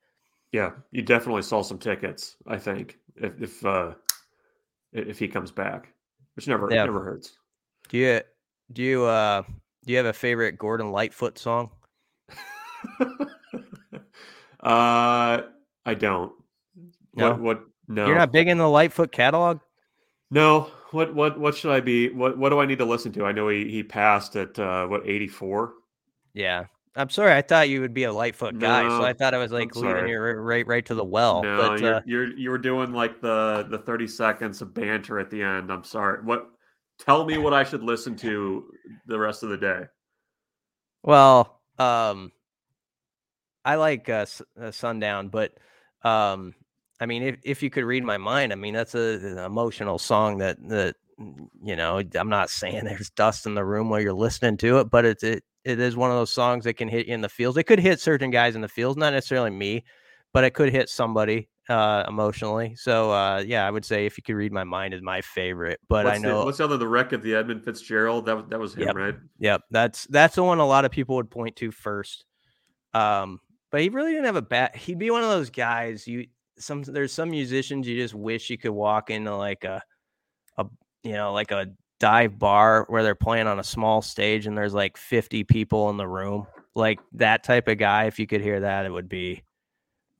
Yeah, 0.54 0.70
you 0.92 1.02
definitely 1.02 1.42
saw 1.42 1.62
some 1.62 1.78
tickets. 1.78 2.36
I 2.46 2.58
think 2.58 2.96
if 3.16 3.42
if 3.42 3.66
uh, 3.66 3.94
if 4.92 5.18
he 5.18 5.26
comes 5.26 5.50
back, 5.50 5.92
which 6.36 6.46
never 6.46 6.68
yeah. 6.70 6.84
never 6.84 7.02
hurts. 7.02 7.32
Do 7.88 7.98
you 7.98 8.20
do 8.72 8.80
you 8.80 9.02
uh 9.02 9.42
do 9.84 9.92
you 9.92 9.96
have 9.96 10.06
a 10.06 10.12
favorite 10.12 10.56
Gordon 10.56 10.92
Lightfoot 10.92 11.38
song? 11.38 11.70
uh, 13.00 13.24
I 14.62 15.94
don't. 15.98 16.30
No. 17.16 17.30
What 17.30 17.40
what 17.40 17.64
no. 17.88 18.06
You're 18.06 18.14
not 18.14 18.30
big 18.30 18.46
in 18.46 18.58
the 18.58 18.68
Lightfoot 18.68 19.10
catalog? 19.10 19.58
No. 20.30 20.70
What 20.92 21.16
what 21.16 21.36
what 21.36 21.56
should 21.56 21.72
I 21.72 21.80
be? 21.80 22.10
What 22.10 22.38
what 22.38 22.50
do 22.50 22.60
I 22.60 22.66
need 22.66 22.78
to 22.78 22.84
listen 22.84 23.10
to? 23.14 23.24
I 23.24 23.32
know 23.32 23.48
he 23.48 23.68
he 23.68 23.82
passed 23.82 24.36
at 24.36 24.56
uh 24.56 24.86
what 24.86 25.04
84. 25.04 25.72
Yeah. 26.32 26.66
I'm 26.96 27.10
sorry. 27.10 27.32
I 27.32 27.42
thought 27.42 27.68
you 27.68 27.80
would 27.80 27.94
be 27.94 28.04
a 28.04 28.12
Lightfoot 28.12 28.58
guy, 28.58 28.84
no, 28.84 29.00
so 29.00 29.04
I 29.04 29.12
thought 29.12 29.34
I 29.34 29.38
was 29.38 29.50
like 29.50 29.74
leading 29.74 30.08
you 30.08 30.20
right 30.20 30.66
right 30.66 30.86
to 30.86 30.94
the 30.94 31.04
well. 31.04 31.42
No, 31.42 31.56
but, 31.56 31.80
you're, 31.80 31.94
uh, 31.94 32.00
you're 32.06 32.36
you 32.36 32.50
were 32.50 32.58
doing 32.58 32.92
like 32.92 33.20
the 33.20 33.66
the 33.68 33.78
30 33.78 34.06
seconds 34.06 34.62
of 34.62 34.72
banter 34.72 35.18
at 35.18 35.30
the 35.30 35.42
end. 35.42 35.72
I'm 35.72 35.84
sorry. 35.84 36.22
What? 36.22 36.50
Tell 37.00 37.24
me 37.24 37.38
what 37.38 37.52
I 37.52 37.64
should 37.64 37.82
listen 37.82 38.14
to 38.18 38.66
the 39.06 39.18
rest 39.18 39.42
of 39.42 39.48
the 39.48 39.56
day. 39.56 39.82
Well, 41.02 41.60
um, 41.78 42.30
I 43.64 43.74
like 43.74 44.08
uh, 44.08 44.26
uh 44.60 44.70
Sundown, 44.70 45.28
but 45.28 45.54
um, 46.04 46.54
I 47.00 47.06
mean, 47.06 47.22
if, 47.22 47.36
if 47.42 47.62
you 47.62 47.70
could 47.70 47.84
read 47.84 48.04
my 48.04 48.18
mind, 48.18 48.52
I 48.52 48.56
mean, 48.56 48.74
that's 48.74 48.94
a, 48.94 49.18
an 49.22 49.38
emotional 49.38 49.98
song 49.98 50.38
that, 50.38 50.56
that, 50.68 50.96
you 51.62 51.76
know, 51.76 52.00
I'm 52.14 52.28
not 52.28 52.50
saying 52.50 52.84
there's 52.84 53.10
dust 53.10 53.46
in 53.46 53.54
the 53.54 53.64
room 53.64 53.90
while 53.90 54.00
you're 54.00 54.12
listening 54.12 54.56
to 54.58 54.78
it, 54.78 54.90
but 54.90 55.04
it's, 55.04 55.24
it, 55.24 55.44
it 55.64 55.80
is 55.80 55.96
one 55.96 56.10
of 56.10 56.16
those 56.16 56.32
songs 56.32 56.64
that 56.64 56.74
can 56.74 56.88
hit 56.88 57.06
you 57.06 57.14
in 57.14 57.20
the 57.20 57.28
fields. 57.28 57.56
It 57.56 57.64
could 57.64 57.78
hit 57.78 58.00
certain 58.00 58.30
guys 58.30 58.54
in 58.54 58.60
the 58.60 58.68
fields, 58.68 58.96
not 58.96 59.12
necessarily 59.12 59.50
me, 59.50 59.84
but 60.32 60.44
it 60.44 60.50
could 60.50 60.70
hit 60.70 60.88
somebody 60.88 61.48
uh, 61.68 62.04
emotionally. 62.06 62.74
So 62.76 63.10
uh, 63.10 63.42
yeah, 63.46 63.66
I 63.66 63.70
would 63.70 63.84
say 63.84 64.06
if 64.06 64.16
you 64.16 64.22
could 64.22 64.34
read 64.34 64.52
my 64.52 64.64
mind 64.64 64.94
is 64.94 65.02
my 65.02 65.20
favorite. 65.20 65.80
But 65.88 66.04
what's 66.04 66.18
I 66.18 66.20
know 66.20 66.40
the, 66.40 66.44
what's 66.44 66.58
the 66.58 66.64
other 66.64 66.76
the 66.76 66.88
wreck 66.88 67.12
of 67.12 67.22
the 67.22 67.34
Edmund 67.34 67.64
Fitzgerald. 67.64 68.26
That 68.26 68.36
was 68.36 68.44
that 68.48 68.58
was 68.58 68.74
him, 68.74 68.88
yep, 68.88 68.96
right? 68.96 69.14
Yep. 69.38 69.62
That's 69.70 70.06
that's 70.06 70.34
the 70.34 70.44
one 70.44 70.58
a 70.58 70.66
lot 70.66 70.84
of 70.84 70.90
people 70.90 71.16
would 71.16 71.30
point 71.30 71.56
to 71.56 71.70
first. 71.70 72.24
Um, 72.92 73.40
but 73.70 73.80
he 73.80 73.88
really 73.88 74.12
didn't 74.12 74.26
have 74.26 74.36
a 74.36 74.42
bat. 74.42 74.76
He'd 74.76 74.98
be 74.98 75.10
one 75.10 75.22
of 75.22 75.30
those 75.30 75.50
guys 75.50 76.06
you 76.06 76.26
some 76.58 76.82
there's 76.82 77.12
some 77.12 77.30
musicians 77.30 77.88
you 77.88 78.00
just 78.00 78.14
wish 78.14 78.50
you 78.50 78.58
could 78.58 78.70
walk 78.70 79.10
into 79.10 79.34
like 79.34 79.64
a 79.64 79.82
a 80.58 80.66
you 81.02 81.12
know 81.12 81.32
like 81.32 81.50
a 81.50 81.66
dive 82.04 82.38
bar 82.38 82.84
where 82.90 83.02
they're 83.02 83.14
playing 83.14 83.46
on 83.46 83.58
a 83.58 83.64
small 83.64 84.02
stage 84.02 84.46
and 84.46 84.58
there's 84.58 84.74
like 84.74 84.98
50 84.98 85.42
people 85.44 85.88
in 85.88 85.96
the 85.96 86.06
room 86.06 86.46
like 86.74 87.00
that 87.14 87.42
type 87.42 87.66
of 87.66 87.78
guy 87.78 88.04
if 88.04 88.18
you 88.18 88.26
could 88.26 88.42
hear 88.42 88.60
that 88.60 88.84
it 88.84 88.92
would 88.92 89.08
be 89.08 89.42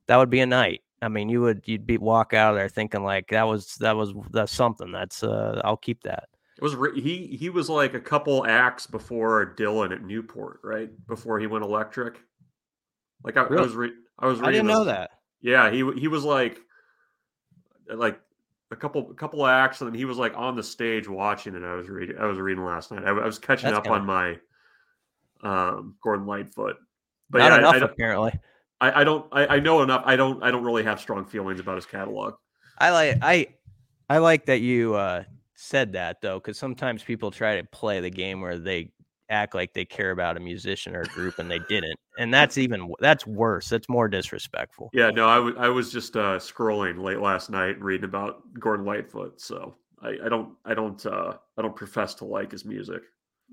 that 0.07 0.17
would 0.17 0.31
be 0.31 0.41
a 0.41 0.47
night. 0.47 0.81
I 1.03 1.09
mean 1.09 1.29
you 1.29 1.43
would 1.43 1.61
you'd 1.67 1.87
be 1.87 1.99
walk 1.99 2.33
out 2.33 2.55
of 2.55 2.57
there 2.57 2.71
thinking 2.71 3.05
like 3.05 3.29
that 3.29 3.43
was 3.43 3.75
that 3.81 3.97
was 3.97 4.15
that's 4.31 4.51
something 4.51 4.93
that's 4.93 5.23
uh 5.23 5.61
i'll 5.63 5.77
keep 5.77 6.03
that. 6.05 6.31
It 6.57 6.65
was 6.65 6.75
he 6.95 7.27
he 7.39 7.51
was 7.51 7.69
like 7.69 7.93
a 7.93 8.01
couple 8.01 8.47
acts 8.47 8.87
before 8.87 9.55
dylan 9.55 9.93
at 9.93 10.03
newport 10.03 10.61
right? 10.65 10.89
Before 11.07 11.39
he 11.39 11.47
went 11.47 11.67
electric? 11.67 12.19
Like 13.23 13.37
i, 13.37 13.43
really? 13.43 13.59
I 13.59 13.63
was 13.63 13.75
re- 13.75 13.93
i 14.21 14.27
was 14.27 14.41
i 14.41 14.51
didn't 14.51 14.69
know 14.69 14.85
that. 14.85 15.11
Yeah, 15.43 15.71
he 15.71 15.87
he 15.99 16.09
was 16.09 16.25
like 16.25 16.63
like 17.95 18.19
a 18.71 18.77
couple 18.77 19.11
a 19.11 19.15
couple 19.15 19.45
of 19.45 19.51
acts, 19.51 19.81
and 19.81 19.91
then 19.91 19.99
he 19.99 20.05
was 20.05 20.19
like 20.19 20.33
on 20.37 20.57
the 20.57 20.63
stage 20.63 21.09
watching 21.09 21.55
it. 21.55 21.63
I 21.63 21.75
was 21.75 21.89
reading 21.89 22.17
I 22.19 22.27
was 22.27 22.39
reading 22.39 22.65
last 22.65 22.91
night. 22.91 23.05
I, 23.05 23.11
I 23.11 23.27
was 23.27 23.39
catching 23.39 23.71
That's 23.71 23.87
up 23.87 23.93
on 23.93 24.05
my 24.07 24.37
um, 25.43 25.97
Gordon 26.03 26.27
Lightfoot, 26.27 26.77
but 27.31 27.39
not 27.39 27.53
yeah, 27.53 27.59
enough 27.59 27.75
I, 27.75 27.79
I 27.79 27.81
apparently. 27.81 28.33
I, 28.81 29.01
I 29.01 29.05
don't 29.05 29.27
I, 29.33 29.47
I 29.47 29.61
know 29.61 29.83
enough. 29.83 30.03
I 30.05 30.17
don't 30.17 30.43
I 30.43 30.51
don't 30.51 30.65
really 30.65 30.83
have 30.83 31.01
strong 31.01 31.25
feelings 31.25 31.61
about 31.61 31.77
his 31.77 31.87
catalog. 31.87 32.35
I 32.79 32.91
like 32.91 33.19
I 33.23 33.47
I 34.09 34.19
like 34.19 34.47
that 34.47 34.61
you 34.61 34.95
uh, 34.95 35.25
said 35.55 35.93
that 35.93 36.21
though, 36.21 36.39
because 36.39 36.59
sometimes 36.59 37.03
people 37.03 37.31
try 37.31 37.57
to 37.57 37.65
play 37.65 38.01
the 38.01 38.11
game 38.11 38.41
where 38.41 38.59
they 38.59 38.91
act 39.31 39.55
like 39.55 39.73
they 39.73 39.85
care 39.85 40.11
about 40.11 40.37
a 40.37 40.41
musician 40.41 40.95
or 40.95 41.03
a 41.03 41.07
group 41.07 41.39
and 41.39 41.51
they 41.51 41.59
didn't 41.61 41.99
and 42.19 42.33
that's 42.33 42.59
even 42.59 42.93
that's 43.01 43.27
worse 43.27 43.69
that's 43.69 43.89
more 43.89 44.07
disrespectful. 44.09 44.91
Yeah 44.93 45.11
no 45.11 45.29
I, 45.29 45.37
w- 45.37 45.57
I 45.57 45.61
was 45.61 45.67
I 45.67 45.69
was 45.69 45.93
just 45.93 46.17
uh 46.17 46.39
scrolling 46.39 47.03
late 47.03 47.21
last 47.21 47.51
night 47.51 47.81
reading 47.81 48.05
about 48.05 48.43
gordon 48.59 48.85
lightfoot 48.85 49.41
so 49.41 49.77
i, 50.03 50.17
I 50.25 50.29
don't 50.29 50.55
i 50.65 50.75
don't 50.75 51.05
uh 51.07 51.35
i 51.57 51.63
don't 51.63 51.75
profess 51.75 52.15
to 52.17 52.25
like 52.25 52.53
his 52.53 52.65
music. 52.65 53.03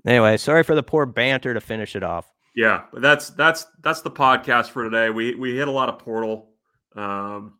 Anyway 0.06 0.36
sorry 0.36 0.62
for 0.62 0.74
the 0.74 0.82
poor 0.82 1.06
banter 1.06 1.54
to 1.54 1.60
finish 1.60 1.96
it 1.96 2.02
off. 2.02 2.30
Yeah 2.54 2.82
but 2.92 3.00
that's 3.00 3.30
that's 3.30 3.66
that's 3.82 4.02
the 4.02 4.10
podcast 4.10 4.70
for 4.70 4.84
today. 4.84 5.08
We 5.10 5.34
we 5.34 5.56
hit 5.56 5.68
a 5.68 5.72
lot 5.72 5.88
of 5.88 5.98
portal 5.98 6.50
um 6.96 7.54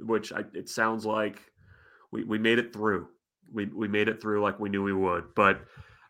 which 0.00 0.32
I, 0.32 0.44
it 0.52 0.68
sounds 0.68 1.06
like 1.06 1.40
we 2.12 2.24
we 2.24 2.38
made 2.38 2.58
it 2.58 2.72
through. 2.72 3.08
We 3.50 3.66
we 3.66 3.88
made 3.88 4.08
it 4.08 4.20
through 4.20 4.42
like 4.42 4.60
we 4.60 4.68
knew 4.68 4.82
we 4.82 4.92
would 4.92 5.34
but 5.34 5.62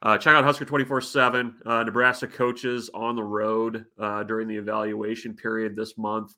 uh, 0.03 0.17
check 0.19 0.35
out 0.35 0.45
Husker 0.45 0.65
24 0.65 0.99
uh, 0.99 1.01
7. 1.01 1.55
Nebraska 1.67 2.27
coaches 2.27 2.91
on 2.95 3.17
the 3.17 3.23
road 3.23 3.85
uh, 3.99 4.23
during 4.23 4.49
the 4.49 4.57
evaluation 4.57 5.35
period 5.35 5.75
this 5.75 5.99
month. 5.99 6.35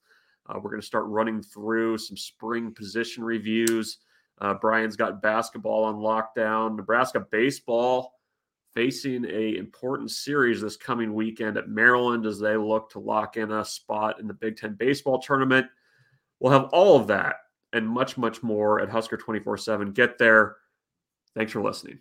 Uh, 0.50 0.58
we're 0.58 0.70
going 0.70 0.80
to 0.80 0.86
start 0.86 1.06
running 1.06 1.42
through 1.42 1.98
some 1.98 2.16
spring 2.16 2.72
position 2.74 3.22
reviews. 3.22 3.98
Uh, 4.40 4.54
Brian's 4.54 4.96
got 4.96 5.22
basketball 5.22 5.84
on 5.84 5.96
lockdown. 5.96 6.76
Nebraska 6.76 7.20
baseball 7.30 8.14
facing 8.74 9.24
a 9.26 9.56
important 9.56 10.10
series 10.10 10.60
this 10.60 10.76
coming 10.76 11.12
weekend 11.12 11.56
at 11.56 11.68
Maryland 11.68 12.24
as 12.24 12.38
they 12.38 12.56
look 12.56 12.90
to 12.90 12.98
lock 12.98 13.36
in 13.36 13.52
a 13.52 13.64
spot 13.64 14.20
in 14.20 14.26
the 14.26 14.34
Big 14.34 14.56
Ten 14.56 14.74
baseball 14.74 15.20
tournament. 15.20 15.66
We'll 16.38 16.52
have 16.52 16.70
all 16.72 16.96
of 16.96 17.06
that 17.08 17.36
and 17.72 17.86
much, 17.88 18.16
much 18.16 18.42
more 18.42 18.80
at 18.80 18.88
Husker 18.88 19.16
24 19.16 19.58
7. 19.58 19.92
Get 19.92 20.18
there. 20.18 20.56
Thanks 21.36 21.52
for 21.52 21.62
listening. 21.62 22.00